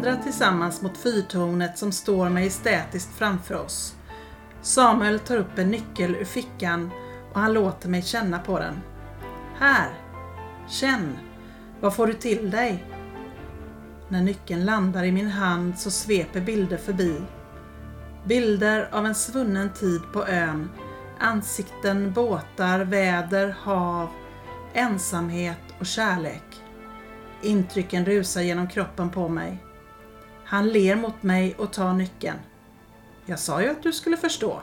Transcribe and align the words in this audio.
vandra 0.00 0.22
tillsammans 0.22 0.82
mot 0.82 0.96
fyrtornet 0.96 1.78
som 1.78 1.92
står 1.92 2.28
majestätiskt 2.28 3.18
framför 3.18 3.54
oss. 3.54 3.94
Samuel 4.62 5.18
tar 5.18 5.36
upp 5.36 5.58
en 5.58 5.70
nyckel 5.70 6.16
ur 6.16 6.24
fickan 6.24 6.90
och 7.32 7.40
han 7.40 7.52
låter 7.52 7.88
mig 7.88 8.02
känna 8.02 8.38
på 8.38 8.58
den. 8.58 8.80
Här! 9.58 9.88
Känn! 10.68 11.18
Vad 11.80 11.94
får 11.94 12.06
du 12.06 12.12
till 12.12 12.50
dig? 12.50 12.84
När 14.08 14.22
nyckeln 14.22 14.64
landar 14.64 15.04
i 15.04 15.12
min 15.12 15.30
hand 15.30 15.78
så 15.78 15.90
sveper 15.90 16.40
bilder 16.40 16.76
förbi. 16.76 17.22
Bilder 18.24 18.88
av 18.92 19.06
en 19.06 19.14
svunnen 19.14 19.72
tid 19.72 20.00
på 20.12 20.26
ön. 20.26 20.70
Ansikten, 21.18 22.12
båtar, 22.12 22.80
väder, 22.80 23.56
hav, 23.60 24.08
ensamhet 24.72 25.74
och 25.80 25.86
kärlek. 25.86 26.62
Intrycken 27.42 28.04
rusar 28.04 28.40
genom 28.40 28.68
kroppen 28.68 29.10
på 29.10 29.28
mig. 29.28 29.64
Han 30.50 30.68
ler 30.68 30.96
mot 30.96 31.22
mig 31.22 31.54
och 31.58 31.72
tar 31.72 31.92
nyckeln. 31.92 32.38
Jag 33.26 33.38
sa 33.38 33.62
ju 33.62 33.68
att 33.68 33.82
du 33.82 33.92
skulle 33.92 34.16
förstå. 34.16 34.62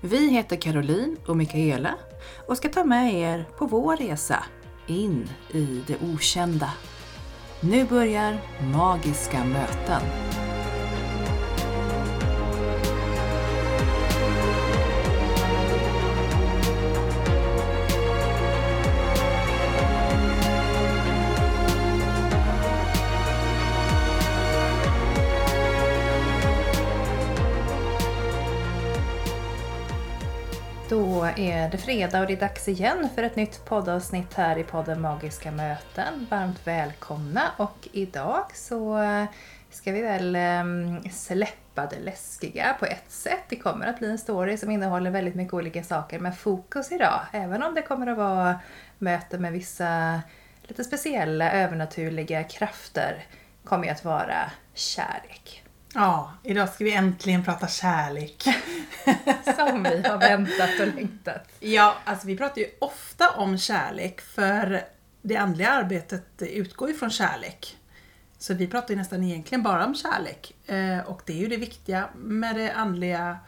Vi 0.00 0.30
heter 0.30 0.56
Caroline 0.56 1.16
och 1.26 1.36
Mikaela 1.36 1.94
och 2.46 2.56
ska 2.56 2.68
ta 2.68 2.84
med 2.84 3.14
er 3.14 3.44
på 3.58 3.66
vår 3.66 3.96
resa 3.96 4.44
in 4.86 5.30
i 5.50 5.82
det 5.86 5.96
okända. 6.14 6.70
Nu 7.60 7.84
börjar 7.84 8.40
Magiska 8.74 9.44
möten. 9.44 10.02
Är 31.38 31.70
det 31.70 31.78
fredag 31.78 32.20
och 32.20 32.26
det 32.26 32.32
är 32.32 32.40
dags 32.40 32.68
igen 32.68 33.08
för 33.14 33.22
ett 33.22 33.36
nytt 33.36 33.64
poddavsnitt 33.64 34.34
här 34.34 34.58
i 34.58 34.64
podden 34.64 35.00
Magiska 35.00 35.50
möten. 35.50 36.26
Varmt 36.30 36.66
välkomna 36.66 37.42
och 37.56 37.88
idag 37.92 38.44
så 38.54 38.98
eh, 38.98 39.24
ska 39.70 39.92
vi 39.92 40.02
väl 40.02 40.36
ehm, 40.36 41.10
släppa 41.10 41.86
det 41.86 42.00
läskiga 42.00 42.76
på 42.78 42.86
ett 42.86 43.10
sätt. 43.10 43.44
Det 43.48 43.56
kommer 43.56 43.86
att 43.86 43.98
bli 43.98 44.10
en 44.10 44.18
story 44.18 44.56
som 44.56 44.70
innehåller 44.70 45.10
väldigt 45.10 45.34
mycket 45.34 45.54
olika 45.54 45.82
saker 45.82 46.18
med 46.18 46.38
fokus 46.38 46.92
idag. 46.92 47.20
Även 47.32 47.62
om 47.62 47.74
det 47.74 47.82
kommer 47.82 48.06
att 48.06 48.18
vara 48.18 48.60
möten 48.98 49.42
med 49.42 49.52
vissa 49.52 50.20
lite 50.62 50.84
speciella 50.84 51.52
övernaturliga 51.52 52.44
krafter 52.44 53.26
kommer 53.64 53.84
ju 53.84 53.90
att 53.90 54.04
vara 54.04 54.50
kärlek. 54.74 55.67
Ja, 55.94 56.32
idag 56.42 56.68
ska 56.68 56.84
vi 56.84 56.92
äntligen 56.94 57.44
prata 57.44 57.68
kärlek. 57.68 58.42
Som 59.56 59.82
vi 59.82 60.02
har 60.08 60.18
väntat 60.18 60.70
och 60.80 60.86
längtat. 60.94 61.48
Ja, 61.60 61.96
alltså 62.04 62.26
vi 62.26 62.36
pratar 62.36 62.58
ju 62.60 62.66
ofta 62.78 63.30
om 63.30 63.58
kärlek 63.58 64.20
för 64.20 64.84
det 65.22 65.36
andliga 65.36 65.70
arbetet 65.70 66.24
utgår 66.38 66.88
ju 66.88 66.94
från 66.94 67.10
kärlek. 67.10 67.76
Så 68.38 68.54
vi 68.54 68.66
pratar 68.66 68.90
ju 68.94 68.96
nästan 68.96 69.24
egentligen 69.24 69.62
bara 69.62 69.86
om 69.86 69.94
kärlek. 69.94 70.54
Eh, 70.66 70.98
Och 70.98 71.22
det 71.24 71.32
är 71.32 71.36
ju 71.36 71.48
det 71.48 71.56
viktiga 71.56 72.08
med 72.16 72.56
det 72.56 72.72
andliga 72.72 73.38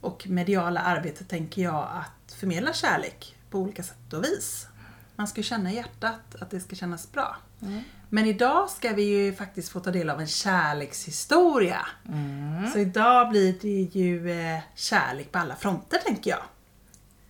och 0.00 0.26
mediala 0.28 0.80
arbetet 0.80 1.28
tänker 1.28 1.62
jag 1.62 1.88
att 1.92 2.32
förmedla 2.32 2.72
kärlek 2.72 3.36
på 3.50 3.58
olika 3.58 3.82
sätt 3.82 4.12
och 4.12 4.24
vis. 4.24 4.66
Man 5.16 5.26
ska 5.28 5.38
ju 5.40 5.44
känna 5.44 5.72
i 5.72 5.74
hjärtat 5.76 6.34
att 6.40 6.50
det 6.50 6.60
ska 6.60 6.76
kännas 6.76 7.12
bra. 7.12 7.36
Men 8.08 8.26
idag 8.26 8.70
ska 8.70 8.92
vi 8.92 9.02
ju 9.02 9.32
faktiskt 9.34 9.68
få 9.68 9.80
ta 9.80 9.90
del 9.90 10.10
av 10.10 10.20
en 10.20 10.26
kärlekshistoria. 10.26 11.86
Så 12.72 12.78
idag 12.78 13.28
blir 13.28 13.54
det 13.60 13.98
ju 13.98 14.30
eh, 14.30 14.58
kärlek 14.74 15.32
på 15.32 15.38
alla 15.38 15.56
fronter 15.56 15.98
tänker 15.98 16.30
jag. 16.30 16.42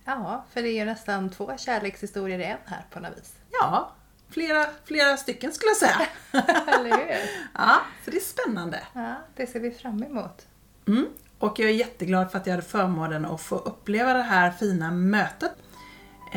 Ja, 0.05 0.45
för 0.53 0.61
det 0.61 0.69
är 0.69 0.73
ju 0.73 0.85
nästan 0.85 1.29
två 1.29 1.57
kärlekshistorier 1.57 2.39
i 2.39 2.43
en 2.43 2.57
här 2.65 2.85
på 2.91 2.99
något 2.99 3.17
vis. 3.17 3.33
Ja, 3.51 3.91
flera, 4.29 4.65
flera 4.85 5.17
stycken 5.17 5.53
skulle 5.53 5.69
jag 5.69 5.77
säga. 5.77 6.07
Eller 6.67 6.97
hur? 6.97 7.29
ja, 7.53 7.81
så 8.05 8.11
det 8.11 8.17
är 8.17 8.21
spännande. 8.21 8.79
Ja, 8.93 9.15
det 9.35 9.47
ser 9.47 9.59
vi 9.59 9.71
fram 9.71 10.03
emot. 10.03 10.47
Mm. 10.87 11.05
Och 11.39 11.59
jag 11.59 11.69
är 11.69 11.73
jätteglad 11.73 12.31
för 12.31 12.37
att 12.37 12.47
jag 12.47 12.53
hade 12.53 12.67
förmånen 12.67 13.25
att 13.25 13.41
få 13.41 13.55
uppleva 13.55 14.13
det 14.13 14.23
här 14.23 14.51
fina 14.51 14.91
mötet. 14.91 15.51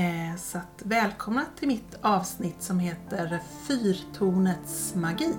Eh, 0.00 0.36
så 0.36 0.58
att 0.58 0.82
välkomna 0.84 1.44
till 1.58 1.68
mitt 1.68 1.98
avsnitt 2.02 2.62
som 2.62 2.78
heter 2.78 3.38
Fyrtornets 3.68 4.94
magi. 4.94 5.34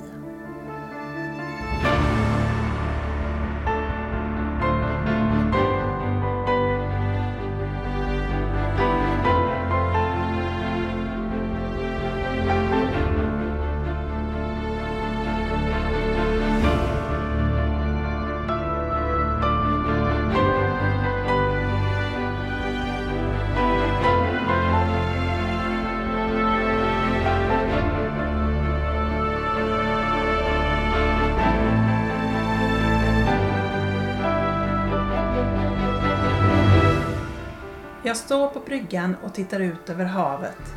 Jag 38.12 38.18
står 38.18 38.48
på 38.48 38.60
bryggan 38.60 39.16
och 39.24 39.34
tittar 39.34 39.60
ut 39.60 39.90
över 39.90 40.06
havet. 40.06 40.74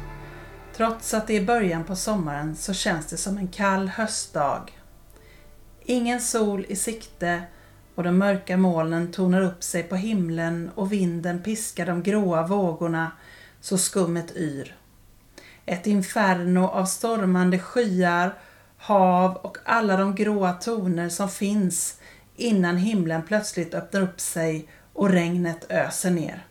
Trots 0.77 1.15
att 1.15 1.27
det 1.27 1.37
är 1.37 1.45
början 1.45 1.85
på 1.85 1.97
sommaren 1.97 2.57
så 2.57 2.73
känns 2.73 3.07
det 3.07 3.17
som 3.17 3.39
en 3.39 3.49
kall 3.49 3.89
höstdag. 3.89 4.79
Ingen 5.85 6.21
sol 6.21 6.67
i 6.69 6.77
sikte 6.77 7.43
och 7.95 8.03
de 8.03 8.19
mörka 8.19 8.57
molnen 8.57 9.13
tornar 9.13 9.41
upp 9.41 9.63
sig 9.63 9.83
på 9.83 9.97
himlen 9.97 10.71
och 10.75 10.93
vinden 10.93 11.43
piskar 11.43 11.87
de 11.87 12.03
gråa 12.03 12.47
vågorna 12.47 13.13
så 13.61 13.79
skummet 13.79 14.37
yr. 14.37 14.77
Ett 15.67 15.87
inferno 15.87 16.69
av 16.69 16.85
stormande 16.85 17.59
skyar, 17.59 18.35
hav 18.77 19.37
och 19.37 19.59
alla 19.65 19.97
de 19.97 20.15
gråa 20.15 20.53
toner 20.53 21.09
som 21.09 21.29
finns 21.29 22.01
innan 22.37 22.77
himlen 22.77 23.23
plötsligt 23.23 23.75
öppnar 23.75 24.01
upp 24.01 24.21
sig 24.21 24.69
och 24.93 25.11
regnet 25.11 25.67
öser 25.69 26.11
ner. 26.11 26.45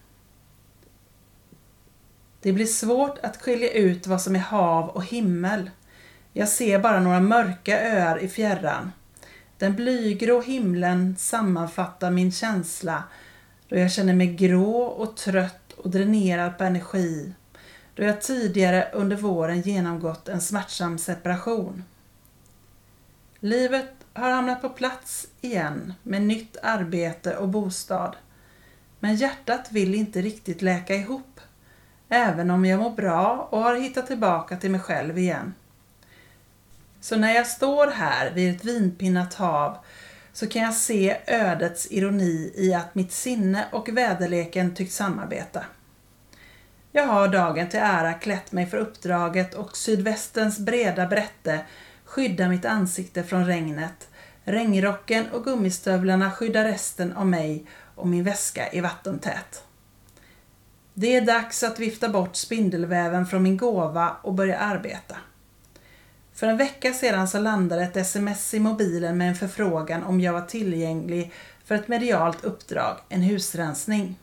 Det 2.44 2.54
blir 2.54 2.66
svårt 2.66 3.19
att 3.24 3.42
skilja 3.42 3.72
ut 3.72 4.07
vad 4.07 4.22
som 4.22 4.36
är 4.36 4.40
hav 4.40 4.90
och 4.90 5.06
himmel. 5.06 5.69
Jag 6.34 6.50
ser 6.50 6.80
bara 6.80 7.00
några 7.00 7.19
mörka 7.19 7.81
öar 7.81 8.24
i 8.24 8.28
fjärran. 8.28 8.92
Den 9.57 9.75
blygrå 9.75 10.42
himlen 10.42 11.16
sammanfattar 11.19 12.12
min 12.12 12.31
känsla 12.31 13.04
då 13.68 13.78
jag 13.78 13.92
känner 13.92 14.13
mig 14.13 14.28
grå 14.28 14.84
och 14.84 15.18
trött 15.18 15.74
och 15.74 15.90
dränerad 15.90 16.57
på 16.57 16.63
energi 16.63 17.34
då 17.95 18.04
jag 18.04 18.22
tidigare 18.22 18.90
under 18.94 19.16
våren 19.16 19.62
genomgått 19.62 20.28
en 20.28 20.42
smärtsam 20.42 20.98
separation. 20.98 21.84
Livet 23.40 23.94
har 24.13 24.31
hamnat 24.31 24.62
på 24.62 24.69
plats 24.69 25.28
igen 25.42 25.94
med 26.04 26.22
nytt 26.22 26.57
arbete 26.63 27.38
och 27.38 27.50
bostad. 27.50 28.16
Men 29.00 29.16
hjärtat 29.16 29.72
vill 29.72 29.95
inte 29.95 30.22
riktigt 30.22 30.62
läka 30.62 30.95
ihop, 30.95 31.40
även 32.13 32.51
om 32.51 32.65
jag 32.65 32.80
mår 32.80 32.89
bra 32.89 33.48
och 33.51 33.60
har 33.60 33.75
hittat 33.75 34.07
tillbaka 34.07 34.57
till 34.57 34.71
mig 34.71 34.81
själv 34.81 35.18
igen. 35.18 35.54
Så 37.01 37.15
när 37.15 37.36
jag 37.36 37.48
står 37.48 37.88
här 37.88 38.31
vid 38.31 38.56
ett 38.56 38.65
vinpinnat 38.65 39.33
hav 39.33 39.77
så 40.33 40.48
kan 40.48 40.62
jag 40.62 40.74
se 40.74 41.18
ödets 41.27 41.88
ironi 41.92 42.54
i 42.56 42.74
att 42.74 42.95
mitt 42.95 43.12
sinne 43.12 43.65
och 43.71 43.89
väderleken 43.89 44.75
tyckt 44.75 44.94
samarbeta. 44.94 45.65
Jag 46.92 47.06
har 47.06 47.27
dagen 47.27 47.69
till 47.69 47.80
ära 47.80 48.13
klätt 48.13 48.51
mig 48.51 48.66
för 48.66 48.77
uppdraget 48.77 49.54
och 49.54 49.77
sydvästens 49.77 50.59
breda 50.59 51.07
brätte 51.07 51.59
skyddar 52.06 52.50
mitt 52.50 52.66
ansikte 52.66 53.24
från 53.24 53.45
regnet. 53.45 54.07
Regnrocken 54.44 55.30
och 55.31 55.44
gummistövlarna 55.44 56.31
skyddar 56.31 56.63
resten 56.63 57.13
av 57.13 57.27
mig 57.27 57.66
och 57.95 58.07
min 58.07 58.24
väska 58.24 58.68
är 58.68 58.81
vattentät. 58.81 59.63
Det 60.94 61.16
är 61.16 61.22
dags 61.22 61.63
att 61.63 61.80
vifta 61.80 62.10
bort 62.10 62.36
spindelväven 62.36 63.25
från 63.25 63.44
min 63.44 63.57
gåva 63.57 64.16
och 64.22 64.34
börja 64.34 64.57
arbeta. 64.57 65.16
För 66.34 66.48
en 66.48 66.57
vecka 66.57 66.94
sedan 66.94 67.28
så 67.28 67.40
landade 67.40 67.84
ett 67.84 67.98
sms 67.98 68.54
i 68.54 68.60
mobilen 68.60 69.18
med 69.18 69.30
en 69.30 69.36
förfrågan 69.36 70.04
om 70.04 70.22
jag 70.22 70.34
var 70.34 70.42
tillgänglig 70.42 71.34
för 71.66 71.75
ett 71.75 71.88
medialt 71.88 72.44
uppdrag, 72.44 72.98
en 73.10 73.22
husrensning. 73.22 74.19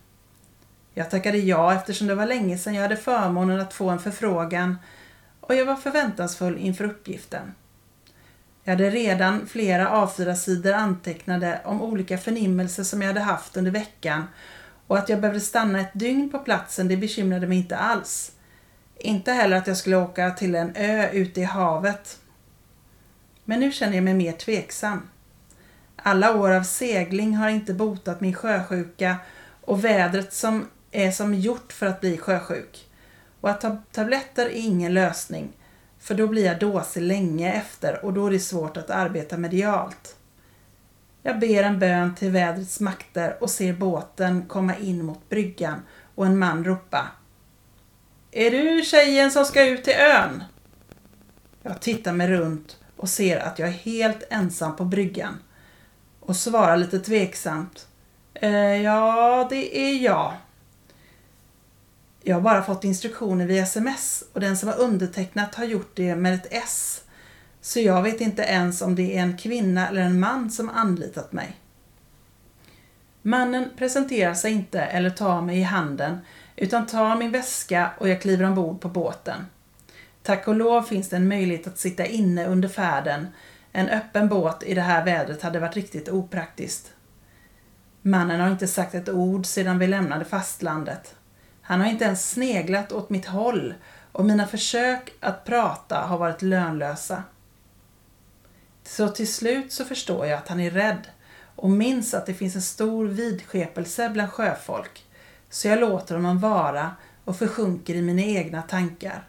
Jag 0.95 1.11
tackade 1.11 1.39
ja 1.39 1.75
eftersom 1.75 2.07
det 2.07 2.15
var 2.15 2.27
länge 2.27 2.59
sedan 2.59 2.75
jag 2.75 2.83
hade 2.83 2.97
förmånen 2.97 3.61
att 3.61 3.75
få 3.75 3.89
en 3.89 3.99
förfrågan 3.99 4.79
och 5.41 5.55
jag 5.55 5.65
var 5.67 5.77
förväntansfull 5.77 6.59
inför 6.59 6.85
uppgiften. 6.85 7.55
Jag 8.65 8.73
hade 8.73 8.91
redan 8.91 9.47
flera 9.47 9.89
A4-sidor 9.89 10.73
antecknade 10.73 11.61
om 11.65 11.83
olika 11.83 12.19
förnimmelser 12.19 12.85
som 12.85 13.03
jag 13.03 13.09
hade 13.09 13.21
haft 13.21 13.57
under 13.57 13.71
veckan 13.71 14.25
och 14.91 14.99
att 14.99 15.09
jag 15.09 15.21
behövde 15.21 15.41
stanna 15.41 15.81
ett 15.81 15.91
dygn 15.95 16.31
på 16.31 16.39
platsen 16.39 16.89
det 16.89 16.97
bekymrade 16.97 17.47
mig 17.47 17.59
inte 17.59 17.77
alls. 17.77 18.33
Inte 18.99 19.33
heller 19.33 19.57
att 19.57 19.67
jag 19.67 19.77
skulle 19.77 19.97
åka 19.97 20.31
till 20.31 20.55
en 20.55 20.77
ö 20.77 21.11
ute 21.11 21.41
i 21.41 21.45
havet. 21.45 22.19
Men 23.45 23.61
nu 23.61 23.73
känner 23.73 23.95
jag 23.95 24.05
mig 24.05 24.15
mer 24.15 24.33
tveksam. 24.33 25.09
Alla 25.97 26.37
år 26.37 26.51
av 26.51 26.63
segling 26.63 27.37
har 27.37 27.49
inte 27.49 27.75
botat 27.75 28.21
min 28.21 28.35
sjösjuka 28.35 29.17
och 29.61 29.85
vädret 29.85 30.33
som 30.33 30.67
är 30.91 31.11
som 31.11 31.35
gjort 31.35 31.73
för 31.73 31.87
att 31.87 32.01
bli 32.01 32.19
sjösjuk. 32.19 32.89
Och 33.41 33.51
att 33.51 33.61
ta 33.61 33.77
tabletter 33.93 34.47
är 34.47 34.51
ingen 34.51 34.95
lösning, 34.95 35.53
för 35.99 36.15
då 36.15 36.27
blir 36.27 36.45
jag 36.45 36.59
dåsig 36.59 37.03
länge 37.03 37.53
efter 37.53 38.05
och 38.05 38.13
då 38.13 38.27
är 38.27 38.31
det 38.31 38.41
svårt 38.41 38.77
att 38.77 38.91
arbeta 38.91 39.37
medialt. 39.37 40.17
Jag 41.23 41.39
ber 41.39 41.63
en 41.63 41.79
bön 41.79 42.15
till 42.15 42.31
vädrets 42.31 42.81
makter 42.81 43.37
och 43.41 43.51
ser 43.51 43.73
båten 43.73 44.47
komma 44.49 44.77
in 44.77 45.05
mot 45.05 45.29
bryggan 45.29 45.83
och 46.15 46.27
en 46.27 46.39
man 46.39 46.65
ropa. 46.65 47.09
Är 48.31 48.51
du 48.51 48.83
tjejen 48.83 49.31
som 49.31 49.45
ska 49.45 49.67
ut 49.67 49.85
till 49.85 49.95
ön? 49.95 50.45
Jag 51.63 51.81
tittar 51.81 52.13
mig 52.13 52.29
runt 52.29 52.77
och 52.97 53.09
ser 53.09 53.37
att 53.37 53.59
jag 53.59 53.69
är 53.69 53.73
helt 53.73 54.23
ensam 54.31 54.77
på 54.77 54.85
bryggan 54.85 55.39
och 56.21 56.37
svarar 56.37 56.77
lite 56.77 56.99
tveksamt. 56.99 57.89
Eh, 58.35 58.83
ja, 58.83 59.47
det 59.51 59.79
är 59.79 59.99
jag. 59.99 60.33
Jag 62.23 62.37
har 62.37 62.41
bara 62.41 62.63
fått 62.63 62.85
instruktioner 62.85 63.47
via 63.47 63.63
sms 63.63 64.25
och 64.33 64.41
den 64.41 64.57
som 64.57 64.69
har 64.69 64.79
undertecknat 64.79 65.55
har 65.55 65.65
gjort 65.65 65.91
det 65.95 66.17
med 66.17 66.35
ett 66.35 66.47
S. 66.51 67.05
Så 67.61 67.81
jag 67.81 68.03
vet 68.03 68.21
inte 68.21 68.43
ens 68.43 68.83
om 68.83 68.95
det 68.95 69.17
är 69.17 69.23
en 69.23 69.37
kvinna 69.37 69.89
eller 69.89 70.03
en 70.03 70.21
man 70.21 70.51
som 70.51 70.69
anlitat 70.69 71.33
mig. 71.33 71.57
Mannen 73.23 73.71
presenterar 73.77 74.35
sig 74.35 74.53
inte 74.53 74.81
eller 74.81 75.11
tar 75.11 75.43
mig 75.43 75.59
i 75.59 75.63
handen 75.63 76.19
utan 76.57 76.87
tar 76.87 77.17
min 77.17 77.33
väska 77.33 77.91
och 77.99 78.09
jag 78.09 78.21
kliver 78.21 78.45
ombord 78.45 78.81
på 78.81 78.89
båten. 78.89 79.47
Tack 80.23 80.49
och 80.49 80.55
lov 80.55 80.83
finns 80.83 81.09
det 81.09 81.17
en 81.17 81.29
möjlighet 81.29 81.67
att 81.67 81.79
sitta 81.79 82.07
inne 82.07 82.47
under 82.47 82.69
färden. 82.69 83.29
En 83.73 83.89
öppen 83.89 84.29
båt 84.29 84.63
i 84.63 84.75
det 84.75 84.81
här 84.81 85.05
vädret 85.05 85.43
hade 85.43 85.61
varit 85.61 85.77
riktigt 85.77 86.09
opraktiskt. 86.09 86.93
Mannen 88.03 88.41
har 88.41 88.51
inte 88.51 88.69
sagt 88.69 88.95
ett 88.95 89.09
ord 89.09 89.47
sedan 89.47 89.79
vi 89.79 89.87
lämnade 89.87 90.25
fastlandet. 90.25 91.15
Han 91.63 91.81
har 91.81 91.87
inte 91.87 92.05
ens 92.05 92.31
sneglat 92.31 92.93
åt 92.93 93.11
mitt 93.11 93.27
håll 93.27 93.75
och 94.13 94.25
mina 94.25 94.47
försök 94.47 95.13
att 95.21 95.45
prata 95.45 95.97
har 95.97 96.19
varit 96.19 96.43
lönlösa. 96.43 97.23
Så 98.91 99.09
till 99.09 99.33
slut 99.33 99.73
så 99.73 99.85
förstår 99.85 100.27
jag 100.27 100.39
att 100.39 100.49
han 100.49 100.61
är 100.61 100.71
rädd 100.71 101.09
och 101.57 101.71
minns 101.71 102.15
att 102.15 102.27
det 102.27 102.35
finns 102.35 102.57
en 102.57 102.63
stor 102.63 103.07
vidskepelse 103.07 104.09
bland 104.09 104.31
sjöfolk. 104.31 105.07
Så 105.51 105.69
jag 105.69 105.81
låter 105.81 106.15
honom 106.15 106.39
vara 106.39 106.91
och 107.25 107.37
försjunker 107.37 107.95
i 107.95 108.03
mina 108.03 108.23
egna 108.23 108.63
tankar. 108.63 109.29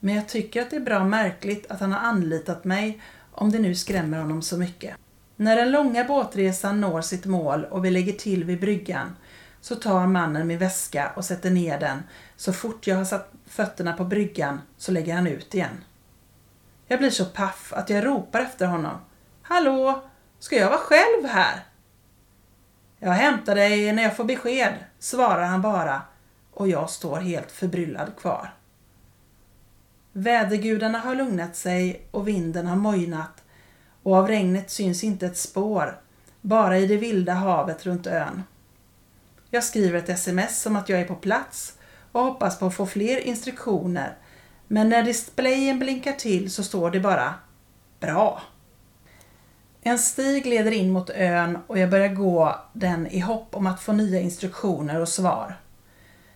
Men 0.00 0.14
jag 0.14 0.28
tycker 0.28 0.62
att 0.62 0.70
det 0.70 0.76
är 0.76 0.80
bra 0.80 1.04
märkligt 1.04 1.70
att 1.70 1.80
han 1.80 1.92
har 1.92 2.00
anlitat 2.00 2.64
mig 2.64 3.02
om 3.32 3.52
det 3.52 3.58
nu 3.58 3.74
skrämmer 3.74 4.18
honom 4.18 4.42
så 4.42 4.56
mycket. 4.56 4.96
När 5.36 5.56
den 5.56 5.70
långa 5.70 6.04
båtresan 6.04 6.80
når 6.80 7.00
sitt 7.00 7.24
mål 7.24 7.64
och 7.64 7.84
vi 7.84 7.90
lägger 7.90 8.12
till 8.12 8.44
vid 8.44 8.60
bryggan 8.60 9.16
så 9.60 9.74
tar 9.74 10.06
mannen 10.06 10.46
min 10.46 10.58
väska 10.58 11.12
och 11.16 11.24
sätter 11.24 11.50
ner 11.50 11.80
den. 11.80 12.02
Så 12.36 12.52
fort 12.52 12.86
jag 12.86 12.96
har 12.96 13.04
satt 13.04 13.32
fötterna 13.46 13.92
på 13.92 14.04
bryggan 14.04 14.60
så 14.78 14.92
lägger 14.92 15.14
han 15.14 15.26
ut 15.26 15.54
igen. 15.54 15.84
Jag 16.86 16.98
blir 16.98 17.10
så 17.10 17.24
paff 17.24 17.72
att 17.72 17.90
jag 17.90 18.06
ropar 18.06 18.40
efter 18.40 18.66
honom. 18.66 18.96
Hallå, 19.42 20.02
ska 20.38 20.56
jag 20.56 20.70
vara 20.70 20.78
själv 20.78 21.26
här? 21.26 21.64
Jag 22.98 23.12
hämtar 23.12 23.54
dig 23.54 23.92
när 23.92 24.02
jag 24.02 24.16
får 24.16 24.24
besked, 24.24 24.74
svarar 24.98 25.44
han 25.44 25.62
bara 25.62 26.02
och 26.52 26.68
jag 26.68 26.90
står 26.90 27.20
helt 27.20 27.52
förbryllad 27.52 28.16
kvar. 28.16 28.54
Vädergudarna 30.12 30.98
har 30.98 31.14
lugnat 31.14 31.56
sig 31.56 32.06
och 32.10 32.28
vinden 32.28 32.66
har 32.66 32.76
mojnat 32.76 33.44
och 34.02 34.16
av 34.16 34.28
regnet 34.28 34.70
syns 34.70 35.04
inte 35.04 35.26
ett 35.26 35.36
spår, 35.36 36.00
bara 36.40 36.78
i 36.78 36.86
det 36.86 36.96
vilda 36.96 37.32
havet 37.32 37.86
runt 37.86 38.06
ön. 38.06 38.42
Jag 39.50 39.64
skriver 39.64 39.98
ett 39.98 40.08
sms 40.08 40.66
om 40.66 40.76
att 40.76 40.88
jag 40.88 41.00
är 41.00 41.04
på 41.04 41.14
plats 41.14 41.78
och 42.12 42.24
hoppas 42.24 42.58
på 42.58 42.66
att 42.66 42.74
få 42.74 42.86
fler 42.86 43.18
instruktioner. 43.18 44.16
Men 44.72 44.88
när 44.88 45.02
displayen 45.02 45.78
blinkar 45.78 46.12
till 46.12 46.50
så 46.50 46.62
står 46.62 46.90
det 46.90 47.00
bara 47.00 47.34
Bra. 48.00 48.42
En 49.82 49.98
stig 49.98 50.46
leder 50.46 50.70
in 50.70 50.90
mot 50.90 51.10
ön 51.10 51.58
och 51.66 51.78
jag 51.78 51.90
börjar 51.90 52.08
gå 52.08 52.60
den 52.72 53.06
i 53.06 53.18
hopp 53.18 53.56
om 53.56 53.66
att 53.66 53.80
få 53.80 53.92
nya 53.92 54.20
instruktioner 54.20 55.00
och 55.00 55.08
svar. 55.08 55.60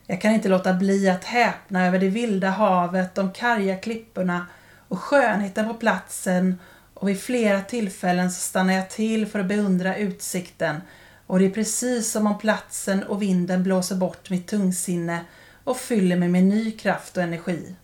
Jag 0.07 0.21
kan 0.21 0.33
inte 0.33 0.49
låta 0.49 0.75
bli 0.75 1.09
att 1.09 1.25
häpna 1.25 1.87
över 1.87 1.99
det 1.99 2.09
vilda 2.09 2.51
havet, 2.51 3.15
de 3.15 3.33
karga 3.33 3.77
klipporna 3.77 4.47
och 4.89 4.99
skönheten 4.99 5.69
på 5.69 5.75
platsen 5.75 6.59
och 6.95 7.09
vid 7.09 7.21
flera 7.21 7.61
tillfällen 7.61 8.31
så 8.31 8.41
stannar 8.41 8.75
jag 8.75 8.91
till 8.91 9.27
för 9.27 9.39
att 9.39 9.47
beundra 9.47 9.97
utsikten 9.97 10.81
och 11.27 11.39
det 11.39 11.45
är 11.45 11.51
precis 11.51 12.13
som 12.13 12.27
om 12.27 12.39
platsen 12.39 13.03
och 13.03 13.23
vinden 13.23 13.63
blåser 13.63 13.97
bort 13.97 14.31
mitt 14.31 14.47
tungsinne 14.47 15.25
och 15.65 15.77
fyller 15.77 16.17
mig 16.17 16.29
med 16.29 16.45
ny 16.45 16.73
kraft 16.73 17.17
och 17.17 17.23
energi. 17.23 17.77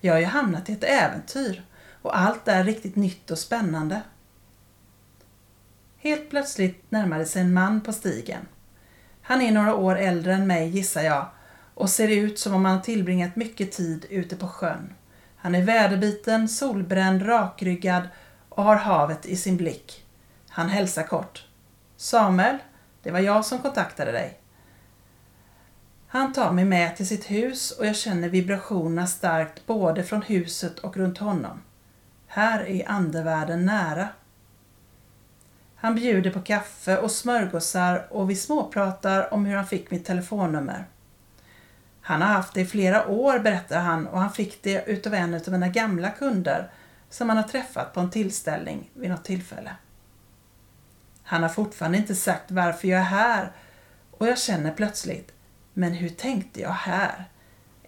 Jag 0.00 0.14
har 0.14 0.20
ju 0.20 0.26
hamnat 0.26 0.68
i 0.68 0.72
ett 0.72 0.84
äventyr 0.84 1.62
och 2.02 2.18
allt 2.18 2.48
är 2.48 2.64
riktigt 2.64 2.96
nytt 2.96 3.30
och 3.30 3.38
spännande. 3.38 4.02
Helt 5.98 6.30
plötsligt 6.30 6.90
närmade 6.90 7.24
sig 7.24 7.42
en 7.42 7.52
man 7.52 7.80
på 7.80 7.92
stigen. 7.92 8.46
Han 9.22 9.42
är 9.42 9.52
några 9.52 9.74
år 9.74 9.96
äldre 9.98 10.34
än 10.34 10.46
mig 10.46 10.68
gissar 10.68 11.02
jag 11.02 11.26
och 11.74 11.90
ser 11.90 12.08
ut 12.08 12.38
som 12.38 12.54
om 12.54 12.64
han 12.64 12.82
tillbringat 12.82 13.36
mycket 13.36 13.72
tid 13.72 14.06
ute 14.10 14.36
på 14.36 14.48
sjön. 14.48 14.94
Han 15.36 15.54
är 15.54 15.62
väderbiten, 15.62 16.48
solbränd, 16.48 17.28
rakryggad 17.28 18.08
och 18.48 18.64
har 18.64 18.76
havet 18.76 19.26
i 19.26 19.36
sin 19.36 19.56
blick. 19.56 20.06
Han 20.48 20.68
hälsar 20.68 21.02
kort. 21.02 21.46
Samuel, 21.96 22.58
det 23.02 23.10
var 23.10 23.20
jag 23.20 23.44
som 23.44 23.58
kontaktade 23.58 24.12
dig. 24.12 24.39
Han 26.12 26.32
tar 26.32 26.52
mig 26.52 26.64
med 26.64 26.96
till 26.96 27.08
sitt 27.08 27.30
hus 27.30 27.70
och 27.70 27.86
jag 27.86 27.96
känner 27.96 28.28
vibrationerna 28.28 29.06
starkt 29.06 29.66
både 29.66 30.04
från 30.04 30.22
huset 30.22 30.78
och 30.78 30.96
runt 30.96 31.18
honom. 31.18 31.62
Här 32.26 32.64
är 32.68 32.90
andevärlden 32.90 33.66
nära. 33.66 34.08
Han 35.74 35.94
bjuder 35.94 36.30
på 36.30 36.40
kaffe 36.40 36.96
och 36.96 37.10
smörgåsar 37.10 38.06
och 38.10 38.30
vi 38.30 38.36
småpratar 38.36 39.34
om 39.34 39.46
hur 39.46 39.56
han 39.56 39.66
fick 39.66 39.90
mitt 39.90 40.04
telefonnummer. 40.04 40.84
Han 42.00 42.22
har 42.22 42.28
haft 42.28 42.54
det 42.54 42.60
i 42.60 42.66
flera 42.66 43.08
år 43.08 43.38
berättar 43.38 43.80
han 43.80 44.06
och 44.06 44.20
han 44.20 44.32
fick 44.32 44.62
det 44.62 44.84
utav 44.86 45.14
en 45.14 45.34
av 45.34 45.48
mina 45.48 45.68
gamla 45.68 46.10
kunder 46.10 46.70
som 47.10 47.28
han 47.28 47.38
har 47.38 47.48
träffat 47.48 47.94
på 47.94 48.00
en 48.00 48.10
tillställning 48.10 48.90
vid 48.94 49.10
något 49.10 49.24
tillfälle. 49.24 49.76
Han 51.22 51.42
har 51.42 51.50
fortfarande 51.50 51.98
inte 51.98 52.14
sagt 52.14 52.50
varför 52.50 52.88
jag 52.88 53.00
är 53.00 53.04
här 53.04 53.52
och 54.10 54.26
jag 54.26 54.38
känner 54.38 54.72
plötsligt, 54.72 55.32
men 55.74 55.92
hur 55.92 56.08
tänkte 56.08 56.60
jag 56.60 56.70
här? 56.70 57.24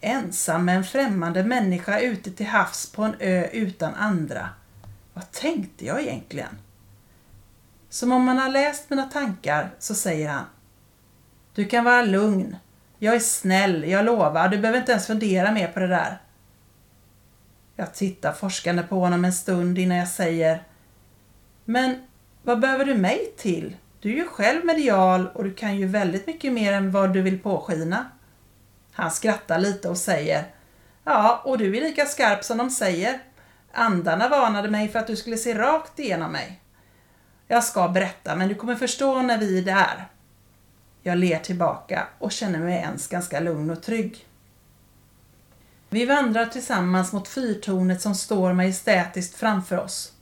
Ensam 0.00 0.64
med 0.64 0.76
en 0.76 0.84
främmande 0.84 1.44
människa 1.44 2.00
ute 2.00 2.30
till 2.30 2.46
havs 2.46 2.92
på 2.92 3.02
en 3.02 3.14
ö 3.20 3.48
utan 3.52 3.94
andra. 3.94 4.48
Vad 5.14 5.30
tänkte 5.30 5.86
jag 5.86 6.02
egentligen? 6.02 6.58
Som 7.88 8.12
om 8.12 8.28
han 8.28 8.38
har 8.38 8.48
läst 8.48 8.90
mina 8.90 9.02
tankar 9.02 9.70
så 9.78 9.94
säger 9.94 10.28
han 10.28 10.44
Du 11.54 11.64
kan 11.64 11.84
vara 11.84 12.02
lugn. 12.02 12.56
Jag 12.98 13.14
är 13.14 13.20
snäll, 13.20 13.84
jag 13.90 14.04
lovar. 14.04 14.48
Du 14.48 14.58
behöver 14.58 14.78
inte 14.78 14.92
ens 14.92 15.06
fundera 15.06 15.52
mer 15.52 15.68
på 15.68 15.80
det 15.80 15.86
där. 15.86 16.18
Jag 17.76 17.94
tittar 17.94 18.32
forskande 18.32 18.82
på 18.82 19.00
honom 19.00 19.24
en 19.24 19.32
stund 19.32 19.78
innan 19.78 19.96
jag 19.96 20.08
säger 20.08 20.62
Men 21.64 22.06
vad 22.42 22.60
behöver 22.60 22.84
du 22.84 22.94
mig 22.94 23.32
till? 23.36 23.76
Du 24.02 24.12
är 24.12 24.16
ju 24.16 24.26
själv 24.26 24.64
medial 24.64 25.28
och 25.35 25.44
du 25.44 25.54
kan 25.54 25.76
ju 25.76 25.87
väldigt 25.87 26.26
mycket 26.26 26.52
mer 26.52 26.73
än 26.73 26.90
vad 26.90 27.12
du 27.12 27.23
vill 27.23 27.38
påskina. 27.38 28.11
Han 28.92 29.11
skrattar 29.11 29.59
lite 29.59 29.88
och 29.88 29.97
säger 29.97 30.44
Ja, 31.04 31.42
och 31.44 31.59
du 31.59 31.76
är 31.76 31.80
lika 31.80 32.06
skarp 32.06 32.44
som 32.44 32.59
de 32.59 32.71
säger. 32.71 33.23
Andarna 33.73 34.28
varnade 34.28 34.71
mig 34.71 34.88
för 34.88 34.99
att 34.99 35.06
du 35.06 35.16
skulle 35.16 35.37
se 35.37 35.59
rakt 35.59 35.99
igenom 35.99 36.32
mig. 36.32 36.61
Jag 37.49 37.64
ska 37.64 37.88
berätta, 37.88 38.37
men 38.37 38.49
du 38.49 38.54
kommer 38.54 38.75
förstå 38.75 39.23
när 39.23 39.38
vi 39.38 39.59
är 39.59 39.62
där. 39.62 40.09
Jag 41.02 41.18
ler 41.18 41.38
tillbaka 41.38 42.06
och 42.18 42.32
känner 42.32 42.59
mig 42.59 42.75
ens 42.75 43.09
ganska 43.09 43.40
lugn 43.40 43.71
och 43.71 43.82
trygg. 43.82 44.26
Vi 45.88 46.06
vandrar 46.06 46.47
tillsammans 46.47 47.12
mot 47.12 47.28
fyrtornet 47.28 48.00
som 48.00 48.14
står 48.14 48.52
majestätiskt 48.52 49.35
framför 49.35 49.78
oss. 49.78 50.12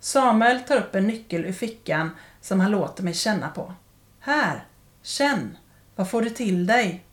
Samuel 0.00 0.60
tar 0.60 0.76
upp 0.76 0.94
en 0.94 1.06
nyckel 1.06 1.44
ur 1.44 1.52
fickan 1.52 2.10
som 2.40 2.60
han 2.60 2.70
låter 2.70 3.02
mig 3.02 3.14
känna 3.14 3.48
på. 3.48 3.74
Här, 4.20 4.64
känn, 5.02 5.56
vad 5.96 6.10
får 6.10 6.22
du 6.22 6.30
till 6.30 6.66
dig? 6.66 7.04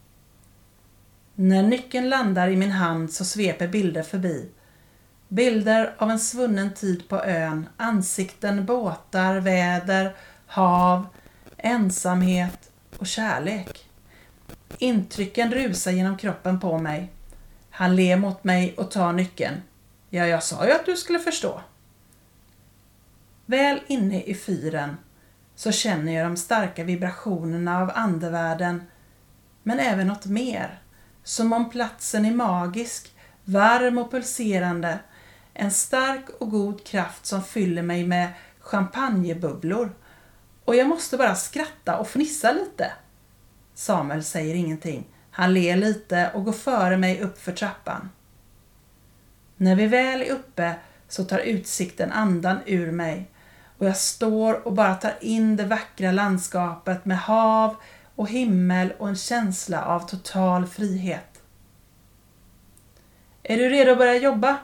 När 1.36 1.64
nyckeln 1.64 2.10
landar 2.10 2.48
i 2.48 2.56
min 2.56 2.72
hand 2.72 3.14
så 3.14 3.26
sveper 3.26 3.68
bilder 3.68 4.04
förbi. 4.04 4.50
Bilder 5.28 5.96
av 5.98 6.12
en 6.12 6.20
svunnen 6.20 6.74
tid 6.74 7.10
på 7.10 7.24
ön, 7.24 7.70
ansikten, 7.78 8.66
båtar, 8.66 9.36
väder, 9.40 10.16
hav, 10.48 11.06
ensamhet 11.58 12.72
och 12.98 13.08
kärlek. 13.08 13.90
Intrycken 14.78 15.52
rusar 15.52 15.92
genom 15.92 16.18
kroppen 16.18 16.60
på 16.60 16.78
mig. 16.78 17.12
Han 17.70 17.96
ler 17.96 18.18
mot 18.18 18.44
mig 18.44 18.76
och 18.78 18.92
tar 18.92 19.14
nyckeln. 19.14 19.56
Ja, 20.10 20.28
jag 20.28 20.44
sa 20.44 20.66
ju 20.66 20.72
att 20.72 20.86
du 20.86 20.96
skulle 20.96 21.20
förstå. 21.20 21.62
Väl 23.50 23.80
inne 23.88 24.24
i 24.24 24.36
fyren 24.36 24.98
så 25.56 25.72
känner 25.72 26.14
jag 26.14 26.26
de 26.26 26.38
starka 26.38 26.84
vibrationerna 26.84 27.82
av 27.82 27.92
andevärlden, 27.96 28.84
men 29.64 29.80
även 29.80 30.08
något 30.08 30.26
mer. 30.26 30.82
Som 31.24 31.54
om 31.54 31.70
platsen 31.70 32.26
är 32.26 32.36
magisk, 32.36 33.16
varm 33.44 33.98
och 33.98 34.12
pulserande. 34.12 35.00
En 35.54 35.72
stark 35.72 36.30
och 36.40 36.52
god 36.52 36.86
kraft 36.86 37.26
som 37.26 37.44
fyller 37.44 37.82
mig 37.82 38.08
med 38.08 38.30
champagnebubblor. 38.60 39.96
Och 40.66 40.76
jag 40.76 40.88
måste 40.88 41.18
bara 41.18 41.36
skratta 41.36 41.98
och 41.98 42.08
fnissa 42.08 42.52
lite. 42.52 42.92
Samuel 43.74 44.24
säger 44.24 44.56
ingenting. 44.56 45.08
Han 45.32 45.54
ler 45.54 45.76
lite 45.76 46.32
och 46.34 46.46
går 46.46 46.54
före 46.54 46.98
mig 46.98 47.22
upp 47.22 47.42
för 47.42 47.52
trappan. 47.52 48.10
När 49.58 49.76
vi 49.76 49.88
väl 49.88 50.22
är 50.22 50.32
uppe 50.32 50.76
så 51.08 51.24
tar 51.24 51.40
utsikten 51.40 52.12
andan 52.12 52.58
ur 52.66 52.92
mig 52.92 53.32
och 53.78 53.86
jag 53.86 53.98
står 53.98 54.68
och 54.68 54.74
bara 54.74 54.96
tar 54.96 55.14
in 55.22 55.56
det 55.56 55.66
vackra 55.66 56.12
landskapet 56.12 57.06
med 57.06 57.20
hav 57.20 57.76
och 58.16 58.30
himmel 58.30 58.94
och 58.98 59.08
en 59.08 59.16
känsla 59.16 59.86
av 59.86 60.00
total 60.00 60.66
frihet. 60.66 61.42
Är 63.44 63.58
du 63.58 63.70
redo 63.70 63.92
att 63.92 63.98
börja 63.98 64.18
jobba? 64.18 64.58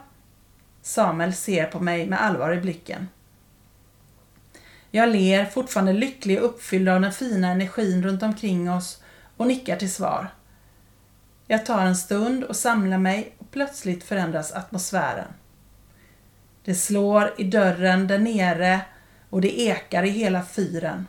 Samuel 0.81 1.33
ser 1.33 1.65
på 1.65 1.79
mig 1.79 2.07
med 2.07 2.21
allvar 2.21 2.53
i 2.53 2.61
blicken. 2.61 3.09
Jag 4.91 5.09
ler, 5.09 5.45
fortfarande 5.45 5.93
lycklig 5.93 6.39
och 6.39 6.45
uppfylld 6.45 6.89
av 6.89 7.01
den 7.01 7.11
fina 7.11 7.47
energin 7.47 8.03
runt 8.03 8.23
omkring 8.23 8.71
oss 8.71 9.03
och 9.37 9.47
nickar 9.47 9.75
till 9.75 9.91
svar. 9.91 10.27
Jag 11.47 11.65
tar 11.65 11.85
en 11.85 11.95
stund 11.95 12.43
och 12.43 12.55
samlar 12.55 12.97
mig 12.97 13.35
och 13.37 13.51
plötsligt 13.51 14.03
förändras 14.03 14.51
atmosfären. 14.51 15.27
Det 16.63 16.75
slår 16.75 17.33
i 17.37 17.43
dörren 17.43 18.07
där 18.07 18.19
nere 18.19 18.81
och 19.33 19.41
det 19.41 19.59
ekar 19.59 20.03
i 20.03 20.09
hela 20.09 20.43
fyren. 20.43 21.07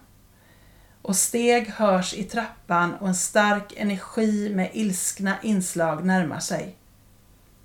Och 1.02 1.16
steg 1.16 1.68
hörs 1.68 2.14
i 2.14 2.24
trappan 2.24 2.94
och 2.94 3.08
en 3.08 3.14
stark 3.14 3.72
energi 3.76 4.54
med 4.54 4.70
ilskna 4.72 5.34
inslag 5.42 6.04
närmar 6.04 6.40
sig. 6.40 6.76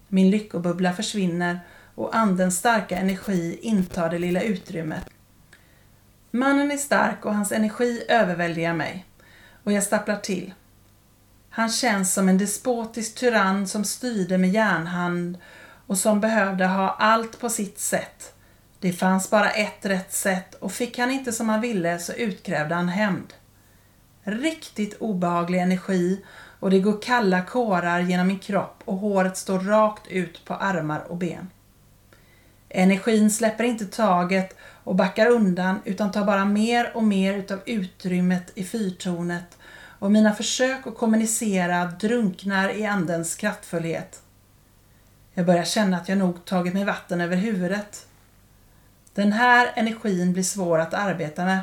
Min 0.08 0.30
lyckobubbla 0.30 0.94
försvinner 0.94 1.60
och 1.96 2.16
andens 2.16 2.58
starka 2.58 2.98
energi 2.98 3.60
intar 3.62 4.10
det 4.10 4.20
lilla 4.20 4.42
utrymmet. 4.42 5.10
Mannen 6.32 6.72
är 6.72 6.78
stark 6.78 7.26
och 7.26 7.36
hans 7.36 7.52
energi 7.52 8.04
överväldigar 8.10 8.74
mig 8.74 9.06
och 9.64 9.72
jag 9.72 9.84
stapplar 9.84 10.18
till. 10.18 10.54
Han 11.50 11.70
känns 11.70 12.14
som 12.14 12.30
en 12.30 12.38
despotisk 12.38 13.16
tyrann 13.16 13.68
som 13.68 13.86
styrde 13.86 14.38
med 14.38 14.50
järnhand 14.50 15.38
och 15.88 15.98
som 15.98 16.22
behövde 16.22 16.66
ha 16.66 16.90
allt 16.90 17.40
på 17.40 17.50
sitt 17.50 17.80
sätt. 17.80 18.34
Det 18.80 18.94
fanns 18.94 19.30
bara 19.30 19.50
ett 19.50 19.86
rätt 19.86 20.14
sätt 20.14 20.56
och 20.56 20.72
fick 20.72 20.98
han 20.98 21.12
inte 21.12 21.32
som 21.32 21.50
han 21.50 21.62
ville 21.62 22.00
så 22.00 22.14
utkrävde 22.14 22.76
han 22.76 22.90
hämnd. 22.90 23.34
Riktigt 24.24 24.98
obehaglig 25.00 25.60
energi 25.60 26.26
och 26.60 26.70
det 26.70 26.80
går 26.80 27.02
kalla 27.02 27.42
kårar 27.42 28.00
genom 28.00 28.28
min 28.28 28.40
kropp 28.40 28.82
och 28.86 28.98
håret 28.98 29.38
står 29.38 29.60
rakt 29.60 30.08
ut 30.08 30.46
på 30.46 30.54
armar 30.54 31.00
och 31.00 31.18
ben. 31.18 31.50
Energin 32.70 33.32
släpper 33.32 33.64
inte 33.64 33.86
taget 33.86 34.56
och 34.84 34.96
backar 34.96 35.28
undan 35.28 35.80
utan 35.86 36.12
tar 36.12 36.26
bara 36.26 36.46
mer 36.46 36.92
och 36.96 37.04
mer 37.04 37.34
utav 37.34 37.60
utrymmet 37.66 38.52
i 38.56 38.64
fyrtornet 38.64 39.58
och 40.00 40.12
mina 40.12 40.34
försök 40.34 40.88
att 40.88 40.98
kommunicera 40.98 41.86
drunknar 41.86 42.70
i 42.70 42.86
andens 42.86 43.36
kraftfullhet. 43.36 44.22
Jag 45.34 45.46
börjar 45.46 45.64
känna 45.64 45.98
att 45.98 46.10
jag 46.10 46.18
nog 46.18 46.46
tagit 46.46 46.74
mig 46.74 46.86
vatten 46.86 47.22
över 47.22 47.36
huvudet. 47.36 48.06
Den 49.20 49.32
här 49.32 49.72
energin 49.76 50.34
blir 50.34 50.44
svår 50.44 50.80
att 50.80 50.94
arbeta 50.94 51.46
med. 51.46 51.60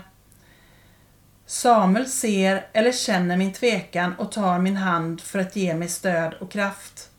Samuel 1.47 2.07
ser 2.07 2.67
eller 2.73 2.93
känner 2.93 3.37
min 3.37 3.53
tvekan 3.53 4.15
och 4.19 4.33
tar 4.33 4.59
min 4.59 4.77
hand 4.77 5.21
för 5.21 5.39
att 5.39 5.57
ge 5.57 5.75
mig 5.75 5.89
stöd 5.89 6.35
och 6.35 6.51
kraft. 6.51 7.11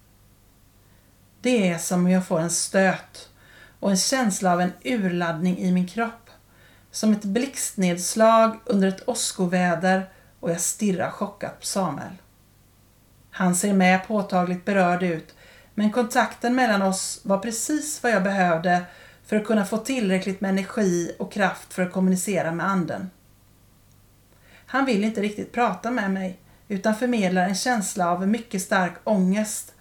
Det 1.41 1.69
är 1.69 1.77
som 1.77 1.99
om 1.99 2.11
jag 2.11 2.27
får 2.27 2.39
en 2.39 2.49
stöt 2.49 3.29
och 3.79 3.91
en 3.91 3.97
känsla 3.97 4.53
av 4.53 4.61
en 4.61 4.73
urladdning 4.83 5.57
i 5.57 5.71
min 5.71 5.87
kropp. 5.87 6.29
Som 6.91 7.11
ett 7.11 7.23
blixtnedslag 7.23 8.59
under 8.65 8.87
ett 8.87 9.09
åskoväder 9.09 10.09
och 10.39 10.51
jag 10.51 10.61
stirrar 10.61 11.11
chockat 11.11 11.59
på 11.59 11.65
Samuel. 11.65 12.15
Han 13.31 13.55
ser 13.55 13.73
med 13.73 14.07
påtagligt 14.07 14.65
berörd 14.65 15.03
ut 15.03 15.35
men 15.73 15.91
kontakten 15.91 16.55
mellan 16.55 16.81
oss 16.81 17.21
var 17.23 17.37
precis 17.37 18.03
vad 18.03 18.11
jag 18.11 18.23
behövde 18.23 18.85
för 19.27 19.35
att 19.35 19.45
kunna 19.45 19.65
få 19.65 19.77
tillräckligt 19.77 20.41
med 20.41 20.49
energi 20.49 21.15
och 21.19 21.31
kraft 21.31 21.73
för 21.73 21.83
att 21.83 21.91
kommunicera 21.91 22.51
med 22.51 22.67
anden. 22.67 23.09
Han 24.65 24.85
vill 24.85 25.03
inte 25.03 25.21
riktigt 25.21 25.51
prata 25.51 25.91
med 25.91 26.11
mig 26.11 26.39
utan 26.67 26.95
förmedlar 26.95 27.43
en 27.43 27.55
känsla 27.55 28.11
av 28.11 28.27
mycket 28.27 28.61
stark 28.61 28.93
ångest 29.03 29.73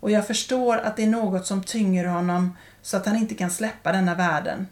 och 0.00 0.10
jag 0.10 0.26
förstår 0.26 0.78
att 0.78 0.96
det 0.96 1.02
är 1.02 1.08
något 1.08 1.46
som 1.46 1.62
tynger 1.62 2.04
honom 2.04 2.56
så 2.82 2.96
att 2.96 3.06
han 3.06 3.16
inte 3.16 3.34
kan 3.34 3.50
släppa 3.50 3.92
denna 3.92 4.14
världen. 4.14 4.66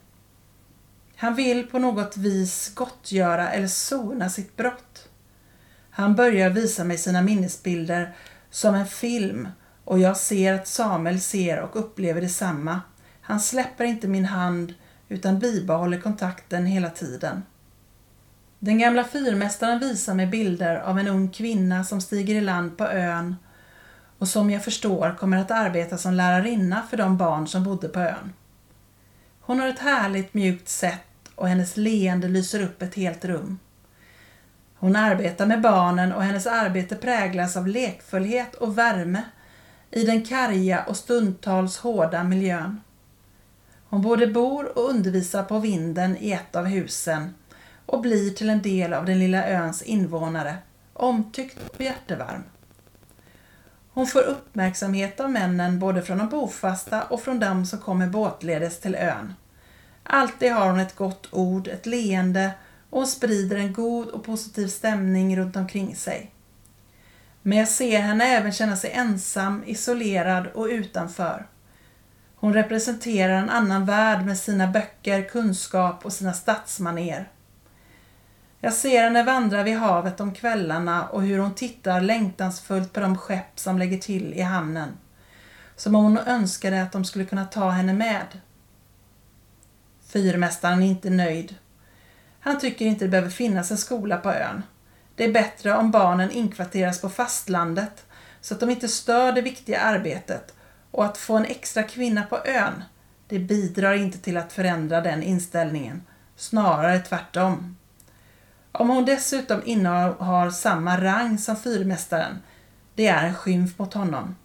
Han 1.16 1.34
vill 1.34 1.66
på 1.66 1.78
något 1.78 2.16
vis 2.16 2.74
gottgöra 2.74 3.50
eller 3.50 3.68
sona 3.68 4.30
sitt 4.30 4.56
brott. 4.56 5.08
Han 5.90 6.14
börjar 6.14 6.50
visa 6.50 6.84
mig 6.84 6.98
sina 6.98 7.22
minnesbilder 7.22 8.16
som 8.50 8.74
en 8.74 8.86
film 8.86 9.48
och 9.84 9.98
jag 9.98 10.16
ser 10.16 10.54
att 10.54 10.68
Samuel 10.68 11.20
ser 11.20 11.60
och 11.60 11.76
upplever 11.76 12.20
detsamma. 12.20 12.80
Han 13.28 13.40
släpper 13.40 13.84
inte 13.84 14.08
min 14.08 14.24
hand 14.24 14.74
utan 15.08 15.38
bibehåller 15.38 16.00
kontakten 16.00 16.66
hela 16.66 16.90
tiden. 16.90 17.42
Den 18.58 18.78
gamla 18.78 19.04
fyrmästaren 19.04 19.78
visar 19.78 20.14
mig 20.14 20.26
bilder 20.26 20.76
av 20.76 20.98
en 20.98 21.08
ung 21.08 21.30
kvinna 21.30 21.84
som 21.84 22.00
stiger 22.00 22.34
i 22.34 22.40
land 22.40 22.78
på 22.78 22.84
ön 22.84 23.36
och 24.18 24.28
som 24.28 24.50
jag 24.50 24.64
förstår 24.64 25.16
kommer 25.18 25.36
att 25.36 25.50
arbeta 25.50 25.98
som 25.98 26.14
lärarinna 26.14 26.82
för 26.90 26.96
de 26.96 27.16
barn 27.16 27.46
som 27.46 27.64
bodde 27.64 27.88
på 27.88 28.00
ön. 28.00 28.32
Hon 29.40 29.60
har 29.60 29.68
ett 29.68 29.78
härligt 29.78 30.34
mjukt 30.34 30.68
sätt 30.68 31.30
och 31.34 31.48
hennes 31.48 31.76
leende 31.76 32.28
lyser 32.28 32.62
upp 32.62 32.82
ett 32.82 32.94
helt 32.94 33.24
rum. 33.24 33.58
Hon 34.74 34.96
arbetar 34.96 35.46
med 35.46 35.60
barnen 35.60 36.12
och 36.12 36.22
hennes 36.22 36.46
arbete 36.46 36.96
präglas 36.96 37.56
av 37.56 37.66
lekfullhet 37.66 38.54
och 38.54 38.78
värme 38.78 39.22
i 39.90 40.04
den 40.04 40.24
karga 40.24 40.84
och 40.84 40.96
stundtals 40.96 41.78
hårda 41.78 42.24
miljön. 42.24 42.80
Hon 43.88 44.02
både 44.02 44.26
bor 44.26 44.78
och 44.78 44.90
undervisar 44.90 45.42
på 45.42 45.58
vinden 45.58 46.16
i 46.16 46.32
ett 46.32 46.56
av 46.56 46.64
husen 46.64 47.34
och 47.86 48.00
blir 48.00 48.30
till 48.30 48.50
en 48.50 48.62
del 48.62 48.92
av 48.92 49.04
den 49.04 49.18
lilla 49.18 49.48
öns 49.48 49.82
invånare, 49.82 50.56
omtyckt 50.92 51.58
och 51.74 51.80
hjärtevarm. 51.80 52.42
Hon 53.90 54.06
får 54.06 54.22
uppmärksamhet 54.22 55.20
av 55.20 55.30
männen 55.30 55.78
både 55.78 56.02
från 56.02 56.18
de 56.18 56.28
bofasta 56.28 57.02
och 57.02 57.22
från 57.22 57.40
dem 57.40 57.66
som 57.66 57.78
kommer 57.78 58.06
båtledes 58.06 58.80
till 58.80 58.94
ön. 58.94 59.34
Alltid 60.02 60.52
har 60.52 60.70
hon 60.70 60.80
ett 60.80 60.96
gott 60.96 61.28
ord, 61.32 61.68
ett 61.68 61.86
leende 61.86 62.50
och 62.90 62.98
hon 62.98 63.06
sprider 63.06 63.56
en 63.56 63.72
god 63.72 64.08
och 64.08 64.24
positiv 64.24 64.66
stämning 64.68 65.36
runt 65.36 65.56
omkring 65.56 65.96
sig. 65.96 66.30
Men 67.42 67.58
jag 67.58 67.68
ser 67.68 68.00
henne 68.00 68.24
även 68.24 68.52
känna 68.52 68.76
sig 68.76 68.90
ensam, 68.90 69.62
isolerad 69.66 70.46
och 70.46 70.66
utanför. 70.66 71.46
Hon 72.40 72.54
representerar 72.54 73.34
en 73.34 73.50
annan 73.50 73.84
värld 73.84 74.26
med 74.26 74.38
sina 74.38 74.66
böcker, 74.66 75.22
kunskap 75.22 76.04
och 76.04 76.12
sina 76.12 76.32
stadsmaner. 76.32 77.28
Jag 78.60 78.72
ser 78.72 79.02
henne 79.02 79.22
vandra 79.22 79.62
vid 79.62 79.76
havet 79.76 80.20
om 80.20 80.34
kvällarna 80.34 81.08
och 81.08 81.22
hur 81.22 81.38
hon 81.38 81.54
tittar 81.54 82.00
längtansfullt 82.00 82.92
på 82.92 83.00
de 83.00 83.18
skepp 83.18 83.58
som 83.58 83.78
lägger 83.78 83.98
till 83.98 84.34
i 84.34 84.40
hamnen. 84.40 84.88
Som 85.76 85.94
om 85.94 86.04
hon 86.04 86.18
önskade 86.18 86.82
att 86.82 86.92
de 86.92 87.04
skulle 87.04 87.24
kunna 87.24 87.44
ta 87.44 87.70
henne 87.70 87.92
med. 87.92 88.40
Fyrmästaren 90.06 90.82
är 90.82 90.86
inte 90.86 91.10
nöjd. 91.10 91.54
Han 92.40 92.58
tycker 92.58 92.84
inte 92.86 93.04
det 93.04 93.10
behöver 93.10 93.30
finnas 93.30 93.70
en 93.70 93.78
skola 93.78 94.16
på 94.16 94.32
ön. 94.32 94.62
Det 95.14 95.24
är 95.24 95.32
bättre 95.32 95.76
om 95.76 95.90
barnen 95.90 96.30
inkvarteras 96.30 97.00
på 97.00 97.08
fastlandet 97.08 98.06
så 98.40 98.54
att 98.54 98.60
de 98.60 98.70
inte 98.70 98.88
stör 98.88 99.32
det 99.32 99.42
viktiga 99.42 99.80
arbetet 99.80 100.54
och 100.90 101.04
att 101.04 101.18
få 101.18 101.36
en 101.36 101.44
extra 101.44 101.82
kvinna 101.82 102.22
på 102.22 102.38
ön, 102.44 102.84
det 103.26 103.38
bidrar 103.38 103.92
inte 103.92 104.18
till 104.18 104.36
att 104.36 104.52
förändra 104.52 105.00
den 105.00 105.22
inställningen. 105.22 106.02
Snarare 106.36 106.98
tvärtom. 106.98 107.76
Om 108.72 108.88
hon 108.88 109.04
dessutom 109.04 109.62
innehar 109.64 110.50
samma 110.50 111.00
rang 111.00 111.38
som 111.38 111.56
fyrmästaren, 111.56 112.38
det 112.94 113.06
är 113.06 113.26
en 113.26 113.34
skymf 113.34 113.78
mot 113.78 113.94
honom. 113.94 114.36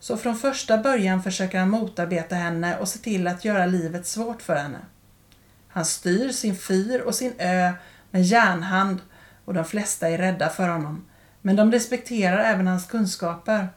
Så 0.00 0.16
från 0.16 0.36
första 0.36 0.78
början 0.78 1.22
försöker 1.22 1.58
han 1.58 1.70
motarbeta 1.70 2.34
henne 2.34 2.78
och 2.78 2.88
se 2.88 2.98
till 2.98 3.26
att 3.26 3.44
göra 3.44 3.66
livet 3.66 4.06
svårt 4.06 4.42
för 4.42 4.54
henne. 4.54 4.78
Han 5.68 5.84
styr 5.84 6.28
sin 6.28 6.56
fyr 6.56 7.00
och 7.00 7.14
sin 7.14 7.34
ö 7.38 7.72
med 8.10 8.22
järnhand 8.22 8.98
och 9.44 9.54
de 9.54 9.64
flesta 9.64 10.08
är 10.08 10.18
rädda 10.18 10.48
för 10.48 10.68
honom. 10.68 11.04
Men 11.42 11.56
de 11.56 11.72
respekterar 11.72 12.38
även 12.38 12.66
hans 12.66 12.86
kunskaper. 12.86 13.68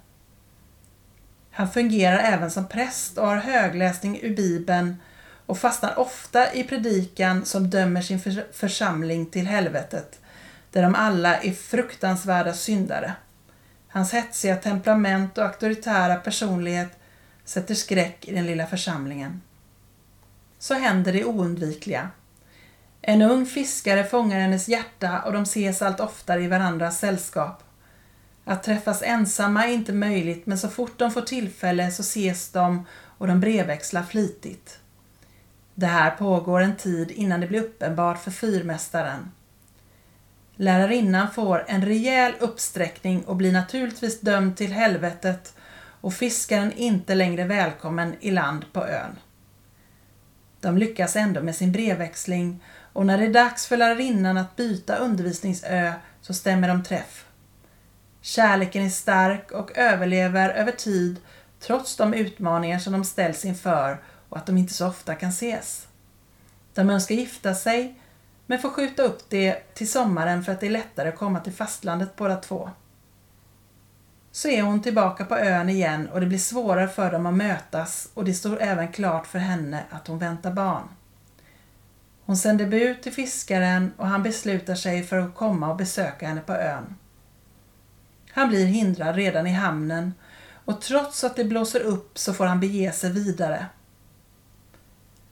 Han 1.55 1.71
fungerar 1.71 2.17
även 2.17 2.51
som 2.51 2.67
präst 2.67 3.17
och 3.17 3.27
har 3.27 3.35
högläsning 3.35 4.19
ur 4.21 4.35
Bibeln 4.35 4.95
och 5.45 5.57
fastnar 5.57 5.99
ofta 5.99 6.53
i 6.53 6.63
predikan 6.63 7.45
som 7.45 7.69
dömer 7.69 8.01
sin 8.01 8.19
församling 8.53 9.25
till 9.25 9.47
helvetet, 9.47 10.19
där 10.71 10.83
de 10.83 10.95
alla 10.95 11.37
är 11.37 11.51
fruktansvärda 11.51 12.53
syndare. 12.53 13.13
Hans 13.87 14.13
hetsiga 14.13 14.55
temperament 14.55 15.37
och 15.37 15.43
auktoritära 15.43 16.15
personlighet 16.15 16.99
sätter 17.45 17.75
skräck 17.75 18.27
i 18.27 18.35
den 18.35 18.45
lilla 18.45 18.67
församlingen. 18.67 19.41
Så 20.59 20.73
händer 20.73 21.13
det 21.13 21.25
oundvikliga. 21.25 22.09
En 23.01 23.21
ung 23.21 23.45
fiskare 23.45 24.03
fångar 24.03 24.39
hennes 24.39 24.67
hjärta 24.67 25.21
och 25.21 25.33
de 25.33 25.43
ses 25.43 25.81
allt 25.81 25.99
oftare 25.99 26.43
i 26.43 26.47
varandras 26.47 26.99
sällskap. 26.99 27.63
Att 28.45 28.63
träffas 28.63 29.01
ensamma 29.01 29.65
är 29.65 29.73
inte 29.73 29.93
möjligt 29.93 30.45
men 30.45 30.57
så 30.57 30.69
fort 30.69 30.99
de 30.99 31.11
får 31.11 31.21
tillfälle 31.21 31.91
så 31.91 32.01
ses 32.01 32.49
de 32.49 32.85
och 33.17 33.27
de 33.27 33.39
brevväxlar 33.39 34.03
flitigt. 34.03 34.79
Det 35.75 35.85
här 35.85 36.11
pågår 36.11 36.61
en 36.61 36.75
tid 36.75 37.11
innan 37.11 37.39
det 37.39 37.47
blir 37.47 37.63
uppenbart 37.63 38.23
för 38.23 38.31
fyrmästaren. 38.31 39.31
Lärarinnan 40.55 41.31
får 41.31 41.65
en 41.67 41.85
rejäl 41.85 42.33
uppsträckning 42.39 43.23
och 43.23 43.35
blir 43.35 43.51
naturligtvis 43.51 44.21
dömd 44.21 44.57
till 44.57 44.71
helvetet 44.71 45.53
och 46.01 46.13
fiskaren 46.13 46.71
inte 46.71 47.15
längre 47.15 47.43
välkommen 47.43 48.15
i 48.19 48.31
land 48.31 48.65
på 48.73 48.87
ön. 48.87 49.19
De 50.59 50.77
lyckas 50.77 51.15
ändå 51.15 51.41
med 51.41 51.55
sin 51.55 51.71
brevväxling 51.71 52.63
och 52.93 53.05
när 53.05 53.17
det 53.17 53.25
är 53.25 53.33
dags 53.33 53.67
för 53.67 53.77
lärarinnan 53.77 54.37
att 54.37 54.55
byta 54.55 54.95
undervisningsö 54.95 55.93
så 56.21 56.33
stämmer 56.33 56.67
de 56.67 56.83
träff. 56.83 57.25
Kärleken 58.25 58.85
är 58.85 58.89
stark 58.89 59.51
och 59.51 59.77
överlever 59.77 60.49
över 60.49 60.71
tid 60.71 61.19
trots 61.59 61.95
de 61.95 62.13
utmaningar 62.13 62.79
som 62.79 62.93
de 62.93 63.03
ställs 63.03 63.45
inför 63.45 64.01
och 64.29 64.37
att 64.37 64.45
de 64.45 64.57
inte 64.57 64.73
så 64.73 64.87
ofta 64.87 65.15
kan 65.15 65.29
ses. 65.29 65.87
De 66.73 66.89
önskar 66.89 67.15
gifta 67.15 67.55
sig 67.55 67.99
men 68.45 68.59
får 68.59 68.69
skjuta 68.69 69.03
upp 69.03 69.29
det 69.29 69.73
till 69.73 69.91
sommaren 69.91 70.43
för 70.43 70.51
att 70.51 70.59
det 70.59 70.65
är 70.65 70.71
lättare 70.71 71.09
att 71.09 71.17
komma 71.17 71.39
till 71.39 71.53
fastlandet 71.53 72.15
båda 72.15 72.35
två. 72.35 72.69
Så 74.31 74.47
är 74.47 74.61
hon 74.61 74.81
tillbaka 74.81 75.25
på 75.25 75.37
ön 75.37 75.69
igen 75.69 76.09
och 76.09 76.19
det 76.19 76.25
blir 76.25 76.37
svårare 76.37 76.87
för 76.87 77.11
dem 77.11 77.25
att 77.25 77.33
mötas 77.33 78.09
och 78.13 78.25
det 78.25 78.33
står 78.33 78.61
även 78.61 78.91
klart 78.91 79.27
för 79.27 79.39
henne 79.39 79.83
att 79.89 80.07
hon 80.07 80.19
väntar 80.19 80.51
barn. 80.51 80.87
Hon 82.25 82.37
sänder 82.37 82.65
bud 82.65 83.01
till 83.01 83.13
fiskaren 83.13 83.93
och 83.97 84.07
han 84.07 84.23
beslutar 84.23 84.75
sig 84.75 85.03
för 85.03 85.17
att 85.17 85.35
komma 85.35 85.69
och 85.69 85.77
besöka 85.77 86.27
henne 86.27 86.41
på 86.41 86.53
ön. 86.53 86.95
Han 88.33 88.49
blir 88.49 88.65
hindrad 88.65 89.15
redan 89.15 89.47
i 89.47 89.51
hamnen 89.51 90.13
och 90.65 90.81
trots 90.81 91.23
att 91.23 91.35
det 91.35 91.45
blåser 91.45 91.79
upp 91.79 92.17
så 92.17 92.33
får 92.33 92.45
han 92.45 92.59
bege 92.59 92.91
sig 92.91 93.11
vidare. 93.11 93.65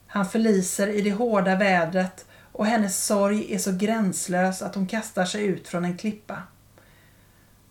Han 0.08 0.26
förliser 0.26 0.88
i 0.88 1.02
det 1.02 1.12
hårda 1.12 1.56
vädret 1.56 2.26
och 2.52 2.66
hennes 2.66 3.06
sorg 3.06 3.54
är 3.54 3.58
så 3.58 3.72
gränslös 3.72 4.62
att 4.62 4.76
hon 4.76 4.88
kastar 4.88 5.26
sig 5.26 5.46
ut 5.46 5.68
från 5.68 5.86
en 5.86 5.98
klippa. 5.98 6.44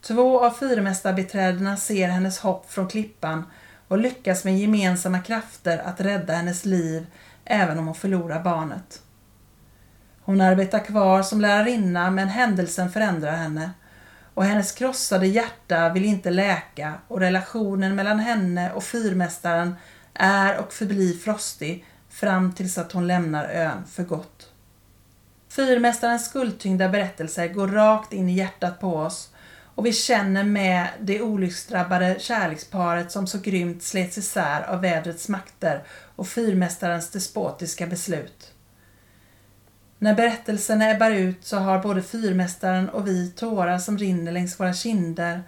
Två 0.00 0.44
av 0.44 0.50
fyrmästarbiträdena 0.50 1.76
ser 1.76 2.08
hennes 2.08 2.38
hopp 2.38 2.70
från 2.70 2.88
klippan 2.88 3.44
och 3.88 3.98
lyckas 3.98 4.44
med 4.44 4.58
gemensamma 4.58 5.20
krafter 5.20 5.78
att 5.78 6.00
rädda 6.00 6.32
hennes 6.32 6.64
liv 6.64 7.06
även 7.44 7.78
om 7.78 7.86
hon 7.86 7.94
förlorar 7.94 8.42
barnet. 8.42 9.02
Hon 10.22 10.40
arbetar 10.40 10.84
kvar 10.84 11.22
som 11.22 11.40
lärarinna 11.40 12.10
men 12.10 12.28
händelsen 12.28 12.90
förändrar 12.90 13.36
henne 13.36 13.70
och 14.34 14.44
hennes 14.44 14.72
krossade 14.72 15.26
hjärta 15.26 15.88
vill 15.88 16.04
inte 16.04 16.30
läka 16.30 16.94
och 17.08 17.20
relationen 17.20 17.94
mellan 17.94 18.18
henne 18.18 18.72
och 18.72 18.84
fyrmästaren 18.84 19.74
är 20.14 20.58
och 20.58 20.72
förblir 20.72 21.18
frostig 21.18 21.84
fram 22.08 22.52
tills 22.52 22.78
att 22.78 22.92
hon 22.92 23.06
lämnar 23.06 23.44
ön 23.44 23.84
för 23.86 24.02
gott. 24.02 24.52
Fyrmästarens 25.48 26.26
skuldtyngda 26.26 26.88
berättelser 26.88 27.48
går 27.48 27.68
rakt 27.68 28.12
in 28.12 28.28
i 28.28 28.32
hjärtat 28.32 28.80
på 28.80 28.96
oss 28.96 29.30
och 29.74 29.86
vi 29.86 29.92
känner 29.92 30.44
med 30.44 30.88
det 31.00 31.22
olycksdrabbade 31.22 32.16
kärleksparet 32.18 33.12
som 33.12 33.26
så 33.26 33.38
grymt 33.38 33.82
slets 33.82 34.18
isär 34.18 34.62
av 34.62 34.80
vädrets 34.80 35.28
makter 35.28 35.82
och 36.16 36.28
fyrmästarens 36.28 37.10
despotiska 37.10 37.86
beslut. 37.86 38.52
När 40.02 40.14
berättelsen 40.14 40.82
ebbar 40.82 41.10
ut 41.10 41.44
så 41.44 41.58
har 41.58 41.82
både 41.82 42.02
fyrmästaren 42.02 42.88
och 42.88 43.06
vi 43.06 43.30
tårar 43.30 43.78
som 43.78 43.98
rinner 43.98 44.32
längs 44.32 44.60
våra 44.60 44.72
kinder 44.72 45.42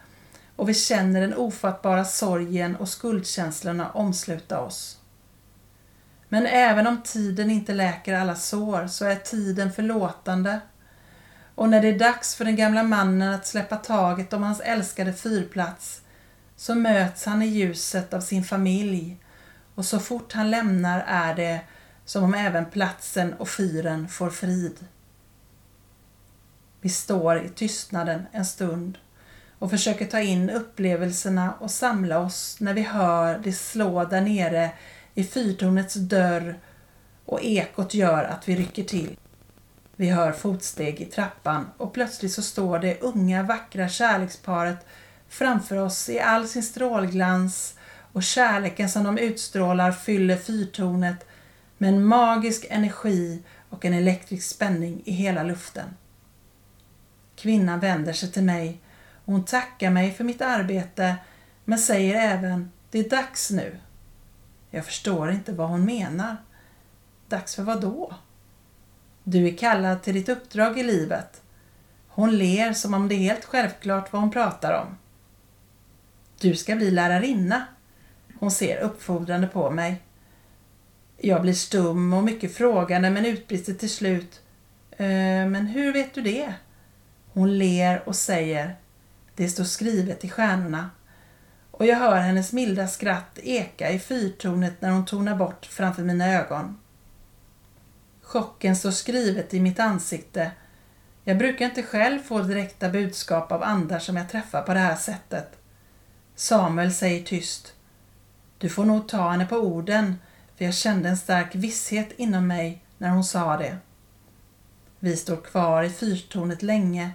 och 0.56 0.68
vi 0.68 0.74
känner 0.74 1.20
den 1.20 1.34
ofattbara 1.34 2.04
sorgen 2.04 2.76
och 2.76 2.88
skuldkänslorna 2.88 3.90
omsluta 3.90 4.60
oss. 4.60 4.98
Men 6.28 6.46
även 6.46 6.86
om 6.86 7.02
tiden 7.02 7.50
inte 7.50 7.72
läker 7.72 8.14
alla 8.14 8.34
sår 8.34 8.86
så 8.86 9.04
är 9.04 9.16
tiden 9.16 9.72
förlåtande. 9.72 10.60
Och 11.54 11.68
när 11.68 11.82
det 11.82 11.88
är 11.88 11.98
dags 11.98 12.34
för 12.34 12.44
den 12.44 12.56
gamla 12.56 12.82
mannen 12.82 13.34
att 13.34 13.46
släppa 13.46 13.76
taget 13.76 14.32
om 14.32 14.42
hans 14.42 14.60
älskade 14.60 15.12
fyrplats 15.12 16.00
så 16.56 16.74
möts 16.74 17.24
han 17.24 17.42
i 17.42 17.46
ljuset 17.46 18.14
av 18.14 18.20
sin 18.20 18.44
familj 18.44 19.16
och 19.74 19.84
så 19.84 19.98
fort 19.98 20.32
han 20.32 20.50
lämnar 20.50 21.04
är 21.06 21.34
det 21.34 21.60
som 22.12 22.25
om 22.25 22.35
även 22.35 22.64
platsen 22.64 23.35
och 23.35 23.48
fyren 23.48 24.09
får 24.09 24.31
frid. 24.31 24.87
Vi 26.81 26.88
står 26.88 27.44
i 27.44 27.48
tystnaden 27.48 28.22
en 28.33 28.44
stund 28.44 28.98
och 29.59 29.70
försöker 29.70 30.07
ta 30.07 30.20
in 30.20 30.51
upplevelserna 30.51 31.55
och 31.61 31.70
samla 31.70 32.18
oss 32.18 32.57
när 32.61 32.75
vi 32.75 32.83
hör 32.83 33.38
det 33.38 33.53
slå 33.53 34.05
där 34.05 34.20
nere 34.20 34.70
i 35.14 35.25
fyrtornets 35.25 35.94
dörr 35.94 36.59
och 37.25 37.42
ekot 37.42 37.94
gör 37.94 38.25
att 38.25 38.48
vi 38.48 38.57
rycker 38.57 38.85
till. 38.85 39.16
Vi 39.96 40.11
hör 40.11 40.33
fotsteg 40.33 41.01
i 41.01 41.05
trappan 41.05 41.66
och 41.77 41.92
plötsligt 41.92 42.33
så 42.33 42.42
står 42.42 42.79
det 42.79 43.01
unga 43.01 43.42
vackra 43.42 43.88
kärleksparet 43.88 44.87
framför 45.29 45.77
oss 45.77 46.09
i 46.09 46.20
all 46.20 46.48
sin 46.48 46.62
strålglans 46.62 47.75
och 48.12 48.22
kärleken 48.22 48.88
som 48.88 49.05
de 49.05 49.18
utstrålar 49.18 49.92
fyller 49.92 50.37
fyrtornet 50.37 51.27
med 51.82 51.88
en 51.88 52.04
magisk 52.04 52.66
energi 52.70 53.42
och 53.68 53.84
en 53.84 53.94
elektrisk 53.94 54.48
spänning 54.48 55.02
i 55.04 55.12
hela 55.12 55.42
luften. 55.42 55.96
Kvinnan 57.36 57.80
vänder 57.80 58.12
sig 58.12 58.32
till 58.32 58.42
mig 58.42 58.80
och 59.24 59.32
hon 59.32 59.44
tackar 59.44 59.90
mig 59.90 60.12
för 60.12 60.24
mitt 60.24 60.42
arbete 60.42 61.16
men 61.64 61.78
säger 61.78 62.34
även 62.34 62.70
det 62.90 62.98
är 62.98 63.10
dags 63.10 63.50
nu. 63.50 63.78
Jag 64.70 64.84
förstår 64.84 65.30
inte 65.30 65.52
vad 65.52 65.68
hon 65.68 65.84
menar. 65.84 66.36
Dags 67.28 67.54
för 67.54 67.62
vad 67.62 67.80
då? 67.80 68.14
Du 69.24 69.48
är 69.48 69.56
kallad 69.56 70.02
till 70.02 70.14
ditt 70.14 70.28
uppdrag 70.28 70.78
i 70.78 70.82
livet. 70.82 71.42
Hon 72.08 72.38
ler 72.38 72.72
som 72.72 72.94
om 72.94 73.08
det 73.08 73.14
är 73.14 73.18
helt 73.18 73.44
självklart 73.44 74.12
vad 74.12 74.22
hon 74.22 74.30
pratar 74.30 74.82
om. 74.82 74.98
Du 76.40 76.56
ska 76.56 76.76
bli 76.76 76.90
lärarinna. 76.90 77.66
Hon 78.38 78.50
ser 78.50 78.78
uppfordrande 78.78 79.46
på 79.46 79.70
mig. 79.70 80.02
Jag 81.24 81.42
blir 81.42 81.52
stum 81.52 82.12
och 82.12 82.24
mycket 82.24 82.54
frågande 82.54 83.11
men 83.11 83.26
utbrister 83.26 83.74
till 83.74 83.90
slut. 83.90 84.40
Eh, 84.90 85.06
men 85.46 85.66
hur 85.66 85.92
vet 85.92 86.14
du 86.14 86.22
det? 86.22 86.54
Hon 87.32 87.58
ler 87.58 88.02
och 88.08 88.16
säger 88.16 88.76
Det 89.35 89.48
står 89.48 89.64
skrivet 89.64 90.24
i 90.24 90.28
stjärnorna. 90.28 90.90
Och 91.70 91.87
jag 91.87 91.96
hör 91.96 92.16
hennes 92.16 92.52
milda 92.52 92.88
skratt 92.88 93.38
eka 93.42 93.90
i 93.90 93.98
fyrtornet 93.98 94.80
när 94.80 94.90
hon 94.90 95.04
tonar 95.04 95.37
bort 95.37 95.66
framför 95.66 96.02
mina 96.02 96.32
ögon. 96.32 96.80
Chocken 98.22 98.76
står 98.76 98.90
skrivet 98.90 99.54
i 99.54 99.61
mitt 99.61 99.80
ansikte. 99.80 100.50
Jag 101.24 101.38
brukar 101.38 101.64
inte 101.64 101.82
själv 101.82 102.18
få 102.18 102.42
direkta 102.42 102.88
budskap 102.88 103.52
av 103.52 103.62
andar 103.62 103.98
som 103.98 104.16
jag 104.16 104.28
träffar 104.28 104.62
på 104.62 104.74
det 104.74 104.80
här 104.80 104.96
sättet. 104.96 105.58
Samuel 106.35 106.92
säger 106.92 107.22
tyst. 107.22 107.74
Du 108.58 108.68
får 108.68 108.85
nog 108.85 109.08
ta 109.08 109.30
henne 109.30 109.46
på 109.46 109.56
orden, 109.56 110.18
för 110.62 110.66
jag 110.66 110.75
kände 110.75 111.09
en 111.09 111.16
stark 111.16 111.55
visshet 111.55 112.12
inom 112.16 112.46
mig 112.46 112.83
när 112.98 113.11
hon 113.11 113.25
sa 113.25 113.57
det. 113.57 113.77
Vi 114.98 115.16
står 115.16 115.37
kvar 115.37 115.83
i 115.83 115.90
fyrtornet 115.90 116.62
länge 116.62 117.11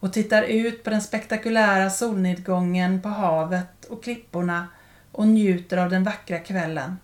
och 0.00 0.12
tittar 0.12 0.42
ut 0.42 0.84
på 0.84 0.90
den 0.90 1.02
spektakulära 1.02 1.90
solnedgången 1.90 3.02
på 3.02 3.08
havet 3.08 3.84
och 3.84 4.04
klipporna 4.04 4.68
och 5.12 5.28
njuter 5.28 5.76
av 5.76 5.90
den 5.90 6.04
vackra 6.04 6.38
kvällen. 6.38 6.98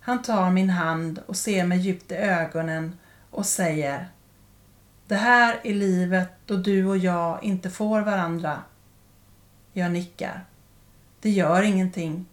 Han 0.00 0.22
tar 0.22 0.50
min 0.50 0.70
hand 0.70 1.20
och 1.26 1.36
ser 1.36 1.66
mig 1.66 1.78
djupt 1.78 2.12
i 2.12 2.14
ögonen 2.14 2.98
och 3.30 3.46
säger 3.46 4.08
Det 5.06 5.16
här 5.16 5.60
är 5.64 5.74
livet 5.74 6.32
då 6.46 6.56
du 6.56 6.86
och 6.86 6.98
jag 6.98 7.44
inte 7.44 7.70
får 7.70 8.00
varandra. 8.00 8.62
Jag 9.72 9.92
nickar. 9.92 10.44
Det 11.20 11.30
gör 11.30 11.62
ingenting. 11.62 12.26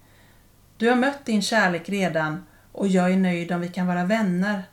Du 0.77 0.89
har 0.89 0.95
mött 0.95 1.25
din 1.25 1.41
kärlek 1.41 1.89
redan 1.89 2.43
och 2.71 2.87
jag 2.87 3.11
är 3.11 3.17
nöjd 3.17 3.51
om 3.51 3.61
vi 3.61 3.67
kan 3.67 3.87
vara 3.87 4.05
vänner. 4.05 4.63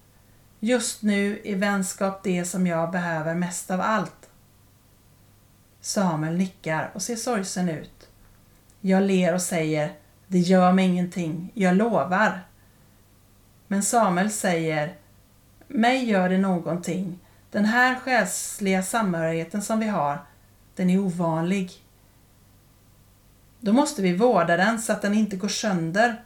Just 0.61 1.03
nu 1.03 1.41
är 1.45 1.57
vänskap 1.57 2.23
det 2.23 2.45
som 2.45 2.67
jag 2.67 2.91
behöver 2.91 3.35
mest 3.35 3.71
av 3.71 3.81
allt. 3.81 4.31
Samuel 5.81 6.37
nickar 6.37 6.91
och 6.95 7.03
ser 7.03 7.17
sorgsen 7.17 7.69
ut. 7.69 8.09
Jag 8.81 9.03
ler 9.03 9.35
och 9.35 9.43
säger 9.43 9.93
Det 10.27 10.39
gör 10.39 10.73
mig 10.73 10.87
ingenting, 10.87 11.51
jag 11.55 11.77
lovar. 11.77 12.41
Men 13.67 13.83
Samuel 13.83 14.31
säger 14.31 14.95
Mig 15.67 16.05
gör 16.05 16.29
det 16.29 16.39
någonting. 16.39 17.19
Den 17.51 17.65
här 17.65 17.95
själsliga 17.95 18.83
samhörigheten 18.83 19.63
som 19.63 19.81
vi 19.81 19.89
har, 19.89 20.19
den 20.75 20.91
är 20.91 20.99
ovanlig. 20.99 21.73
Då 23.61 23.73
måste 23.73 24.03
vi 24.03 24.17
vårda 24.17 24.57
den 24.57 24.79
så 24.81 24.93
att 24.93 25.03
den 25.03 25.15
inte 25.15 25.37
går 25.37 25.49
sönder. 25.49 26.23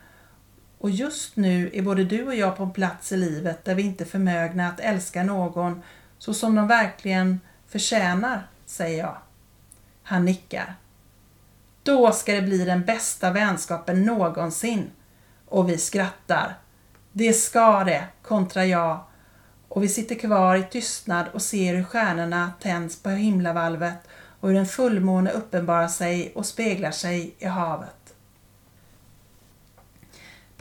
Och 0.82 0.90
just 0.90 1.36
nu 1.36 1.70
är 1.72 1.82
både 1.82 2.04
du 2.04 2.26
och 2.26 2.34
jag 2.34 2.56
på 2.56 2.62
en 2.62 2.72
plats 2.72 3.12
i 3.12 3.16
livet 3.16 3.64
där 3.64 3.74
vi 3.74 3.82
inte 3.82 4.04
är 4.04 4.08
förmögna 4.08 4.68
att 4.68 4.80
älska 4.80 5.22
någon 5.22 5.82
så 6.18 6.34
som 6.34 6.54
de 6.54 6.66
verkligen 6.66 7.40
förtjänar, 7.68 8.46
säger 8.66 8.98
jag. 8.98 9.16
Han 10.02 10.24
nickar. 10.24 10.74
Då 11.82 12.12
ska 12.12 12.34
det 12.34 12.42
bli 12.42 12.64
den 12.64 12.84
bästa 12.84 13.30
vänskapen 13.30 14.02
någonsin. 14.04 14.90
Och 15.46 15.68
vi 15.68 15.78
skrattar. 15.78 16.58
Det 17.12 17.32
ska 17.32 17.84
det, 17.84 18.04
kontrar 18.22 18.62
jag. 18.62 19.00
Och 19.68 19.82
vi 19.82 19.88
sitter 19.88 20.14
kvar 20.14 20.56
i 20.56 20.62
tystnad 20.62 21.26
och 21.32 21.42
ser 21.42 21.74
hur 21.74 21.84
stjärnorna 21.84 22.52
tänds 22.60 23.02
på 23.02 23.08
himlavalvet 23.08 24.08
och 24.40 24.48
hur 24.48 24.58
en 24.58 24.66
fullmåne 24.66 25.30
uppenbarar 25.30 25.88
sig 25.88 26.32
och 26.34 26.46
speglar 26.46 26.90
sig 26.90 27.34
i 27.38 27.46
havet. 27.46 28.01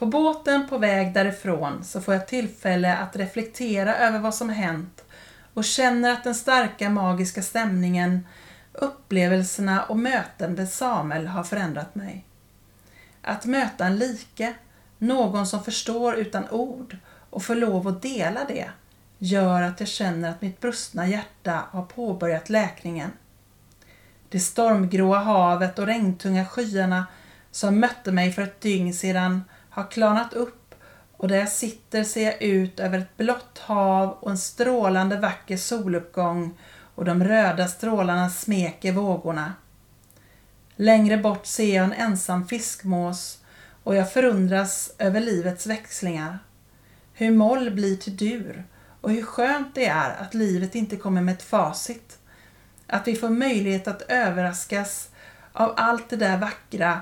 På 0.01 0.05
båten 0.05 0.67
på 0.67 0.77
väg 0.77 1.13
därifrån 1.13 1.83
så 1.83 2.01
får 2.01 2.13
jag 2.13 2.27
tillfälle 2.27 2.97
att 2.97 3.15
reflektera 3.15 3.95
över 3.95 4.19
vad 4.19 4.35
som 4.35 4.49
hänt 4.49 5.03
och 5.53 5.63
känner 5.63 6.11
att 6.11 6.23
den 6.23 6.35
starka 6.35 6.89
magiska 6.89 7.41
stämningen, 7.41 8.27
upplevelserna 8.73 9.83
och 9.83 9.97
möten 9.97 10.53
med 10.53 10.69
Samuel 10.69 11.27
har 11.27 11.43
förändrat 11.43 11.95
mig. 11.95 12.25
Att 13.21 13.45
möta 13.45 13.85
en 13.85 13.97
like, 13.97 14.53
någon 14.97 15.47
som 15.47 15.63
förstår 15.63 16.15
utan 16.15 16.49
ord 16.49 16.97
och 17.29 17.43
få 17.43 17.53
lov 17.53 17.87
att 17.87 18.01
dela 18.01 18.45
det, 18.47 18.69
gör 19.17 19.61
att 19.61 19.79
jag 19.79 19.89
känner 19.89 20.29
att 20.29 20.41
mitt 20.41 20.59
brustna 20.61 21.07
hjärta 21.07 21.63
har 21.71 21.83
påbörjat 21.83 22.49
läkningen. 22.49 23.11
Det 24.29 24.39
stormgråa 24.39 25.19
havet 25.19 25.79
och 25.79 25.87
regntunga 25.87 26.45
skyarna 26.45 27.05
som 27.51 27.79
mötte 27.79 28.11
mig 28.11 28.31
för 28.31 28.41
ett 28.41 28.61
dygn 28.61 28.93
sedan 28.93 29.43
har 29.71 29.91
klarnat 29.91 30.33
upp 30.33 30.75
och 31.17 31.27
där 31.27 31.37
jag 31.37 31.49
sitter 31.49 32.03
ser 32.03 32.25
jag 32.25 32.41
ut 32.41 32.79
över 32.79 32.99
ett 32.99 33.17
blått 33.17 33.57
hav 33.57 34.17
och 34.19 34.31
en 34.31 34.37
strålande 34.37 35.17
vacker 35.17 35.57
soluppgång 35.57 36.57
och 36.95 37.05
de 37.05 37.23
röda 37.23 37.67
strålarna 37.67 38.29
smeker 38.29 38.91
vågorna. 38.91 39.53
Längre 40.75 41.17
bort 41.17 41.45
ser 41.45 41.75
jag 41.75 41.85
en 41.85 41.93
ensam 41.93 42.47
fiskmås 42.47 43.39
och 43.83 43.95
jag 43.95 44.13
förundras 44.13 44.93
över 44.97 45.19
livets 45.19 45.67
växlingar. 45.67 46.39
Hur 47.13 47.31
moll 47.31 47.71
blir 47.71 47.97
till 47.97 48.17
dur 48.17 48.63
och 49.01 49.11
hur 49.11 49.23
skönt 49.23 49.75
det 49.75 49.85
är 49.85 50.21
att 50.21 50.33
livet 50.33 50.75
inte 50.75 50.95
kommer 50.95 51.21
med 51.21 51.33
ett 51.33 51.43
facit. 51.43 52.17
Att 52.87 53.07
vi 53.07 53.15
får 53.15 53.29
möjlighet 53.29 53.87
att 53.87 54.01
överraskas 54.01 55.09
av 55.53 55.73
allt 55.77 56.09
det 56.09 56.15
där 56.15 56.37
vackra 56.37 57.01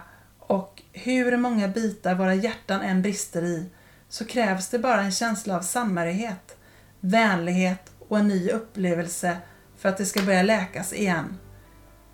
hur 0.94 1.38
många 1.38 1.68
bitar 1.68 2.16
våra 2.16 2.36
hjärtan 2.36 2.82
än 2.82 3.02
brister 3.02 3.42
i 3.42 3.70
så 4.10 4.26
krävs 4.26 4.70
det 4.70 4.80
bara 4.80 5.02
en 5.02 5.12
känsla 5.12 5.58
av 5.58 5.62
samhörighet, 5.62 6.58
vänlighet 7.00 7.92
och 8.00 8.20
en 8.20 8.28
ny 8.28 8.50
upplevelse 8.50 9.38
för 9.78 9.90
att 9.90 9.98
det 9.98 10.06
ska 10.06 10.22
börja 10.22 10.44
läkas 10.44 10.94
igen. 10.94 11.38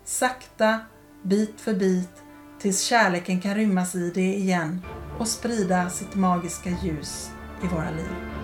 Sakta, 0.04 0.80
bit 1.22 1.60
för 1.60 1.74
bit, 1.74 2.22
tills 2.60 2.82
kärleken 2.82 3.40
kan 3.40 3.54
rymmas 3.54 3.94
i 3.94 4.10
det 4.14 4.34
igen 4.34 4.82
och 5.18 5.28
sprida 5.28 5.90
sitt 5.90 6.14
magiska 6.14 6.70
ljus 6.82 7.30
i 7.64 7.66
våra 7.66 7.90
liv. 7.90 8.36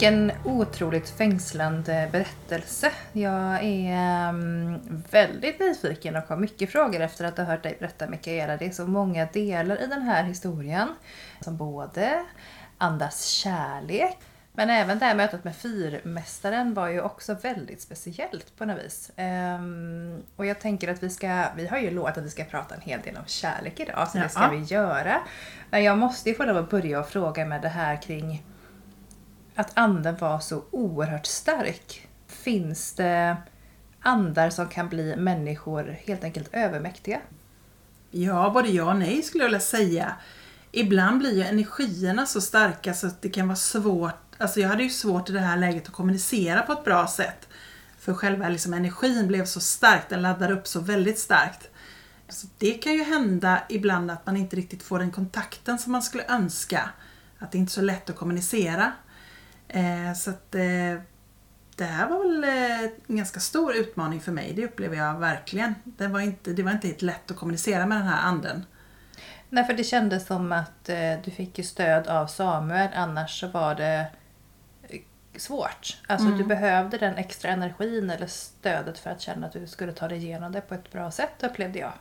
Vilken 0.00 0.32
otroligt 0.44 1.08
fängslande 1.08 2.08
berättelse. 2.12 2.92
Jag 3.12 3.64
är 3.64 4.28
um, 4.28 5.02
väldigt 5.10 5.60
nyfiken 5.60 6.16
och 6.16 6.22
har 6.22 6.36
mycket 6.36 6.70
frågor 6.70 7.00
efter 7.00 7.24
att 7.24 7.38
ha 7.38 7.44
hört 7.44 7.62
dig 7.62 7.76
berätta 7.78 8.08
Mikaela. 8.08 8.56
Det 8.56 8.66
är 8.66 8.70
så 8.70 8.86
många 8.86 9.26
delar 9.26 9.82
i 9.82 9.86
den 9.86 10.02
här 10.02 10.24
historien. 10.24 10.88
Som 11.40 11.56
både 11.56 12.24
andas 12.78 13.24
kärlek 13.24 14.18
men 14.52 14.70
även 14.70 14.98
det 14.98 15.04
här 15.04 15.14
mötet 15.14 15.44
med 15.44 15.56
fyrmästaren 15.56 16.74
var 16.74 16.88
ju 16.88 17.00
också 17.00 17.34
väldigt 17.34 17.82
speciellt 17.82 18.56
på 18.56 18.64
något 18.64 18.84
vis. 18.84 19.10
Um, 19.16 20.22
och 20.36 20.46
jag 20.46 20.60
tänker 20.60 20.88
att 20.88 21.02
vi 21.02 21.10
ska, 21.10 21.44
vi 21.56 21.66
har 21.66 21.78
ju 21.78 21.90
lovat 21.90 22.18
att 22.18 22.24
vi 22.24 22.30
ska 22.30 22.44
prata 22.44 22.74
en 22.74 22.80
hel 22.80 23.00
del 23.00 23.16
om 23.16 23.26
kärlek 23.26 23.80
idag, 23.80 24.08
så 24.08 24.18
ja. 24.18 24.22
det 24.22 24.28
ska 24.28 24.48
vi 24.48 24.62
göra. 24.62 25.20
Men 25.70 25.84
jag 25.84 25.98
måste 25.98 26.28
ju 26.28 26.34
få 26.34 26.44
lov 26.44 26.56
att 26.56 26.70
börja 26.70 27.00
och 27.00 27.08
fråga 27.08 27.44
med 27.44 27.62
det 27.62 27.68
här 27.68 28.02
kring 28.02 28.42
att 29.54 29.70
anden 29.74 30.16
var 30.16 30.40
så 30.40 30.64
oerhört 30.70 31.26
stark. 31.26 32.08
Finns 32.26 32.92
det 32.92 33.36
andar 34.00 34.50
som 34.50 34.68
kan 34.68 34.88
bli 34.88 35.16
människor 35.16 35.96
helt 36.04 36.24
enkelt 36.24 36.48
övermäktiga? 36.52 37.20
Ja, 38.10 38.50
både 38.54 38.68
ja 38.68 38.84
och 38.84 38.96
nej 38.96 39.22
skulle 39.22 39.44
jag 39.44 39.48
vilja 39.48 39.60
säga. 39.60 40.14
Ibland 40.72 41.18
blir 41.18 41.34
ju 41.34 41.42
energierna 41.42 42.26
så 42.26 42.40
starka 42.40 42.94
så 42.94 43.06
att 43.06 43.22
det 43.22 43.28
kan 43.28 43.48
vara 43.48 43.56
svårt. 43.56 44.14
Alltså 44.38 44.60
jag 44.60 44.68
hade 44.68 44.82
ju 44.82 44.90
svårt 44.90 45.30
i 45.30 45.32
det 45.32 45.40
här 45.40 45.56
läget 45.56 45.86
att 45.86 45.92
kommunicera 45.92 46.62
på 46.62 46.72
ett 46.72 46.84
bra 46.84 47.06
sätt. 47.06 47.48
För 47.98 48.14
själva 48.14 48.48
liksom 48.48 48.74
energin 48.74 49.28
blev 49.28 49.44
så 49.44 49.60
stark, 49.60 50.08
den 50.08 50.22
laddade 50.22 50.54
upp 50.54 50.66
så 50.66 50.80
väldigt 50.80 51.18
starkt. 51.18 51.70
Så 52.28 52.46
det 52.58 52.72
kan 52.72 52.92
ju 52.92 53.04
hända 53.04 53.62
ibland 53.68 54.10
att 54.10 54.26
man 54.26 54.36
inte 54.36 54.56
riktigt 54.56 54.82
får 54.82 54.98
den 54.98 55.10
kontakten 55.10 55.78
som 55.78 55.92
man 55.92 56.02
skulle 56.02 56.24
önska. 56.28 56.90
Att 57.38 57.52
det 57.52 57.58
inte 57.58 57.70
är 57.70 57.74
så 57.74 57.80
lätt 57.80 58.10
att 58.10 58.16
kommunicera. 58.16 58.92
Eh, 59.72 60.12
så 60.14 60.30
att 60.30 60.54
eh, 60.54 61.00
det 61.76 61.84
här 61.84 62.08
var 62.08 62.18
väl 62.18 62.44
eh, 62.44 62.90
en 63.06 63.16
ganska 63.16 63.40
stor 63.40 63.76
utmaning 63.76 64.20
för 64.20 64.32
mig. 64.32 64.52
Det 64.56 64.64
upplever 64.64 64.96
jag 64.96 65.18
verkligen. 65.18 65.74
Det 65.84 66.06
var 66.06 66.20
inte, 66.20 66.52
det 66.52 66.62
var 66.62 66.70
inte 66.72 66.86
helt 66.86 67.02
lätt 67.02 67.30
att 67.30 67.36
kommunicera 67.36 67.86
med 67.86 67.98
den 67.98 68.06
här 68.06 68.28
anden. 68.28 68.66
Nej, 69.48 69.64
för 69.64 69.74
det 69.74 69.84
kändes 69.84 70.26
som 70.26 70.52
att 70.52 70.88
eh, 70.88 71.12
du 71.24 71.30
fick 71.30 71.58
ju 71.58 71.64
stöd 71.64 72.06
av 72.06 72.26
Samuel, 72.26 72.88
annars 72.94 73.40
så 73.40 73.48
var 73.48 73.74
det 73.74 74.06
eh, 74.88 75.00
svårt. 75.36 75.98
Alltså 76.06 76.26
Mm. 76.26 76.38
du 76.38 76.44
behövde 76.44 76.98
den 76.98 77.16
extra 77.16 77.50
energin 77.50 78.10
eller 78.10 78.26
stödet 78.26 78.98
för 78.98 79.10
att 79.10 79.20
känna 79.20 79.46
att 79.46 79.52
du 79.52 79.66
skulle 79.66 79.92
ta 79.92 80.08
dig 80.08 80.18
igenom 80.18 80.52
det 80.52 80.60
på 80.60 80.74
ett 80.74 80.92
bra 80.92 81.10
sätt 81.10 81.42
upplevde 81.42 81.78
jag. 81.78 81.92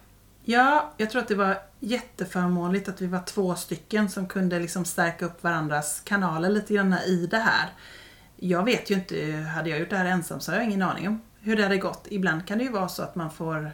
Ja, 0.43 0.93
jag 0.97 1.09
tror 1.09 1.21
att 1.21 1.27
det 1.27 1.35
var 1.35 1.61
jätteförmånligt 1.79 2.89
att 2.89 3.01
vi 3.01 3.07
var 3.07 3.19
två 3.19 3.55
stycken 3.55 4.09
som 4.09 4.27
kunde 4.27 4.59
liksom 4.59 4.85
stärka 4.85 5.25
upp 5.25 5.43
varandras 5.43 6.01
kanaler 6.05 6.49
lite 6.49 6.73
grann 6.73 6.93
i 6.93 7.27
det 7.31 7.37
här. 7.37 7.69
Jag 8.35 8.65
vet 8.65 8.89
ju 8.89 8.95
inte, 8.95 9.31
hade 9.55 9.69
jag 9.69 9.79
gjort 9.79 9.89
det 9.89 9.97
här 9.97 10.05
ensam 10.05 10.39
så 10.39 10.51
har 10.51 10.57
jag 10.57 10.65
ingen 10.65 10.81
aning 10.81 11.07
om 11.07 11.21
hur 11.39 11.55
det 11.55 11.63
hade 11.63 11.77
gått. 11.77 12.07
Ibland 12.09 12.47
kan 12.47 12.57
det 12.57 12.63
ju 12.63 12.71
vara 12.71 12.87
så 12.87 13.03
att 13.03 13.15
man 13.15 13.31
får 13.31 13.71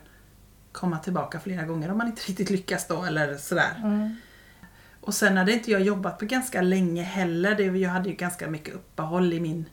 komma 0.71 0.99
tillbaka 0.99 1.39
flera 1.39 1.63
gånger 1.63 1.91
om 1.91 1.97
man 1.97 2.07
inte 2.07 2.21
riktigt 2.27 2.49
lyckas 2.49 2.87
då 2.87 3.03
eller 3.03 3.37
sådär. 3.37 3.73
Och 5.01 5.13
sen 5.13 5.37
hade 5.37 5.53
inte 5.53 5.71
jag 5.71 5.81
jobbat 5.81 6.19
på 6.19 6.25
ganska 6.25 6.61
länge 6.61 7.03
heller. 7.03 7.75
Jag 7.75 7.89
hade 7.89 8.09
ju 8.09 8.15
ganska 8.15 8.47
mycket 8.47 8.75
uppehåll 8.75 9.33
i 9.33 9.39
min, 9.39 9.65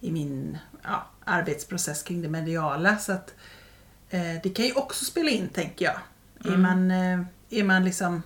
i 0.00 0.12
min 0.12 0.58
ja, 0.82 1.06
arbetsprocess 1.24 2.02
kring 2.02 2.22
det 2.22 2.28
mediala. 2.28 2.98
Så 2.98 3.12
att 3.12 3.34
det 4.42 4.54
kan 4.54 4.64
ju 4.64 4.72
också 4.72 5.04
spela 5.04 5.30
in 5.30 5.48
tänker 5.48 5.84
jag. 5.84 6.00
Är 6.52 6.56
man, 6.56 6.90
eh, 6.90 7.20
är 7.50 7.64
man 7.64 7.84
liksom, 7.84 8.22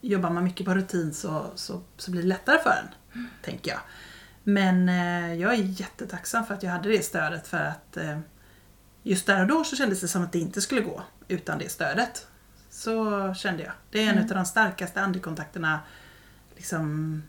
jobbar 0.00 0.30
man 0.30 0.44
mycket 0.44 0.66
på 0.66 0.74
rutin 0.74 1.14
så, 1.14 1.46
så, 1.54 1.82
så 1.96 2.10
blir 2.10 2.22
det 2.22 2.28
lättare 2.28 2.58
för 2.62 2.70
en. 2.70 2.88
Tänker 3.42 3.70
jag. 3.70 3.80
Men 4.42 4.88
eh, 4.88 5.34
jag 5.34 5.52
är 5.52 5.56
jättetacksam 5.56 6.46
för 6.46 6.54
att 6.54 6.62
jag 6.62 6.70
hade 6.70 6.88
det 6.88 7.04
stödet 7.04 7.46
för 7.46 7.64
att 7.64 7.96
eh, 7.96 8.18
just 9.02 9.26
där 9.26 9.40
och 9.40 9.46
då 9.46 9.64
så 9.64 9.76
kändes 9.76 10.00
det 10.00 10.08
som 10.08 10.22
att 10.22 10.32
det 10.32 10.38
inte 10.38 10.60
skulle 10.60 10.80
gå 10.80 11.02
utan 11.28 11.58
det 11.58 11.68
stödet. 11.68 12.26
Så 12.70 13.34
kände 13.34 13.62
jag. 13.62 13.72
Det 13.90 14.04
är 14.04 14.12
en 14.12 14.18
av 14.18 14.26
de 14.26 14.44
starkaste 14.44 15.00
andekontakterna, 15.00 15.80
liksom 16.56 17.22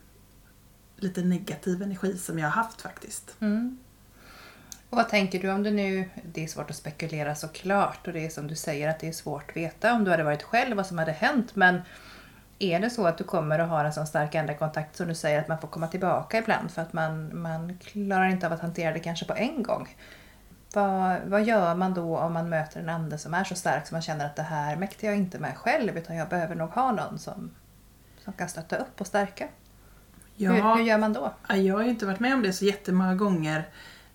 lite 0.97 1.21
negativ 1.21 1.81
energi 1.81 2.17
som 2.17 2.39
jag 2.39 2.47
har 2.47 2.63
haft 2.63 2.81
faktiskt. 2.81 3.35
Mm. 3.39 3.77
Och 4.93 4.97
vad 4.97 5.09
tänker 5.09 5.39
du 5.39 5.51
om 5.51 5.63
det 5.63 5.71
nu, 5.71 6.09
det 6.23 6.43
är 6.43 6.47
svårt 6.47 6.69
att 6.69 6.75
spekulera 6.75 7.35
såklart 7.35 8.07
och 8.07 8.13
det 8.13 8.25
är 8.25 8.29
som 8.29 8.47
du 8.47 8.55
säger 8.55 8.89
att 8.89 8.99
det 8.99 9.07
är 9.07 9.11
svårt 9.11 9.49
att 9.49 9.57
veta 9.57 9.93
om 9.93 10.03
du 10.03 10.11
hade 10.11 10.23
varit 10.23 10.43
själv 10.43 10.77
vad 10.77 10.85
som 10.85 10.97
hade 10.97 11.11
hänt 11.11 11.55
men 11.55 11.81
är 12.59 12.79
det 12.79 12.89
så 12.89 13.05
att 13.05 13.17
du 13.17 13.23
kommer 13.23 13.59
att 13.59 13.69
ha 13.69 13.85
en 13.85 13.93
sån 13.93 14.07
stark 14.07 14.35
andekontakt 14.35 14.95
som 14.95 15.07
du 15.07 15.15
säger 15.15 15.39
att 15.39 15.47
man 15.47 15.57
får 15.57 15.67
komma 15.67 15.87
tillbaka 15.87 16.37
ibland 16.37 16.71
för 16.71 16.81
att 16.81 16.93
man, 16.93 17.41
man 17.41 17.77
klarar 17.77 18.27
inte 18.27 18.47
av 18.47 18.53
att 18.53 18.61
hantera 18.61 18.93
det 18.93 18.99
kanske 18.99 19.25
på 19.25 19.33
en 19.33 19.63
gång. 19.63 19.95
Vad, 20.73 21.19
vad 21.25 21.43
gör 21.43 21.75
man 21.75 21.93
då 21.93 22.17
om 22.17 22.33
man 22.33 22.49
möter 22.49 22.79
en 22.79 22.89
ande 22.89 23.17
som 23.17 23.33
är 23.33 23.43
så 23.43 23.55
stark 23.55 23.87
som 23.87 23.95
man 23.95 24.01
känner 24.01 24.25
att 24.25 24.35
det 24.35 24.43
här 24.43 24.75
mäktar 24.75 25.07
jag 25.07 25.17
inte 25.17 25.39
med 25.39 25.57
själv 25.57 25.97
utan 25.97 26.15
jag 26.15 26.29
behöver 26.29 26.55
nog 26.55 26.69
ha 26.69 26.91
någon 26.91 27.19
som, 27.19 27.51
som 28.23 28.33
kan 28.33 28.49
stötta 28.49 28.75
upp 28.75 29.01
och 29.01 29.07
stärka? 29.07 29.47
Ja, 30.35 30.51
Hur, 30.51 30.75
hur 30.75 30.83
gör 30.83 30.97
man 30.97 31.13
då? 31.13 31.33
Ja, 31.47 31.55
Jag 31.55 31.75
har 31.75 31.83
inte 31.83 32.05
varit 32.05 32.19
med 32.19 32.33
om 32.33 32.41
det 32.41 32.53
så 32.53 32.65
jättemånga 32.65 33.15
gånger. 33.15 33.63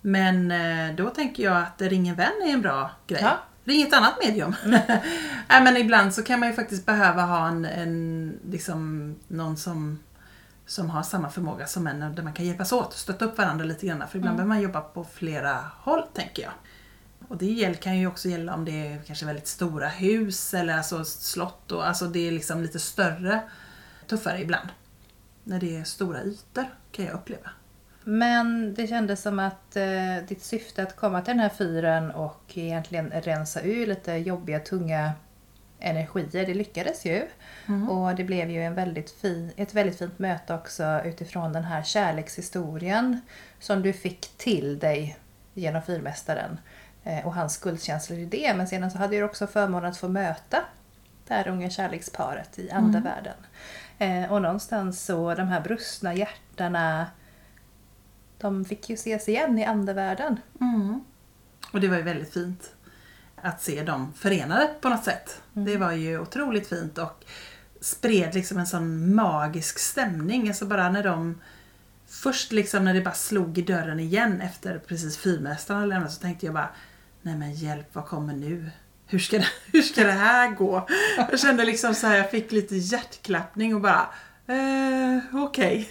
Men 0.00 0.50
eh, 0.50 0.94
då 0.96 1.10
tänker 1.10 1.42
jag 1.42 1.56
att 1.56 1.82
ring 1.82 2.08
en 2.08 2.14
vän 2.14 2.32
är 2.44 2.52
en 2.52 2.62
bra 2.62 2.90
grej. 3.06 3.20
Ja. 3.22 3.38
Ring 3.64 3.82
ett 3.82 3.92
annat 3.92 4.14
medium. 4.24 4.54
Nej, 5.48 5.62
men 5.62 5.76
ibland 5.76 6.14
så 6.14 6.22
kan 6.22 6.40
man 6.40 6.48
ju 6.48 6.54
faktiskt 6.54 6.86
behöva 6.86 7.22
ha 7.22 7.48
en, 7.48 7.64
en 7.64 8.38
liksom, 8.50 9.14
någon 9.28 9.56
som, 9.56 9.98
som 10.66 10.90
har 10.90 11.02
samma 11.02 11.30
förmåga 11.30 11.66
som 11.66 11.86
en 11.86 12.14
där 12.14 12.22
man 12.22 12.32
kan 12.32 12.46
hjälpas 12.46 12.72
åt 12.72 12.86
och 12.86 12.98
stötta 12.98 13.24
upp 13.24 13.38
varandra 13.38 13.64
lite 13.64 13.86
grann. 13.86 14.08
För 14.10 14.18
ibland 14.18 14.36
behöver 14.36 14.54
man 14.54 14.62
jobba 14.62 14.80
på 14.80 15.04
flera 15.04 15.64
håll 15.80 16.02
tänker 16.14 16.42
jag. 16.42 16.52
Och 17.28 17.36
det 17.36 17.80
kan 17.82 17.98
ju 17.98 18.06
också 18.06 18.28
gälla 18.28 18.54
om 18.54 18.64
det 18.64 18.86
är 18.86 19.02
kanske 19.06 19.26
väldigt 19.26 19.46
stora 19.46 19.88
hus 19.88 20.54
eller 20.54 20.76
alltså 20.76 21.04
slott. 21.04 21.72
Och, 21.72 21.86
alltså 21.86 22.06
det 22.06 22.28
är 22.28 22.32
liksom 22.32 22.62
lite 22.62 22.78
större, 22.78 23.40
tuffare 24.06 24.40
ibland. 24.40 24.68
När 25.44 25.60
det 25.60 25.76
är 25.76 25.84
stora 25.84 26.22
ytor 26.22 26.64
kan 26.92 27.04
jag 27.04 27.14
uppleva. 27.14 27.50
Men 28.10 28.74
det 28.74 28.86
kändes 28.86 29.22
som 29.22 29.38
att 29.38 29.76
eh, 29.76 30.16
ditt 30.28 30.42
syfte 30.42 30.82
att 30.82 30.96
komma 30.96 31.22
till 31.22 31.30
den 31.30 31.40
här 31.40 31.48
fyren 31.48 32.10
och 32.10 32.42
egentligen 32.54 33.10
rensa 33.10 33.62
ur 33.62 33.86
lite 33.86 34.12
jobbiga, 34.12 34.60
tunga 34.60 35.12
energier, 35.78 36.46
det 36.46 36.54
lyckades 36.54 37.06
ju. 37.06 37.26
Och 37.90 38.14
det 38.14 38.24
blev 38.24 38.50
ju 38.50 38.62
en 38.62 38.74
väldigt 38.74 39.10
fin, 39.10 39.52
ett 39.56 39.74
väldigt 39.74 39.98
fint 39.98 40.18
möte 40.18 40.54
också 40.54 41.00
utifrån 41.04 41.52
den 41.52 41.64
här 41.64 41.82
kärlekshistorien 41.82 43.20
som 43.60 43.82
du 43.82 43.92
fick 43.92 44.20
till 44.36 44.78
dig 44.78 45.16
genom 45.54 45.82
fyrmästaren 45.82 46.60
eh, 47.04 47.26
och 47.26 47.34
hans 47.34 47.54
skuldkänslor 47.54 48.18
i 48.18 48.24
det. 48.24 48.54
Men 48.56 48.68
sedan 48.68 48.90
så 48.90 48.98
hade 48.98 49.16
du 49.16 49.22
också 49.22 49.46
förmånen 49.46 49.90
att 49.90 49.98
få 49.98 50.08
möta 50.08 50.64
det 51.26 51.34
här 51.34 51.48
unga 51.48 51.70
kärleksparet 51.70 52.58
i 52.58 52.70
andevärlden. 52.70 53.36
Eh, 53.98 54.32
och 54.32 54.42
någonstans 54.42 55.04
så 55.04 55.34
de 55.34 55.48
här 55.48 55.60
brustna 55.60 56.14
hjärtarna 56.14 57.06
de 58.38 58.64
fick 58.64 58.90
ju 58.90 58.94
ses 58.94 59.28
igen 59.28 59.58
i 59.58 59.64
andevärlden. 59.64 60.40
Och 61.72 61.80
det 61.80 61.88
var 61.88 61.96
ju 61.96 62.02
väldigt 62.02 62.32
fint 62.32 62.72
att 63.36 63.62
se 63.62 63.82
dem 63.82 64.12
förenade 64.16 64.70
på 64.80 64.88
något 64.88 65.04
sätt. 65.04 65.42
Det 65.52 65.76
var 65.76 65.92
ju 65.92 66.20
otroligt 66.20 66.68
fint 66.68 66.98
och 66.98 67.24
spred 67.80 68.34
liksom 68.34 68.58
en 68.58 68.66
sån 68.66 69.14
magisk 69.14 69.78
stämning. 69.78 70.48
Alltså 70.48 70.66
bara 70.66 70.90
när 70.90 71.02
de 71.02 71.40
Först 72.10 72.52
liksom 72.52 72.84
när 72.84 72.94
det 72.94 73.00
bara 73.00 73.14
slog 73.14 73.58
i 73.58 73.62
dörren 73.62 74.00
igen 74.00 74.40
efter 74.40 74.78
precis 74.78 75.18
fyrmästaren 75.18 75.80
hade 75.80 75.94
lämnat 75.94 76.12
så 76.12 76.20
tänkte 76.20 76.46
jag 76.46 76.54
bara 76.54 76.68
Nej 77.22 77.36
men 77.36 77.54
hjälp, 77.54 77.86
vad 77.92 78.06
kommer 78.06 78.34
nu? 78.34 78.70
Hur 79.06 79.18
ska 79.18 79.38
det, 79.38 79.46
hur 79.72 79.82
ska 79.82 80.04
det 80.04 80.12
här 80.12 80.50
gå? 80.50 80.88
Jag 81.30 81.40
kände 81.40 81.64
liksom 81.64 81.94
så 81.94 82.06
här, 82.06 82.16
jag 82.16 82.30
fick 82.30 82.52
lite 82.52 82.76
hjärtklappning 82.76 83.74
och 83.74 83.80
bara 83.80 84.06
eh, 84.46 85.18
okej. 85.32 85.88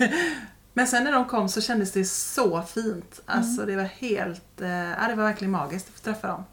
Men 0.78 0.88
sen 0.88 1.04
när 1.04 1.12
de 1.12 1.26
kom 1.26 1.50
så 1.50 1.62
kändes 1.62 1.92
det 1.92 2.06
så 2.06 2.62
fint. 2.62 3.22
Alltså 3.26 3.66
det 3.66 3.76
var 3.76 3.84
helt, 3.84 4.62
eh, 4.62 4.70
ja, 4.70 5.08
det 5.08 5.16
var 5.16 5.24
verkligen 5.24 5.52
magiskt 5.52 5.88
att 5.88 5.94
få 5.94 6.04
träffa 6.04 6.28
dem. 6.28 6.44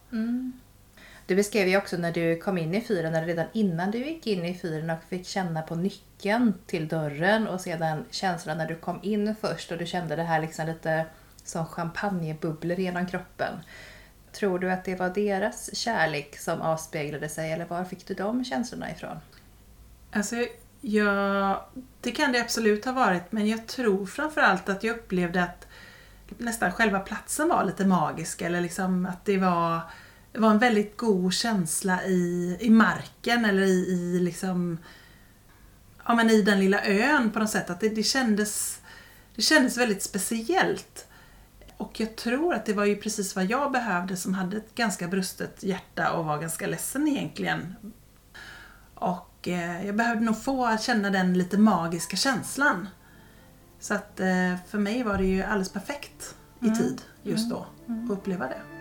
Du 1.27 1.37
beskrev 1.37 1.69
ju 1.69 1.77
också 1.77 1.97
när 1.97 2.13
du 2.13 2.37
kom 2.37 2.59
in 2.59 2.75
i 2.75 2.81
fyren, 2.81 3.15
eller 3.15 3.27
redan 3.27 3.47
innan 3.53 3.91
du 3.91 3.99
gick 3.99 4.27
in 4.27 4.45
i 4.45 4.59
fyren 4.59 4.91
och 4.91 4.99
fick 5.09 5.27
känna 5.27 5.63
på 5.63 5.75
nyckeln 5.75 6.55
till 6.67 6.89
dörren 6.89 7.49
och 7.49 7.61
sedan 7.61 8.05
känslan 8.11 8.59
när 8.59 8.69
du 8.69 8.77
kom 8.77 8.99
in 9.03 9.35
först 9.41 9.73
och 9.73 9.79
du 9.79 9.87
kände 9.87 10.17
det 10.17 10.23
här 10.23 10.41
liksom 10.41 10.67
lite 10.67 11.07
som 11.45 11.67
champagnebubblor 11.67 12.81
genom 12.81 13.07
kroppen. 13.07 13.55
Tror 14.33 14.59
du 14.59 14.73
att 14.73 14.85
det 14.85 14.95
var 14.95 15.11
deras 15.11 15.77
kärlek 15.77 16.39
som 16.39 16.61
avspeglade 16.61 17.29
sig 17.29 17.53
eller 17.53 17.67
var 17.67 17.85
fick 17.85 18.07
du 18.07 18.15
de 18.15 18.45
känslorna 18.45 18.91
ifrån? 18.91 19.17
Alltså, 20.13 20.37
ja, 20.87 21.69
det 22.01 22.11
kan 22.11 22.33
det 22.33 22.41
absolut 22.41 22.85
ha 22.85 22.93
varit 22.93 23.33
men 23.33 23.49
jag 23.49 23.67
tror 23.67 24.07
framförallt 24.07 24.69
att 24.69 24.85
jag 24.85 24.97
upplevde 24.97 25.43
att 25.43 25.67
nästan 26.39 26.73
själva 26.73 27.01
platsen 27.01 27.49
var 27.49 27.65
lite 27.65 27.87
magisk 27.87 28.43
eller 28.43 28.61
liksom 28.61 29.07
att 29.07 29.25
det 29.25 29.39
var, 29.39 29.81
det 30.33 30.39
var 30.39 30.51
en 30.51 30.59
väldigt 30.59 30.97
god 30.97 31.33
känsla 31.33 32.05
i, 32.05 32.57
i 32.61 32.71
marken 32.71 33.45
eller 33.45 33.63
i, 33.63 33.87
i 33.89 34.21
liksom 34.21 34.79
ja, 36.07 36.15
men 36.15 36.31
i 36.31 36.43
den 36.43 36.61
lilla 36.61 36.85
ön 36.85 37.31
på 37.31 37.39
något 37.39 37.51
sätt. 37.51 37.71
Att 37.71 37.81
det, 37.81 37.89
det, 37.89 38.03
kändes, 38.03 38.81
det 39.35 39.43
kändes 39.43 39.77
väldigt 39.77 40.03
speciellt. 40.03 41.07
Och 41.77 42.01
jag 42.01 42.17
tror 42.17 42.55
att 42.55 42.67
det 42.67 42.73
var 42.73 42.85
ju 42.85 42.97
precis 42.97 43.37
vad 43.37 43.45
jag 43.45 43.73
behövde 43.73 44.17
som 44.17 44.35
hade 44.35 44.57
ett 44.57 44.75
ganska 44.75 45.09
brustet 45.09 45.63
hjärta 45.63 46.13
och 46.13 46.25
var 46.25 46.39
ganska 46.39 46.67
ledsen 46.67 47.09
egentligen. 47.09 47.75
Och 48.95 49.34
eh, 49.49 49.87
jag 49.87 49.97
behövde 49.97 50.25
nog 50.25 50.43
få 50.43 50.77
känna 50.81 51.11
den 51.11 51.39
lite 51.39 51.59
magiska 51.59 52.17
känslan. 52.17 52.89
Så 53.81 53.95
att 53.95 54.21
eh, 54.21 54.57
för 54.69 54.79
mig 54.79 55.03
var 55.03 55.19
det 55.19 55.25
ju 55.25 55.43
alldeles 55.43 55.73
perfekt 55.73 56.35
i 56.61 56.71
tid 56.71 57.03
just 57.23 57.51
då 57.51 57.67
att 57.87 58.11
uppleva 58.11 58.49
det. 58.49 58.74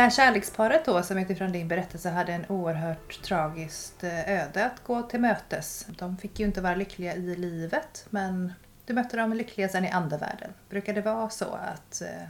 Det 0.00 0.04
här 0.04 0.10
kärleksparet 0.10 0.84
då 0.84 1.02
som 1.02 1.18
utifrån 1.18 1.52
din 1.52 1.68
berättelse 1.68 2.10
hade 2.10 2.32
en 2.32 2.46
oerhört 2.48 3.22
tragiskt 3.22 4.04
eh, 4.04 4.30
öde 4.30 4.66
att 4.66 4.84
gå 4.84 5.02
till 5.02 5.20
mötes. 5.20 5.86
De 5.98 6.16
fick 6.16 6.40
ju 6.40 6.46
inte 6.46 6.60
vara 6.60 6.74
lyckliga 6.74 7.14
i 7.14 7.36
livet 7.36 8.06
men 8.10 8.52
du 8.86 8.94
mötte 8.94 9.16
dem 9.16 9.32
lyckliga 9.32 9.68
sen 9.68 9.84
i 9.84 9.90
andevärlden. 9.90 10.50
Brukar 10.68 10.94
det 10.94 11.00
vara 11.00 11.30
så 11.30 11.44
att 11.44 12.02
eh, 12.02 12.28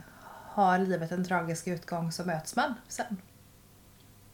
har 0.49 0.79
livet 0.79 1.11
en 1.11 1.25
tragisk 1.25 1.67
utgång 1.67 2.11
så 2.11 2.25
möts 2.25 2.55
man 2.55 2.73
sen. 2.87 3.17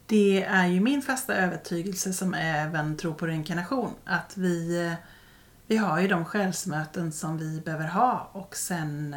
Det 0.05 0.43
är 0.43 0.67
ju 0.67 0.79
min 0.79 1.01
fasta 1.01 1.35
övertygelse 1.35 2.13
som 2.13 2.33
även 2.33 2.97
tror 2.97 3.13
på 3.13 3.27
reinkarnation. 3.27 3.93
Att 4.05 4.37
vi, 4.37 4.85
eh, 4.85 4.93
vi 5.67 5.77
har 5.77 5.99
ju 5.99 6.07
de 6.07 6.25
själsmöten 6.25 7.11
som 7.11 7.37
vi 7.37 7.61
behöver 7.65 7.87
ha 7.87 8.29
och 8.31 8.55
sen, 8.55 9.15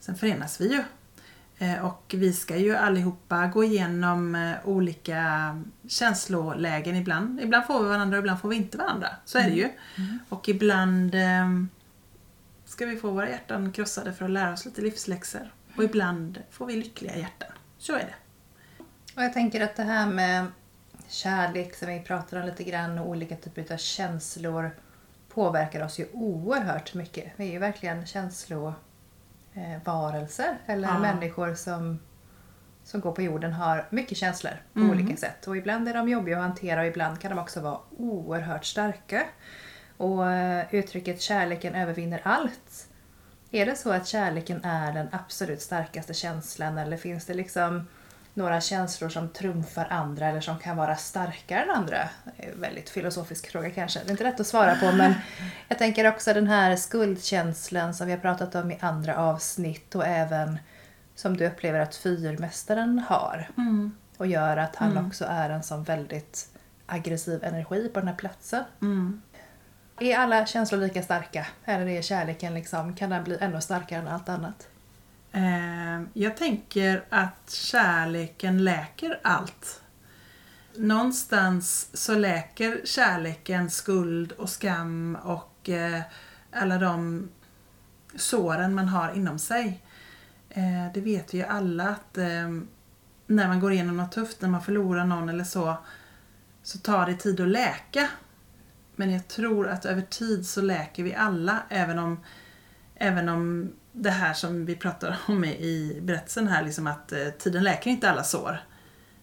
sen 0.00 0.16
förenas 0.16 0.60
vi 0.60 0.72
ju. 0.72 0.82
Eh, 1.58 1.84
Och 1.84 2.14
vi 2.16 2.32
ska 2.32 2.56
ju 2.56 2.76
allihopa 2.76 3.46
gå 3.46 3.64
igenom 3.64 4.34
eh, 4.34 4.54
olika 4.68 5.22
känslolägen 5.88 6.96
ibland. 6.96 7.40
Ibland 7.40 7.66
får 7.66 7.82
vi 7.82 7.88
varandra 7.88 8.16
och 8.18 8.22
ibland 8.22 8.40
får 8.40 8.48
vi 8.48 8.56
inte 8.56 8.78
varandra. 8.78 9.08
Så 9.24 9.38
är 9.38 9.42
det 9.50 9.56
ju. 9.56 9.68
Och 10.28 10.48
ibland 10.48 11.14
eh, 11.14 11.48
ska 12.64 12.86
vi 12.86 12.96
få 12.96 13.10
våra 13.10 13.28
hjärtan 13.30 13.72
krossade 13.72 14.12
för 14.12 14.24
att 14.24 14.30
lära 14.30 14.52
oss 14.52 14.64
lite 14.64 14.80
livsläxor. 14.80 15.52
Och 15.76 15.84
ibland 15.84 16.42
får 16.50 16.66
vi 16.66 16.76
lyckliga 16.76 17.16
hjärtan. 17.16 17.48
Så 17.78 17.92
är 17.94 17.98
det. 17.98 18.14
Och 19.16 19.22
jag 19.22 19.32
tänker 19.32 19.60
att 19.60 19.76
det 19.76 19.82
här 19.82 20.06
med 20.06 20.46
kärlek 21.08 21.74
som 21.74 21.88
vi 21.88 22.00
pratar 22.00 22.40
om 22.40 22.46
lite 22.46 22.64
grann 22.64 22.98
och 22.98 23.08
olika 23.08 23.36
typer 23.36 23.72
av 23.74 23.76
känslor 23.76 24.70
påverkar 25.34 25.84
oss 25.84 25.98
ju 26.00 26.06
oerhört 26.12 26.94
mycket. 26.94 27.32
Vi 27.36 27.48
är 27.48 27.52
ju 27.52 27.58
verkligen 27.58 28.06
känslovarelser 29.54 30.58
eller 30.66 30.88
Ja. 30.88 30.98
människor 30.98 31.54
som, 31.54 31.98
som 32.84 33.00
går 33.00 33.12
på 33.12 33.22
jorden 33.22 33.52
har 33.52 33.86
mycket 33.90 34.18
känslor 34.18 34.52
på 34.72 34.78
Mm. 34.80 34.90
olika 34.90 35.16
sätt. 35.16 35.46
Och 35.46 35.56
ibland 35.56 35.88
är 35.88 35.94
de 35.94 36.08
jobbiga 36.08 36.36
att 36.36 36.42
hantera 36.42 36.80
och 36.80 36.86
ibland 36.86 37.20
kan 37.20 37.30
de 37.30 37.38
också 37.38 37.60
vara 37.60 37.78
oerhört 37.98 38.64
starka. 38.64 39.24
Och 39.96 40.30
eh, 40.30 40.64
uttrycket 40.70 41.20
kärleken 41.20 41.74
övervinner 41.74 42.20
allt. 42.24 42.88
Är 43.50 43.66
det 43.66 43.76
så 43.76 43.92
att 43.92 44.06
kärleken 44.06 44.64
är 44.64 44.92
den 44.92 45.08
absolut 45.12 45.62
starkaste 45.62 46.14
känslan 46.14 46.78
eller 46.78 46.96
finns 46.96 47.24
det 47.26 47.34
liksom 47.34 47.86
några 48.38 48.60
känslor 48.60 49.08
som 49.08 49.28
trumfar 49.28 49.86
andra 49.90 50.26
eller 50.26 50.40
som 50.40 50.58
kan 50.58 50.76
vara 50.76 50.96
starkare 50.96 51.62
än 51.62 51.70
andra? 51.70 52.08
Väldigt 52.54 52.90
filosofisk 52.90 53.50
fråga 53.50 53.70
kanske. 53.70 54.00
Det 54.00 54.08
är 54.08 54.10
inte 54.10 54.24
lätt 54.24 54.40
att 54.40 54.46
svara 54.46 54.74
på 54.74 54.92
men 54.92 55.14
jag 55.68 55.78
tänker 55.78 56.08
också 56.08 56.34
den 56.34 56.46
här 56.46 56.76
skuldkänslan 56.76 57.94
som 57.94 58.06
vi 58.06 58.12
har 58.12 58.20
pratat 58.20 58.54
om 58.54 58.70
i 58.70 58.78
andra 58.80 59.16
avsnitt 59.16 59.94
och 59.94 60.06
även 60.06 60.58
som 61.14 61.36
du 61.36 61.46
upplever 61.46 61.80
att 61.80 61.94
fyrmästaren 61.94 62.98
har 62.98 63.48
och 64.16 64.26
gör 64.26 64.56
att 64.56 64.76
han 64.76 65.06
också 65.06 65.24
är 65.28 65.50
en 65.50 65.62
sån 65.62 65.84
väldigt 65.84 66.48
aggressiv 66.86 67.44
energi 67.44 67.88
på 67.88 68.00
den 68.00 68.08
här 68.08 68.16
platsen. 68.16 68.64
Mm. 68.82 69.22
Är 70.00 70.16
alla 70.16 70.46
känslor 70.46 70.80
lika 70.80 71.02
starka? 71.02 71.46
Eller 71.64 71.86
är 71.86 72.02
kärleken 72.02 72.54
liksom, 72.54 72.96
kan 72.96 73.10
den 73.10 73.24
bli 73.24 73.38
ännu 73.40 73.60
starkare 73.60 74.00
än 74.00 74.08
allt 74.08 74.28
annat? 74.28 74.68
Ehm, 75.32 76.08
jag 76.12 76.36
tänker 76.36 77.04
att 77.08 77.50
kärleken 77.50 78.64
läker 78.64 79.20
allt. 79.22 79.82
Någonstans 80.76 81.88
så 81.92 82.14
läker 82.14 82.80
kärleken 82.84 83.70
skuld 83.70 84.32
och 84.32 84.48
skam 84.48 85.18
och 85.22 85.68
eh, 85.68 86.00
alla 86.52 86.78
de 86.78 87.28
såren 88.16 88.74
man 88.74 88.88
har 88.88 89.12
inom 89.12 89.38
sig. 89.38 89.82
Ehm, 90.50 90.92
det 90.94 91.00
vet 91.00 91.34
vi 91.34 91.38
ju 91.38 91.44
alla 91.44 91.88
att 91.88 92.18
ehm, 92.18 92.68
när 93.26 93.48
man 93.48 93.60
går 93.60 93.72
igenom 93.72 93.96
något 93.96 94.12
tufft, 94.12 94.40
när 94.40 94.48
man 94.48 94.62
förlorar 94.62 95.04
någon 95.04 95.28
eller 95.28 95.44
så, 95.44 95.76
så 96.62 96.78
tar 96.78 97.06
det 97.06 97.14
tid 97.14 97.40
att 97.40 97.48
läka. 97.48 98.08
Men 98.96 99.12
jag 99.12 99.28
tror 99.28 99.68
att 99.68 99.84
över 99.84 100.02
tid 100.02 100.46
så 100.46 100.60
läker 100.60 101.02
vi 101.02 101.14
alla, 101.14 101.62
även 101.68 101.98
om, 101.98 102.20
även 102.94 103.28
om 103.28 103.72
det 103.92 104.10
här 104.10 104.34
som 104.34 104.64
vi 104.66 104.76
pratar 104.76 105.18
om 105.28 105.44
i- 105.44 105.98
berättelsen 106.02 106.48
här, 106.48 106.64
liksom 106.64 106.86
att 106.86 107.12
eh, 107.12 107.28
tiden 107.28 107.64
läker 107.64 107.90
inte 107.90 108.10
alla 108.10 108.24
sår. 108.24 108.58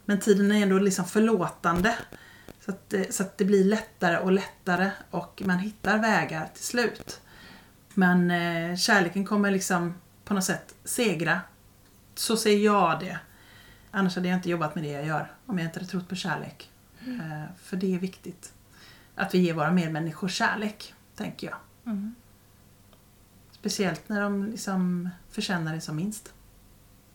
Men 0.06 0.19
tiden 0.19 0.51
är 0.51 0.62
ändå 0.63 0.80
liksom 0.80 1.06
förlåtande. 1.06 1.95
Så 2.65 2.71
att, 2.71 2.89
det- 2.89 3.13
så 3.15 3.23
att 3.23 3.38
det 3.38 3.45
blir 3.45 3.63
lättare 3.65 4.17
och 4.17 4.32
lättare 4.32 4.89
och 5.12 5.41
man 5.45 5.60
hittar 5.60 5.97
vägar 5.97 6.49
till 6.54 6.63
slut. 6.63 7.21
Men 7.93 8.32
eh, 8.32 8.75
kärleken 8.78 9.25
kommer 9.25 9.51
liksom 9.51 9.93
på 10.25 10.34
något 10.34 10.43
sätt 10.43 10.75
segra. 10.84 11.41
Så 12.15 12.38
ser 12.38 12.58
jag 12.58 12.99
det. 12.99 13.19
Annars 13.91 14.15
hade 14.15 14.28
jag 14.28 14.38
inte 14.38 14.49
jobbat 14.49 14.75
med 14.75 14.84
det 14.84 14.89
jag 14.91 15.06
gör 15.06 15.32
om 15.45 15.58
jag 15.60 15.67
inte 15.67 15.80
hade 15.80 15.91
trott 15.91 16.10
på 16.10 16.15
kärlek. 16.15 16.71
Eh, 17.08 17.43
för 17.63 17.78
det 17.78 17.95
är 17.95 17.99
viktigt. 17.99 18.54
Att 19.15 19.34
vi 19.34 19.38
ger 19.38 19.54
våra 19.54 19.71
medmänniskor 19.71 20.28
kärlek, 20.28 20.93
tänker 21.15 21.47
jag. 21.47 21.58
Speciellt 23.65 24.10
när 24.10 24.21
de 24.21 24.45
liksom 24.45 25.10
förtjänar 25.30 25.73
det 25.73 25.82
som 25.82 25.95
minst. 25.95 26.34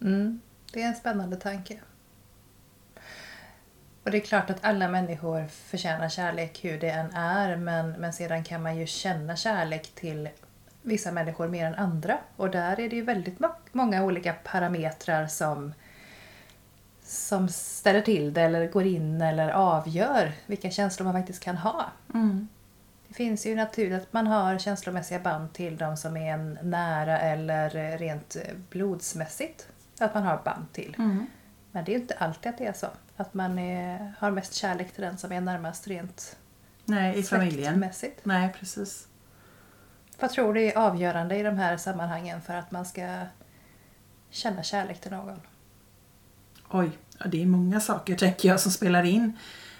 Mm, 0.00 0.40
det 0.72 0.82
är 0.82 0.86
en 0.86 0.94
spännande 0.94 1.36
tanke. 1.36 1.80
Och 4.04 4.10
det 4.10 4.16
är 4.16 4.20
klart 4.20 4.50
att 4.50 4.64
alla 4.64 4.88
människor 4.88 5.46
förtjänar 5.46 6.08
kärlek 6.08 6.64
hur 6.64 6.80
det 6.80 6.90
än 6.90 7.14
är 7.14 7.56
men, 7.56 7.90
men 7.90 8.12
sedan 8.12 8.44
kan 8.44 8.62
man 8.62 8.76
ju 8.76 8.86
känna 8.86 9.36
kärlek 9.36 9.94
till 9.94 10.28
vissa 10.82 11.12
människor 11.12 11.48
mer 11.48 11.66
än 11.66 11.74
andra. 11.74 12.18
Och 12.36 12.50
där 12.50 12.80
är 12.80 12.88
det 12.88 12.96
ju 12.96 13.02
väldigt 13.02 13.38
många 13.72 14.04
olika 14.04 14.32
parametrar 14.32 15.26
som, 15.26 15.74
som 17.02 17.48
ställer 17.48 18.00
till 18.00 18.32
det 18.32 18.42
eller 18.42 18.68
går 18.68 18.86
in 18.86 19.20
eller 19.20 19.48
avgör 19.50 20.32
vilka 20.46 20.70
känslor 20.70 21.04
man 21.04 21.14
faktiskt 21.14 21.42
kan 21.42 21.56
ha. 21.56 21.90
Det 23.10 23.14
finns 23.14 23.46
ju 23.46 23.56
naturligt 23.56 24.02
att 24.02 24.12
man 24.12 24.26
har 24.26 24.58
känslomässiga 24.58 25.18
band 25.18 25.52
till 25.52 25.76
de 25.76 25.96
som 25.96 26.16
är 26.16 26.32
en 26.32 26.58
nära 26.62 27.18
eller 27.18 27.98
rent 27.98 28.36
blodsmässigt. 28.70 29.68
Att 29.98 30.14
man 30.14 30.22
har 30.22 30.40
band 30.44 30.72
till. 30.72 30.94
Men 31.72 31.84
det 31.84 31.92
är 31.92 31.94
ju 31.94 32.00
inte 32.00 32.14
alltid 32.14 32.50
att 32.50 32.58
det 32.58 32.66
är 32.66 32.72
så. 32.72 32.86
Att 33.16 33.34
man 33.34 33.58
är, 33.58 34.14
har 34.18 34.30
mest 34.30 34.54
kärlek 34.54 34.92
till 34.92 35.02
den 35.02 35.18
som 35.18 35.32
är 35.32 35.40
närmast 35.40 35.88
rent 35.88 36.36
Nej, 36.84 37.18
i 37.18 37.22
familjen. 37.22 37.84
Nej, 38.22 38.54
precis. 38.58 39.08
Vad 40.20 40.30
tror 40.30 40.54
du 40.54 40.62
är 40.62 40.78
avgörande 40.78 41.36
i 41.36 41.42
de 41.42 41.56
här 41.56 41.76
sammanhangen 41.76 42.42
för 42.42 42.54
att 42.54 42.70
man 42.70 42.84
ska 42.84 43.26
känna 44.30 44.62
kärlek 44.62 45.00
till 45.00 45.10
någon? 45.10 45.40
Oj, 46.68 46.90
det 47.26 47.42
är 47.42 47.46
många 47.46 47.80
saker 47.80 48.16
tänker 48.16 48.48
jag 48.48 48.60
som 48.60 48.72
spelar 48.72 49.02
in. 49.02 49.38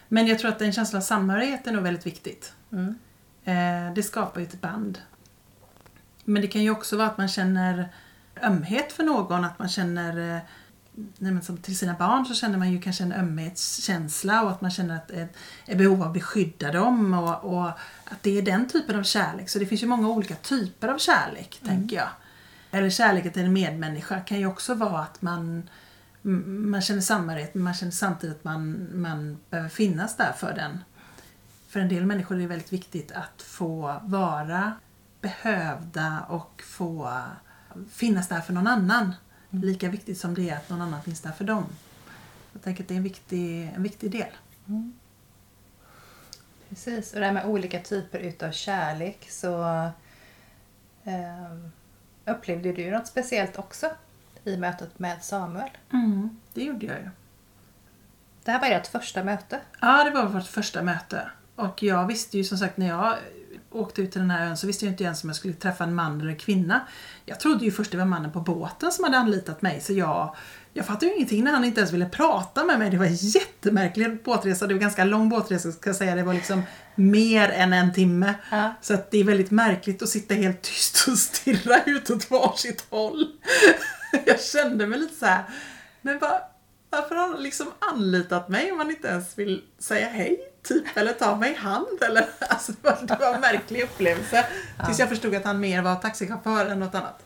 Men 0.08 0.26
jag 0.26 0.38
tror 0.38 0.50
att 0.50 0.62
en 0.62 0.72
känsla 0.72 0.98
av 0.98 1.02
samhörighet 1.02 1.66
är 1.66 1.72
nog 1.72 1.82
väldigt 1.82 2.06
viktigt. 2.06 2.52
Mm. 2.72 2.98
Eh, 3.44 3.94
det 3.94 4.02
skapar 4.02 4.40
ju 4.40 4.46
ett 4.46 4.60
band. 4.60 4.98
Men 6.24 6.42
det 6.42 6.48
kan 6.48 6.62
ju 6.62 6.70
också 6.70 6.96
vara 6.96 7.06
att 7.06 7.18
man 7.18 7.28
känner 7.28 7.88
ömhet 8.42 8.92
för 8.92 9.04
någon, 9.04 9.44
att 9.44 9.58
man 9.58 9.68
känner 9.68 10.36
eh, 10.36 10.40
nej 11.18 11.42
som 11.42 11.56
till 11.56 11.78
sina 11.78 11.94
barn 11.94 12.26
så 12.26 12.34
känner 12.34 12.58
man 12.58 12.72
ju 12.72 12.80
kanske 12.80 13.04
en 13.04 13.12
ömhetskänsla 13.12 14.42
och 14.42 14.50
att 14.50 14.60
man 14.60 14.70
känner 14.70 14.96
att 14.96 15.10
ett, 15.10 15.36
ett 15.66 15.78
behov 15.78 16.02
av 16.02 16.08
att 16.08 16.14
beskydda 16.14 16.72
dem 16.72 17.14
och, 17.14 17.54
och 17.54 17.68
att 18.04 18.22
det 18.22 18.38
är 18.38 18.42
den 18.42 18.68
typen 18.68 18.98
av 18.98 19.02
kärlek. 19.02 19.48
Så 19.48 19.58
det 19.58 19.66
finns 19.66 19.82
ju 19.82 19.86
många 19.86 20.08
olika 20.08 20.34
typer 20.34 20.88
av 20.88 20.98
kärlek, 20.98 21.60
tänker 21.64 21.96
jag. 21.96 22.08
Eller 22.70 22.90
kärleken 22.90 23.32
till 23.32 23.44
en 23.44 23.52
medmänniska 23.52 24.20
kan 24.20 24.38
ju 24.38 24.46
också 24.46 24.74
vara 24.74 25.00
att 25.00 25.22
man, 25.22 25.68
man 26.22 26.82
känner 26.82 27.00
samhörighet 27.00 27.54
men 27.54 27.64
man 27.64 27.74
känner 27.74 27.92
samtidigt 27.92 28.36
att 28.36 28.44
man, 28.44 28.88
man 29.00 29.38
behöver 29.50 29.68
finnas 29.68 30.16
där 30.16 30.32
för 30.32 30.54
den. 30.54 30.78
För 31.70 31.80
en 31.80 31.88
del 31.88 32.06
människor 32.06 32.36
är 32.36 32.40
det 32.40 32.46
väldigt 32.46 32.72
viktigt 32.72 33.12
att 33.12 33.42
få 33.42 34.00
vara 34.02 34.72
behövda 35.20 36.24
och 36.28 36.62
få 36.66 37.22
finnas 37.90 38.28
där 38.28 38.40
för 38.40 38.52
någon 38.52 38.66
annan. 38.66 39.14
Lika 39.50 39.88
viktigt 39.88 40.18
som 40.18 40.34
det 40.34 40.50
är 40.50 40.56
att 40.56 40.68
någon 40.68 40.80
annan 40.82 41.02
finns 41.02 41.20
där 41.20 41.32
för 41.32 41.44
dem. 41.44 41.64
Jag 42.52 42.62
tänker 42.62 42.82
att 42.82 42.88
det 42.88 42.94
är 42.94 42.96
en 42.96 43.02
viktig, 43.02 43.72
en 43.74 43.82
viktig 43.82 44.10
del. 44.10 44.28
Precis, 46.68 47.12
och 47.12 47.20
det 47.20 47.26
här 47.26 47.32
med 47.32 47.46
olika 47.46 47.80
typer 47.80 48.18
utav 48.18 48.50
kärlek 48.52 49.26
så 49.30 49.62
ehm, 51.04 51.70
upplevde 52.24 52.72
du 52.72 52.90
något 52.90 53.06
speciellt 53.06 53.58
också 53.58 53.90
i 54.44 54.56
mötet 54.56 54.98
med 54.98 55.24
Samuel? 55.24 55.70
Det 56.54 56.64
gjorde 56.64 56.86
jag 56.86 56.98
ju. 56.98 57.10
Det 58.44 58.50
här 58.50 58.60
var 58.60 58.68
ert 58.68 58.86
första 58.86 59.24
möte. 59.24 59.60
Ja, 59.80 60.04
det 60.04 60.10
var 60.10 60.26
vårt 60.26 60.46
första 60.46 60.82
möte. 60.82 61.30
Och 61.60 61.82
jag 61.82 62.06
visste 62.06 62.38
ju 62.38 62.44
som 62.44 62.58
sagt 62.58 62.76
när 62.76 62.88
jag 62.88 63.16
åkte 63.70 64.02
ut 64.02 64.12
till 64.12 64.20
den 64.20 64.30
här 64.30 64.46
ön 64.46 64.56
så 64.56 64.66
visste 64.66 64.84
jag 64.84 64.92
inte 64.92 65.04
ens 65.04 65.24
om 65.24 65.28
jag 65.28 65.36
skulle 65.36 65.54
träffa 65.54 65.84
en 65.84 65.94
man 65.94 66.20
eller 66.20 66.34
kvinna. 66.34 66.80
Jag 67.24 67.40
trodde 67.40 67.64
ju 67.64 67.70
först 67.70 67.90
det 67.90 67.96
var 67.96 68.04
mannen 68.04 68.32
på 68.32 68.40
båten 68.40 68.92
som 68.92 69.04
hade 69.04 69.18
anlitat 69.18 69.62
mig 69.62 69.80
så 69.80 69.92
jag, 69.92 70.36
jag 70.72 70.86
fattade 70.86 71.06
ju 71.06 71.14
ingenting 71.14 71.44
när 71.44 71.52
han 71.52 71.64
inte 71.64 71.80
ens 71.80 71.92
ville 71.92 72.08
prata 72.08 72.64
med 72.64 72.78
mig. 72.78 72.90
Det 72.90 72.96
var 72.96 73.06
en 73.06 73.14
jättemärklig 73.14 74.22
båtresa. 74.22 74.66
Det 74.66 74.74
var 74.74 74.78
en 74.78 74.82
ganska 74.82 75.04
lång 75.04 75.28
båtresa 75.28 75.72
ska 75.72 75.88
jag 75.88 75.96
säga. 75.96 76.14
Det 76.14 76.22
var 76.22 76.34
liksom 76.34 76.62
mer 76.94 77.48
än 77.48 77.72
en 77.72 77.92
timme. 77.92 78.34
Ja. 78.50 78.74
Så 78.80 78.94
att 78.94 79.10
det 79.10 79.18
är 79.18 79.24
väldigt 79.24 79.50
märkligt 79.50 80.02
att 80.02 80.08
sitta 80.08 80.34
helt 80.34 80.62
tyst 80.62 81.08
och 81.08 81.18
stirra 81.18 81.82
ut 81.86 82.10
åt 82.10 82.30
varsitt 82.30 82.86
håll. 82.90 83.26
Jag 84.26 84.40
kände 84.40 84.86
mig 84.86 84.98
lite 84.98 85.14
så 85.14 85.26
här. 85.26 85.44
Men 86.02 86.18
vad, 86.18 86.40
varför 86.90 87.14
har 87.14 87.28
han 87.28 87.42
liksom 87.42 87.66
anlitat 87.78 88.48
mig 88.48 88.72
om 88.72 88.78
han 88.78 88.90
inte 88.90 89.08
ens 89.08 89.38
vill 89.38 89.62
säga 89.78 90.08
hej? 90.08 90.40
Typ, 90.62 90.96
eller 90.96 91.12
ta 91.12 91.36
mig 91.36 91.52
i 91.52 91.54
hand 91.54 92.02
eller? 92.02 92.24
Alltså, 92.48 92.72
det, 92.82 93.16
var, 93.20 93.34
en 93.34 93.40
märklig 93.40 93.82
upplevelse. 93.82 94.46
Tills 94.86 94.98
jag 94.98 95.08
förstod 95.08 95.34
att 95.34 95.44
han 95.44 95.60
mer 95.60 95.82
var 95.82 95.96
taxichaufför 95.96 96.66
än 96.66 96.80
något 96.80 96.94
annat. 96.94 97.22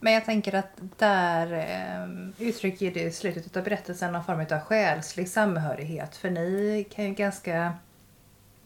Men 0.00 0.12
jag 0.12 0.24
tänker 0.24 0.54
att 0.54 0.70
där 0.98 1.52
eh, 1.52 2.46
uttrycker 2.48 2.90
det 2.90 3.02
i 3.02 3.12
slutet 3.12 3.56
av 3.56 3.64
berättelsen 3.64 4.12
någon 4.12 4.24
form 4.24 4.40
av 4.40 4.60
själslig 4.60 5.28
samhörighet. 5.28 6.16
För 6.16 6.30
ni 6.30 6.86
kan 6.94 7.04
ju 7.04 7.14
ganska 7.14 7.72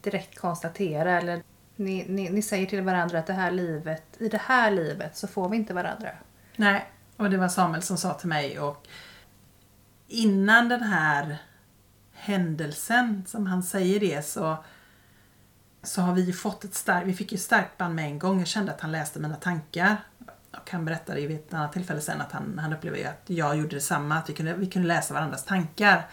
direkt 0.01 0.39
konstatera, 0.39 1.17
eller 1.17 1.41
ni, 1.75 2.05
ni, 2.07 2.29
ni 2.29 2.41
säger 2.41 2.65
till 2.65 2.81
varandra 2.81 3.19
att 3.19 3.27
det 3.27 3.33
här 3.33 3.51
livet, 3.51 4.03
i 4.17 4.29
det 4.29 4.41
här 4.41 4.71
livet 4.71 5.17
så 5.17 5.27
får 5.27 5.49
vi 5.49 5.57
inte 5.57 5.73
varandra. 5.73 6.09
Nej, 6.55 6.85
och 7.17 7.29
det 7.29 7.37
var 7.37 7.47
Samuel 7.47 7.83
som 7.83 7.97
sa 7.97 8.13
till 8.13 8.29
mig 8.29 8.59
och 8.59 8.87
innan 10.07 10.69
den 10.69 10.83
här 10.83 11.37
händelsen, 12.13 13.23
som 13.27 13.47
han 13.47 13.63
säger 13.63 13.99
det, 13.99 14.25
så, 14.25 14.63
så 15.83 16.01
har 16.01 16.13
vi 16.13 16.21
ju 16.21 16.33
fått 16.33 16.63
ett 16.63 16.75
starkt, 16.75 17.07
vi 17.07 17.13
fick 17.13 17.31
ju 17.31 17.37
starkt 17.37 17.77
band 17.77 17.95
med 17.95 18.05
en 18.05 18.19
gång. 18.19 18.39
Jag 18.39 18.47
kände 18.47 18.71
att 18.71 18.81
han 18.81 18.91
läste 18.91 19.19
mina 19.19 19.35
tankar. 19.35 19.97
Och 20.51 20.71
han 20.71 20.85
berättade 20.85 21.19
ju 21.19 21.27
vid 21.27 21.37
ett 21.37 21.53
annat 21.53 21.73
tillfälle 21.73 22.01
sen 22.01 22.21
att 22.21 22.31
han, 22.31 22.59
han 22.59 22.73
upplevde 22.73 23.09
att 23.09 23.23
jag 23.25 23.57
gjorde 23.57 23.75
detsamma, 23.75 24.15
att 24.15 24.29
vi 24.29 24.33
kunde, 24.33 24.53
vi 24.53 24.67
kunde 24.67 24.87
läsa 24.87 25.13
varandras 25.13 25.45
tankar. 25.45 26.07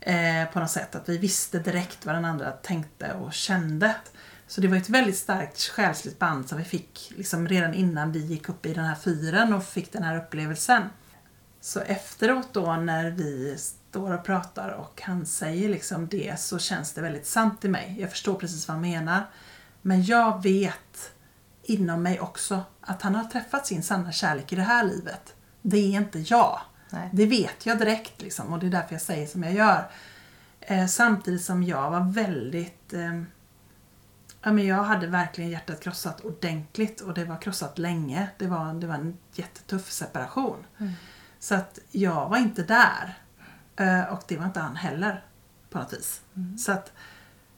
Eh, 0.00 0.44
på 0.52 0.60
något 0.60 0.70
sätt, 0.70 0.94
att 0.94 1.08
vi 1.08 1.18
visste 1.18 1.58
direkt 1.58 2.06
vad 2.06 2.14
den 2.14 2.24
andra 2.24 2.50
tänkte 2.50 3.12
och 3.12 3.32
kände. 3.32 3.94
Så 4.48 4.60
det 4.60 4.68
var 4.68 4.76
ett 4.76 4.88
väldigt 4.88 5.16
starkt 5.16 5.62
själsligt 5.62 6.18
band 6.18 6.48
som 6.48 6.58
vi 6.58 6.64
fick 6.64 7.12
liksom 7.16 7.48
redan 7.48 7.74
innan 7.74 8.12
vi 8.12 8.18
gick 8.18 8.48
upp 8.48 8.66
i 8.66 8.74
den 8.74 8.84
här 8.84 8.94
fyren 8.94 9.52
och 9.52 9.64
fick 9.64 9.92
den 9.92 10.02
här 10.02 10.16
upplevelsen. 10.16 10.82
Så 11.60 11.80
efteråt 11.80 12.48
då 12.52 12.76
när 12.76 13.10
vi 13.10 13.56
står 13.58 14.14
och 14.14 14.24
pratar 14.24 14.68
och 14.68 15.02
han 15.02 15.26
säger 15.26 15.68
liksom 15.68 16.08
det 16.08 16.40
så 16.40 16.58
känns 16.58 16.92
det 16.92 17.00
väldigt 17.00 17.26
sant 17.26 17.64
i 17.64 17.68
mig. 17.68 17.96
Jag 18.00 18.10
förstår 18.10 18.34
precis 18.34 18.68
vad 18.68 18.74
han 18.74 18.82
menar. 18.82 19.30
Men 19.82 20.04
jag 20.04 20.42
vet 20.42 21.12
inom 21.62 22.02
mig 22.02 22.20
också 22.20 22.62
att 22.80 23.02
han 23.02 23.14
har 23.14 23.24
träffat 23.24 23.66
sin 23.66 23.82
sanna 23.82 24.12
kärlek 24.12 24.52
i 24.52 24.56
det 24.56 24.62
här 24.62 24.84
livet. 24.84 25.34
Det 25.62 25.76
är 25.76 26.00
inte 26.00 26.18
jag. 26.18 26.60
Nej. 26.90 27.10
Det 27.12 27.26
vet 27.26 27.66
jag 27.66 27.78
direkt 27.78 28.22
liksom 28.22 28.52
och 28.52 28.58
det 28.58 28.66
är 28.66 28.70
därför 28.70 28.94
jag 28.94 29.02
säger 29.02 29.26
som 29.26 29.42
jag 29.42 29.52
gör. 29.52 29.90
Eh, 30.60 30.86
samtidigt 30.86 31.44
som 31.44 31.62
jag 31.62 31.90
var 31.90 32.12
väldigt 32.12 32.92
eh, 32.92 33.22
Ja, 34.42 34.52
men 34.52 34.66
jag 34.66 34.82
hade 34.82 35.06
verkligen 35.06 35.50
hjärtat 35.50 35.80
krossat 35.80 36.20
ordentligt 36.20 37.00
och 37.00 37.14
det 37.14 37.24
var 37.24 37.36
krossat 37.42 37.78
länge. 37.78 38.28
Det 38.38 38.46
var, 38.46 38.74
det 38.74 38.86
var 38.86 38.94
en 38.94 39.18
jättetuff 39.32 39.90
separation. 39.90 40.64
Så 41.38 41.54
att 41.54 41.78
jag 41.90 42.28
var 42.28 42.38
inte 42.38 42.62
där. 42.62 43.18
Eh, 43.76 44.12
Och 44.12 44.22
det 44.28 44.36
var 44.36 44.44
inte 44.44 44.60
han 44.60 44.76
heller. 44.76 45.24
På 45.70 45.78
något 45.78 45.92
vis. 45.92 46.20
Så 46.58 46.72
att 46.72 46.92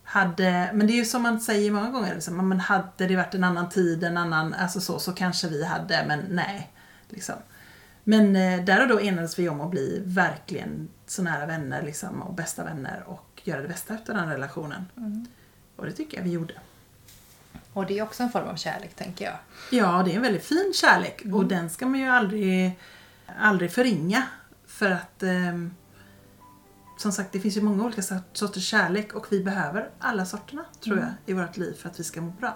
hade, 0.05 0.71
men 0.75 0.87
det 0.87 0.93
är 0.93 0.97
ju 0.97 1.05
som 1.05 1.23
man 1.23 1.41
säger 1.41 1.71
många 1.71 1.91
gånger. 1.91 2.15
Liksom, 2.15 2.49
men 2.49 2.61
hade 2.61 3.07
det 3.07 3.17
varit 3.17 3.35
en 3.35 3.45
annan 3.45 3.69
tid, 3.69 4.05
en 4.05 4.17
annan, 4.17 4.55
alltså 4.55 4.81
så, 4.81 4.99
så 4.99 5.13
kanske 5.13 5.49
vi 5.49 5.65
hade, 5.65 6.05
men 6.09 6.21
nej. 6.31 6.71
Liksom. 7.09 7.35
Men 8.05 8.37
eh, 8.37 8.65
där 8.65 8.83
och 8.83 8.89
då 8.89 9.01
enades 9.01 9.39
vi 9.39 9.49
om 9.49 9.61
att 9.61 9.71
bli 9.71 10.03
verkligen 10.07 10.89
så 11.07 11.23
nära 11.23 11.47
vänner 11.47 11.83
liksom, 11.83 12.23
och 12.23 12.35
bästa 12.35 12.65
vänner 12.65 13.03
och 13.07 13.43
göra 13.45 13.63
det 13.63 13.69
bästa 13.69 13.95
efter 13.95 14.15
den 14.15 14.29
relationen. 14.29 14.87
Och 15.77 15.87
det 15.87 15.93
tycker 15.93 16.17
jag 16.17 16.25
vi 16.25 16.31
gjorde. 16.31 16.55
Och 17.73 17.87
det 17.87 17.99
är 17.99 18.03
också 18.03 18.23
en 18.23 18.31
form 18.31 18.49
av 18.49 18.57
kärlek 18.57 18.95
tänker 18.95 19.25
jag. 19.25 19.35
Ja, 19.71 20.03
det 20.05 20.13
är 20.13 20.17
en 20.17 20.23
väldigt 20.23 20.45
fin 20.45 20.73
kärlek 20.75 21.23
och 21.33 21.45
den 21.47 21.71
ska 21.71 21.87
man 21.87 22.01
ju 22.01 22.07
aldrig, 22.07 22.79
aldrig 23.41 23.73
förringa. 23.73 24.23
För 24.67 24.91
att 24.91 25.23
ehm, 25.23 25.75
som 26.99 27.13
sagt, 27.13 27.33
det 27.33 27.41
finns 27.41 27.57
ju 27.57 27.63
många 27.63 27.85
olika 27.85 28.03
sort- 28.03 28.37
sorters 28.37 28.65
kärlek 28.67 29.15
och 29.15 29.27
vi 29.31 29.45
behöver 29.45 29.91
alla 29.99 30.27
sorterna, 30.27 30.65
tror 30.85 30.99
jag, 30.99 31.09
i 31.27 31.33
vårt 31.33 31.57
liv 31.57 31.75
för 31.75 31.89
att 31.89 32.01
vi 32.01 32.05
ska 32.05 32.21
må 32.21 32.31
bra. 32.31 32.55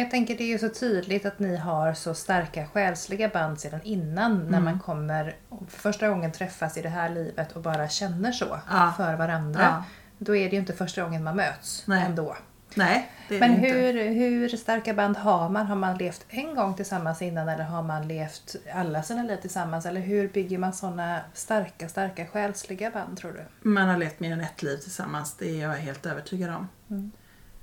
Men 0.00 0.04
jag 0.04 0.10
tänker 0.10 0.36
det 0.36 0.44
är 0.44 0.48
ju 0.48 0.58
så 0.58 0.68
tydligt 0.68 1.26
att 1.26 1.38
ni 1.38 1.56
har 1.56 1.94
så 1.94 2.14
starka 2.14 2.66
själsliga 2.66 3.28
band 3.28 3.60
sedan 3.60 3.80
innan 3.84 4.38
när 4.38 4.48
Mm. 4.58 4.64
man 4.64 4.80
kommer 4.80 5.36
första 5.68 6.08
gången 6.08 6.32
träffas 6.32 6.76
i 6.76 6.82
det 6.82 6.88
här 6.88 7.08
livet 7.08 7.52
och 7.52 7.62
bara 7.62 7.88
känner 7.88 8.32
så 8.32 8.58
Ja. 8.70 8.94
för 8.96 9.16
varandra. 9.16 9.60
Ja. 9.62 9.84
Då 10.18 10.36
är 10.36 10.44
det 10.50 10.52
ju 10.56 10.60
inte 10.60 10.72
första 10.72 11.02
gången 11.02 11.24
man 11.24 11.36
möts 11.36 11.82
Nej. 11.86 12.04
ändå. 12.06 12.36
Nej, 12.74 13.08
Men 13.28 13.38
det 13.40 13.46
inte. 13.68 13.78
hur, 13.78 14.08
hur 14.14 14.48
starka 14.48 14.94
band 14.94 15.16
har 15.16 15.48
man? 15.48 15.66
Har 15.66 15.76
man 15.76 15.96
levt 15.98 16.24
en 16.28 16.54
gång 16.54 16.74
tillsammans 16.74 17.22
innan 17.22 17.48
eller 17.48 17.64
har 17.64 17.82
man 17.82 18.08
levt 18.08 18.56
alla 18.74 19.02
sina 19.02 19.22
liv 19.22 19.36
tillsammans? 19.36 19.86
Eller 19.86 20.00
hur 20.00 20.28
bygger 20.28 20.58
man 20.58 20.72
såna 20.72 21.20
starka, 21.34 21.88
starka 21.88 22.26
själsliga 22.26 22.90
band 22.90 23.16
tror 23.18 23.32
du? 23.32 23.68
Man 23.70 23.88
har 23.88 23.96
levt 23.96 24.20
mer 24.20 24.32
än 24.32 24.40
ett 24.40 24.62
liv 24.62 24.76
tillsammans, 24.76 25.36
det 25.38 25.46
är 25.50 25.62
jag 25.62 25.74
helt 25.74 26.06
övertygad 26.06 26.50
om. 26.50 26.68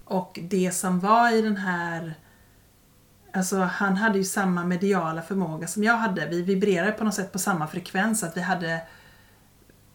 Och 0.09 0.39
det 0.41 0.71
som 0.71 0.99
var 0.99 1.31
i 1.35 1.41
den 1.41 1.57
här... 1.57 2.13
Alltså 3.37 3.59
han 3.59 3.95
hade 3.97 4.17
ju 4.17 4.23
samma 4.23 4.63
mediala 4.65 5.21
förmåga 5.21 5.67
som 5.67 5.83
jag 5.83 5.97
hade. 5.97 6.25
Vi 6.25 6.41
vibrerade 6.41 6.91
på 6.91 7.03
något 7.03 7.13
sätt 7.13 7.31
på 7.31 7.39
samma 7.39 7.67
frekvens. 7.67 8.23
Att 8.23 8.37
vi 8.37 8.41
hade... 8.41 8.81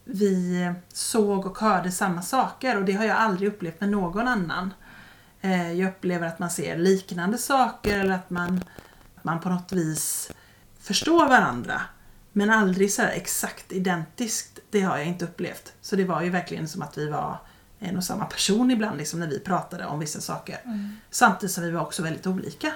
Vi 0.05 0.71
såg 0.93 1.45
och 1.45 1.57
hörde 1.57 1.91
samma 1.91 2.21
saker 2.21 2.77
och 2.77 2.85
det 2.85 2.93
har 2.93 3.05
jag 3.05 3.17
aldrig 3.17 3.49
upplevt 3.49 3.81
med 3.81 3.89
någon 3.89 4.27
annan. 4.27 4.73
Eh, 5.41 5.71
Jag 5.71 5.89
upplever 5.89 6.27
att 6.27 6.39
man 6.39 6.49
ser 6.49 6.77
liknande 6.77 7.37
saker 7.37 7.99
eller 7.99 8.15
att 8.15 8.29
man, 8.29 8.63
att 9.15 9.23
man 9.23 9.39
på 9.39 9.49
något 9.49 9.71
vis 9.71 10.31
förstår 10.79 11.27
varandra. 11.27 11.81
Men 12.31 12.49
aldrig 12.49 12.93
så 12.93 13.01
exakt 13.01 13.71
identiskt, 13.71 14.59
det 14.69 14.81
har 14.81 14.97
jag 14.97 15.07
inte 15.07 15.25
upplevt. 15.25 15.73
Så 15.81 15.95
det 15.95 16.05
var 16.05 16.21
ju 16.21 16.29
verkligen 16.29 16.67
som 16.67 16.81
att 16.81 16.97
vi 16.97 17.09
var 17.09 17.37
en 17.79 17.97
och 17.97 18.03
samma 18.03 18.25
person 18.25 18.71
ibland 18.71 18.97
liksom, 18.97 19.19
när 19.19 19.27
vi 19.27 19.39
pratade 19.39 19.85
om 19.85 19.99
vissa 19.99 20.21
saker. 20.21 20.57
Samtidigt 21.09 21.53
som 21.53 21.63
vi 21.63 21.71
var 21.71 21.81
också 21.81 22.03
väldigt 22.03 22.27
olika. 22.27 22.71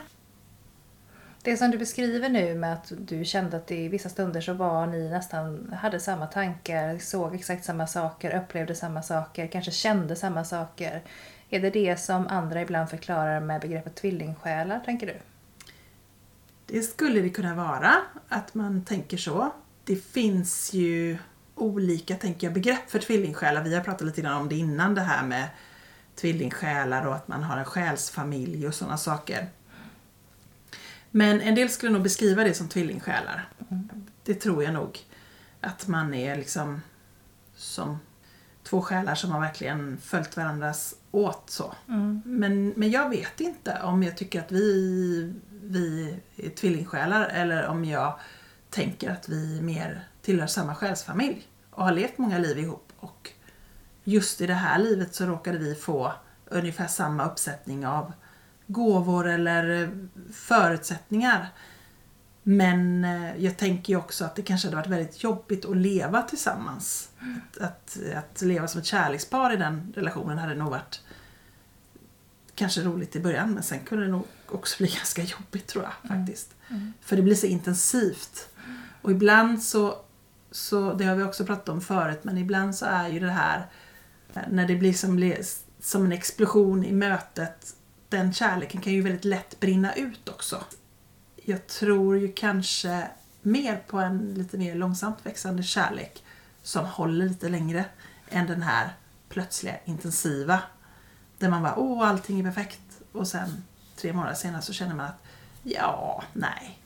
Det 1.47 1.57
som 1.57 1.71
du 1.71 1.77
beskriver 1.77 2.29
nu 2.29 2.55
med 2.55 2.73
att 2.73 2.91
du 2.97 3.25
kände 3.25 3.57
att 3.57 3.71
i 3.71 3.87
vissa 3.87 4.09
stunder 4.09 4.41
så 4.41 4.53
var 4.53 4.87
ni 4.87 5.09
nästan, 5.09 5.73
hade 5.81 5.99
samma 5.99 6.27
tankar, 6.27 6.97
såg 6.99 7.35
exakt 7.35 7.65
samma 7.65 7.87
saker, 7.87 8.41
upplevde 8.43 8.75
samma 8.75 9.01
saker, 9.01 9.47
kanske 9.47 9.71
kände 9.71 10.15
samma 10.15 10.43
saker. 10.43 11.01
Är 11.49 11.59
det 11.59 11.69
det 11.69 11.99
som 11.99 12.27
andra 12.27 12.61
ibland 12.61 12.89
förklarar 12.89 13.39
med 13.39 13.61
begreppet 13.61 13.95
tvillingsjälar, 13.95 14.79
tänker 14.79 15.07
du? 15.07 15.17
Det 16.65 16.81
skulle 16.81 17.21
det 17.21 17.29
kunna 17.29 17.55
vara, 17.55 17.93
att 18.27 18.53
man 18.53 18.85
tänker 18.85 19.17
så. 19.17 19.51
Det 19.83 19.95
finns 19.95 20.73
ju 20.73 21.17
olika 21.55 22.15
tänker 22.15 22.47
jag, 22.47 22.53
begrepp 22.53 22.89
för 22.89 22.99
tvillingsjälar. 22.99 23.63
Vi 23.63 23.75
har 23.75 23.83
pratat 23.83 24.07
lite 24.07 24.21
grann 24.21 24.41
om 24.41 24.49
det 24.49 24.55
innan, 24.55 24.95
det 24.95 25.01
här 25.01 25.23
med 25.23 25.47
tvillingsjälar 26.15 27.07
och 27.07 27.15
att 27.15 27.27
man 27.27 27.43
har 27.43 27.57
en 27.57 27.65
själsfamilj 27.65 28.67
och 28.67 28.73
sådana 28.73 28.97
saker. 28.97 29.47
Men 31.11 31.41
en 31.41 31.55
del 31.55 31.69
skulle 31.69 31.91
nog 31.91 32.03
beskriva 32.03 32.43
det 32.43 32.53
som 32.53 32.67
tvillingsjälar. 32.67 33.49
Det 34.23 34.33
tror 34.33 34.63
jag 34.63 34.73
nog. 34.73 34.99
Att 35.61 35.87
man 35.87 36.13
är 36.13 36.35
liksom 36.35 36.81
som 37.55 37.99
två 38.63 38.81
själar 38.81 39.15
som 39.15 39.31
har 39.31 39.39
verkligen 39.39 39.97
följt 39.97 40.37
varandras 40.37 40.95
åt 41.11 41.49
så. 41.49 41.73
Men, 42.25 42.69
men 42.69 42.91
jag 42.91 43.09
vet 43.09 43.41
inte 43.41 43.81
om 43.83 44.03
jag 44.03 44.17
tycker 44.17 44.41
att 44.41 44.51
vi, 44.51 45.33
vi 45.63 46.15
är 46.35 46.49
tvillingsjälar 46.49 47.29
eller 47.29 47.67
om 47.67 47.85
jag 47.85 48.19
tänker 48.69 49.11
att 49.11 49.29
vi 49.29 49.61
mer 49.61 50.07
tillhör 50.21 50.47
samma 50.47 50.75
själsfamilj 50.75 51.47
och 51.71 51.83
har 51.83 51.91
levt 51.91 52.17
många 52.17 52.37
liv 52.37 52.59
ihop. 52.59 52.93
Och 52.97 53.31
just 54.03 54.41
i 54.41 54.47
det 54.47 54.53
här 54.53 54.79
livet 54.79 55.15
så 55.15 55.25
råkade 55.25 55.57
vi 55.57 55.75
få 55.75 56.13
ungefär 56.45 56.87
samma 56.87 57.25
uppsättning 57.25 57.87
av 57.87 58.13
gåvor 58.67 59.27
eller 59.27 59.91
förutsättningar. 60.33 61.47
Men 62.43 63.05
eh, 63.05 63.37
jag 63.37 63.57
tänker 63.57 63.93
ju 63.93 63.99
också 63.99 64.25
att 64.25 64.35
det 64.35 64.41
kanske 64.41 64.67
hade 64.67 64.75
varit 64.75 64.87
väldigt 64.87 65.23
jobbigt 65.23 65.65
att 65.65 65.77
leva 65.77 66.21
tillsammans. 66.21 67.09
Att, 67.19 67.61
att, 67.61 67.97
att 68.15 68.41
leva 68.41 68.67
som 68.67 68.81
ett 68.81 68.85
kärlekspar 68.85 69.53
i 69.53 69.57
den 69.57 69.93
relationen 69.95 70.37
hade 70.37 70.55
nog 70.55 70.69
varit 70.69 71.01
kanske 72.55 72.81
roligt 72.81 73.15
i 73.15 73.19
början 73.19 73.53
men 73.53 73.63
sen 73.63 73.79
kunde 73.79 74.05
det 74.05 74.11
nog 74.11 74.25
också 74.47 74.77
bli 74.77 74.87
ganska 74.95 75.21
jobbigt 75.21 75.67
tror 75.67 75.83
jag 75.83 76.09
faktiskt. 76.09 76.55
För 77.01 77.15
det 77.15 77.21
blir 77.21 77.35
så 77.35 77.45
intensivt. 77.45 78.49
Och 79.01 79.11
ibland 79.11 79.63
så, 79.63 79.97
så, 80.51 80.93
det 80.93 81.05
har 81.05 81.15
vi 81.15 81.23
också 81.23 81.45
pratat 81.45 81.69
om 81.69 81.81
förut, 81.81 82.19
men 82.23 82.37
ibland 82.37 82.75
så 82.75 82.85
är 82.85 83.07
ju 83.07 83.19
det 83.19 83.31
här 83.31 83.67
eh, 84.33 84.41
när 84.49 84.67
det 84.67 84.75
blir 84.75 84.93
som 84.93 85.33
som 85.79 86.05
en 86.05 86.11
explosion 86.11 86.85
i 86.85 86.91
mötet. 86.91 87.75
Den 88.09 88.33
kärleken 88.33 88.81
kan 88.81 88.93
ju 88.93 89.01
väldigt 89.01 89.25
lätt 89.25 89.59
brinna 89.59 89.93
ut 89.93 90.29
också. 90.29 90.63
Jag 91.35 91.67
tror 91.67 92.17
ju 92.17 92.31
kanske 92.31 93.07
mer 93.41 93.83
på 93.87 93.99
en 93.99 94.33
lite 94.33 94.57
mer 94.57 94.75
långsamt 94.75 95.25
växande 95.25 95.63
kärlek 95.63 96.23
som 96.63 96.85
håller 96.85 97.25
lite 97.25 97.49
längre 97.49 97.85
än 98.29 98.47
den 98.47 98.61
här 98.61 98.89
plötsliga 99.29 99.75
intensiva. 99.85 100.61
Där 101.37 101.49
man 101.49 101.63
bara, 101.63 101.75
åh 101.75 102.09
allting 102.09 102.39
är 102.39 102.43
perfekt 102.43 103.01
och 103.11 103.27
sen 103.27 103.63
tre 103.95 104.13
månader 104.13 104.35
senare 104.35 104.61
så 104.61 104.73
känner 104.73 104.95
man 104.95 105.05
att 105.05 105.23
ja, 105.63 106.23
nej. 106.33 106.79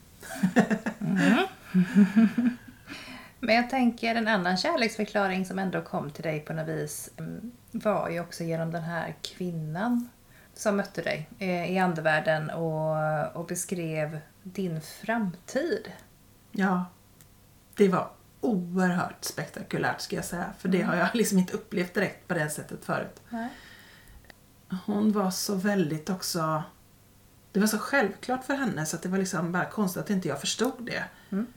Mm. 1.00 1.48
Men 3.40 3.56
jag 3.56 3.70
tänker 3.70 4.16
en 4.16 4.28
annan 4.28 4.58
kärleksförklaring 4.58 5.46
som 5.46 5.60
ändå 5.60 5.82
kom 5.82 6.12
till 6.12 6.24
dig 6.24 6.40
på 6.40 6.54
något 6.54 6.68
vis 6.68 7.10
mm, 7.18 7.52
var 7.72 8.10
ju 8.10 8.20
också 8.20 8.44
genom 8.44 8.72
den 8.72 8.84
här 8.84 9.16
kvinnan 9.22 10.10
som 10.54 10.78
mötte 10.78 11.02
dig 11.02 11.30
eh, 11.40 11.72
i 11.72 11.80
andevärlden 11.80 12.50
och, 12.50 13.36
och 13.36 13.46
beskrev 13.46 14.20
din 14.44 14.82
framtid. 14.82 15.92
Ja, 16.52 16.86
det 17.76 17.88
var 17.88 18.12
oerhört 18.42 19.26
spektakulärt 19.26 20.02
ska 20.02 20.16
jag 20.16 20.26
säga. 20.26 20.54
För 20.60 20.70
det 20.70 20.82
har 20.82 20.96
jag 20.96 21.10
liksom 21.14 21.38
inte 21.38 21.54
upplevt 21.54 21.94
direkt 21.94 22.28
på 22.28 22.34
det 22.34 22.50
sättet 22.50 22.86
förut. 22.86 23.22
Nej. 23.30 23.50
Hon 24.86 25.12
var 25.12 25.32
så 25.32 25.56
väldigt 25.56 26.10
också... 26.10 26.64
Det 27.52 27.60
var 27.60 27.68
så 27.68 27.78
självklart 27.78 28.44
för 28.44 28.54
henne 28.54 28.86
så 28.86 28.96
att 28.96 29.02
det 29.02 29.10
var 29.10 29.18
liksom 29.18 29.52
bara 29.52 29.66
konstigt 29.66 30.04
att 30.04 30.10
inte 30.10 30.28
jag 30.28 30.40
förstod 30.40 30.74
det. 30.86 31.04
Mm. 31.30 31.48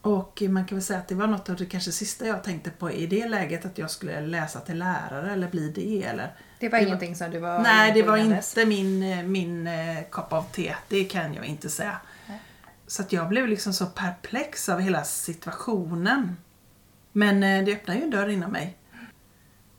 Och 0.00 0.42
man 0.48 0.64
kan 0.64 0.76
väl 0.76 0.82
säga 0.82 0.98
att 0.98 1.08
det 1.08 1.14
var 1.14 1.26
något 1.26 1.48
av 1.48 1.56
det 1.56 1.66
kanske 1.66 1.92
sista 1.92 2.26
jag 2.26 2.44
tänkte 2.44 2.70
på 2.70 2.90
i 2.90 3.06
det 3.06 3.28
läget 3.28 3.64
att 3.64 3.78
jag 3.78 3.90
skulle 3.90 4.20
läsa 4.20 4.60
till 4.60 4.78
lärare 4.78 5.32
eller 5.32 5.50
bli 5.50 5.68
det 5.68 6.04
eller... 6.04 6.34
Det 6.60 6.68
var 6.68 6.78
Det 6.78 6.84
var- 6.84 6.88
ingenting 6.88 7.16
som 7.16 7.30
du 7.30 7.38
var 7.38 7.58
Nej, 7.58 7.92
det 7.92 8.02
var 8.02 8.16
inte 8.16 8.66
min, 8.66 9.30
min 9.32 9.66
eh, 9.66 10.02
kopp 10.10 10.32
av 10.32 10.42
te. 10.42 10.74
Det 10.88 11.04
kan 11.04 11.34
jag 11.34 11.44
inte 11.44 11.68
säga. 11.70 11.96
Nej. 12.28 12.40
Så 12.86 13.02
att 13.02 13.12
jag 13.12 13.28
blev 13.28 13.48
liksom 13.48 13.72
så 13.72 13.86
perplex 13.86 14.68
av 14.68 14.80
hela 14.80 15.04
situationen. 15.04 16.36
Men 17.12 17.42
eh, 17.42 17.64
det 17.64 17.72
öppnade 17.72 17.98
ju 17.98 18.04
en 18.04 18.10
dörr 18.10 18.28
inom 18.28 18.50
mig. 18.52 18.76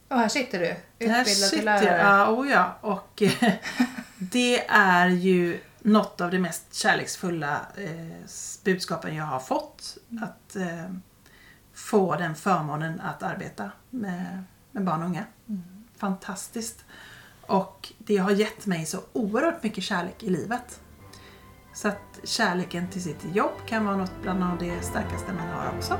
Och 0.08 0.18
här 0.20 0.28
sitter 0.30 0.60
du, 0.60 0.66
Här 0.66 0.76
utbildad 1.00 1.26
till 1.26 1.36
sitter 1.36 1.64
lärare. 1.64 1.86
jag, 1.98 2.00
ja, 2.00 2.30
oh 2.32 2.50
ja. 2.50 2.78
Och 2.82 3.22
eh, 3.22 3.54
det 4.18 4.68
är 4.70 5.08
ju 5.08 5.60
något 5.82 6.22
av 6.22 6.32
de 6.32 6.40
mest 6.40 6.74
kärleksfulla 6.76 7.62
eh, 7.78 8.26
budskapen 8.64 9.16
jag 9.16 9.26
har 9.26 9.40
fått. 9.40 9.98
Att 10.22 10.56
eh, 10.56 10.86
få 11.74 12.16
den 12.16 12.36
förmånen 12.36 13.00
att 13.02 13.24
arbeta 13.24 13.72
med, 13.90 14.44
med 14.72 14.84
barn 14.84 15.00
och 15.02 15.08
unga. 15.08 15.24
Fantastiskt. 16.00 16.86
Och 17.42 17.94
det 17.98 18.18
har 18.18 18.32
gett 18.32 18.66
mig 18.66 18.86
så 18.86 19.00
oerhört 19.14 19.64
mycket 19.64 19.84
kärlek 19.84 20.24
i 20.24 20.30
livet. 20.30 20.80
Så 21.74 21.88
att 21.88 22.20
kärleken 22.24 22.88
till 22.88 23.04
sitt 23.04 23.26
jobb 23.36 23.52
kan 23.68 23.86
vara 23.86 23.98
något 23.98 24.14
bland 24.22 24.44
av 24.44 24.58
det 24.58 24.82
starkaste 24.82 25.34
man 25.34 25.48
har 25.48 25.74
också. 25.78 26.00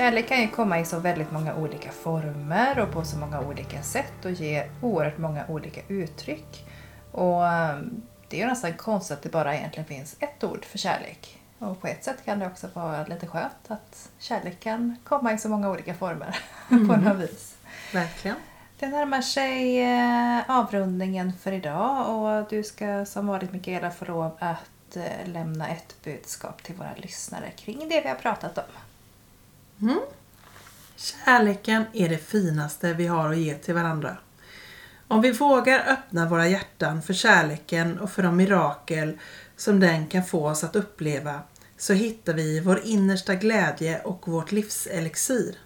Kärlek 0.00 0.28
kan 0.28 0.40
ju 0.40 0.48
komma 0.48 0.80
i 0.80 0.84
så 0.84 0.98
väldigt 0.98 1.32
många 1.32 1.54
olika 1.54 1.90
former 1.90 2.78
och 2.78 2.92
på 2.92 3.04
så 3.04 3.18
många 3.18 3.40
olika 3.40 3.82
sätt 3.82 4.24
och 4.24 4.30
ge 4.30 4.64
oerhört 4.82 5.18
många 5.18 5.46
olika 5.48 5.80
uttryck. 5.88 6.66
Och 7.12 7.42
um, 7.42 8.02
det 8.28 8.36
är 8.36 8.40
ju 8.40 8.46
nästan 8.46 8.74
konstigt 8.74 9.16
att 9.16 9.22
det 9.22 9.28
bara 9.28 9.56
egentligen 9.56 9.86
finns 9.86 10.16
ett 10.20 10.44
ord 10.44 10.64
för 10.64 10.78
kärlek. 10.78 11.40
Och 11.58 11.80
på 11.80 11.86
ett 11.86 12.04
sätt 12.04 12.24
kan 12.24 12.38
det 12.38 12.46
också 12.46 12.68
vara 12.72 13.06
lite 13.06 13.26
skönt 13.26 13.68
att 13.68 14.10
kärlek 14.18 14.60
kan 14.60 14.96
komma 15.04 15.32
i 15.32 15.38
så 15.38 15.48
många 15.48 15.70
olika 15.70 15.94
former 15.94 16.38
på 16.68 16.96
något 16.96 17.18
vis. 17.18 17.56
Verkligen. 17.92 18.36
Det 18.78 18.88
närmar 18.88 19.22
sig 19.22 19.82
eh, 19.82 20.50
avrundningen 20.50 21.32
för 21.42 21.52
idag 21.52 22.16
och 22.16 22.48
du 22.50 22.62
ska 22.62 23.04
som 23.04 23.26
vanligt 23.26 23.52
Mikaela 23.52 23.90
få 23.90 24.04
lov 24.04 24.30
att 24.38 24.96
eh, 24.96 25.32
lämna 25.32 25.68
ett 25.68 25.96
budskap 26.04 26.62
till 26.62 26.74
våra 26.74 26.94
lyssnare 26.96 27.50
kring 27.56 27.88
det 27.88 28.00
vi 28.00 28.08
har 28.08 28.16
pratat 28.16 28.58
om. 28.58 28.64
Mm. 29.82 30.00
Kärleken 30.96 31.84
är 31.92 32.08
det 32.08 32.18
finaste 32.18 32.94
vi 32.94 33.06
har 33.06 33.30
att 33.30 33.38
ge 33.38 33.54
till 33.54 33.74
varandra. 33.74 34.16
Om 35.08 35.20
vi 35.20 35.32
vågar 35.32 35.84
öppna 35.88 36.28
våra 36.28 36.48
hjärtan 36.48 37.02
för 37.02 37.14
kärleken 37.14 37.98
och 37.98 38.10
för 38.10 38.22
de 38.22 38.36
mirakel 38.36 39.18
som 39.56 39.80
den 39.80 40.06
kan 40.06 40.24
få 40.24 40.48
oss 40.48 40.64
att 40.64 40.76
uppleva 40.76 41.40
så 41.76 41.92
hittar 41.92 42.34
vi 42.34 42.60
vår 42.60 42.80
innersta 42.84 43.34
glädje 43.34 44.00
och 44.00 44.28
vårt 44.28 44.52
livselixir. 44.52 45.58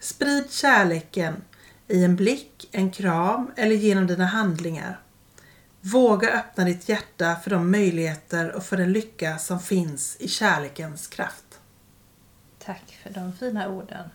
Sprid 0.00 0.50
kärleken 0.50 1.34
i 1.88 2.04
en 2.04 2.16
blick, 2.16 2.68
en 2.72 2.90
kram 2.90 3.50
eller 3.56 3.76
genom 3.76 4.06
dina 4.06 4.26
handlingar. 4.26 5.00
Våga 5.80 6.32
öppna 6.32 6.64
ditt 6.64 6.88
hjärta 6.88 7.36
för 7.36 7.50
de 7.50 7.70
möjligheter 7.70 8.52
och 8.52 8.64
för 8.64 8.76
den 8.76 8.92
lycka 8.92 9.38
som 9.38 9.60
finns 9.60 10.16
i 10.20 10.28
kärlekens 10.28 11.06
kraft. 11.06 11.45
Tack 12.66 12.98
för 13.02 13.10
de 13.10 13.32
fina 13.32 13.68
orden. 13.68 14.10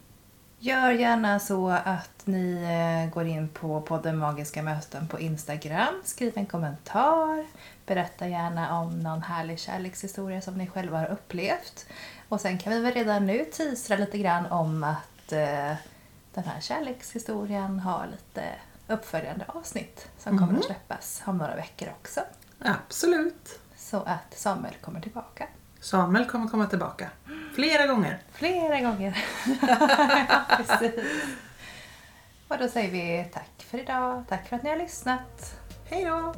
Gör 0.59 0.91
gärna 0.91 1.39
så 1.39 1.69
att 1.69 2.21
ni 2.25 2.63
eh, 2.63 3.13
går 3.13 3.25
in 3.25 3.49
på 3.49 3.81
podden 3.81 4.17
Magiska 4.17 4.63
möten 4.63 5.07
på 5.07 5.19
Instagram. 5.19 5.93
Skriv 6.03 6.33
en 6.35 6.45
kommentar. 6.45 7.45
Berätta 7.85 8.27
gärna 8.27 8.79
om 8.79 8.99
någon 8.99 9.21
härlig 9.21 9.59
kärlekshistoria 9.59 10.41
som 10.41 10.57
ni 10.57 10.67
själva 10.67 10.97
har 10.97 11.07
upplevt. 11.07 11.85
Och 12.29 12.41
sen 12.41 12.57
kan 12.57 12.73
vi 12.73 12.79
väl 12.79 12.93
redan 12.93 13.25
nu 13.25 13.45
teasra 13.45 13.95
lite 13.95 14.17
grann 14.17 14.45
om 14.45 14.83
att 14.83 15.31
eh, 15.31 15.73
den 16.33 16.43
här 16.43 16.61
kärlekshistorien 16.61 17.79
har 17.79 18.07
lite 18.11 18.43
uppföljande 18.87 19.45
avsnitt 19.47 20.07
som 20.17 20.37
kommer 20.37 20.59
att 20.59 20.65
släppas 20.65 21.21
om 21.25 21.37
några 21.37 21.55
veckor 21.55 21.89
också. 21.99 22.21
Absolut. 22.59 23.59
Så 23.77 23.97
att 23.97 24.37
Samuel 24.37 24.75
kommer 24.81 25.01
tillbaka. 25.01 25.47
Samuel 25.81 26.25
kommer 26.25 26.47
komma 26.47 26.65
tillbaka. 26.65 27.09
Flera 27.55 27.87
gånger. 27.87 28.19
Flera 28.31 28.81
gånger. 28.81 29.25
Precis. 30.57 30.93
Och 32.47 32.57
då 32.57 32.67
säger 32.67 32.91
vi 32.91 33.29
tack 33.33 33.65
för 33.69 33.79
idag. 33.79 34.23
Tack 34.29 34.47
för 34.49 34.55
att 34.55 34.63
ni 34.63 34.69
har 34.69 34.77
lyssnat. 34.77 35.55
Hej 35.85 36.05
då! 36.05 36.33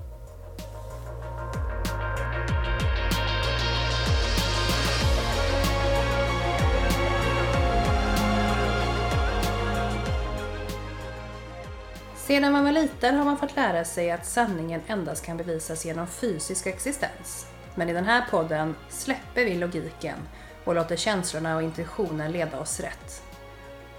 Sedan 12.16 12.52
man 12.52 12.64
var 12.64 12.72
liten 12.72 13.16
har 13.16 13.26
man 13.26 13.38
fått 13.38 13.56
lära 13.56 13.86
sig 13.86 14.12
att 14.12 14.26
sanningen 14.26 14.82
endast 14.88 15.26
kan 15.26 15.38
bevisas 15.38 15.86
genom 15.86 16.08
fysisk 16.08 16.66
existens. 16.66 17.53
Men 17.76 17.90
i 17.90 17.94
den 17.94 18.06
här 18.06 18.26
podden 18.32 18.76
släpper 18.90 19.46
vi 19.46 19.56
logiken 19.56 20.18
och 20.64 20.76
låter 20.76 20.96
känslorna 20.96 21.56
och 21.56 21.62
intuitionen 21.62 22.32
leda 22.32 22.60
oss 22.60 22.80
rätt. 22.80 23.24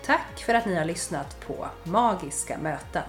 Tack 0.05 0.45
för 0.47 0.55
att 0.55 0.66
ni 0.66 0.75
har 0.75 0.85
lyssnat 0.85 1.41
på 1.47 1.66
Magiska 1.85 2.59
möten. 2.59 3.03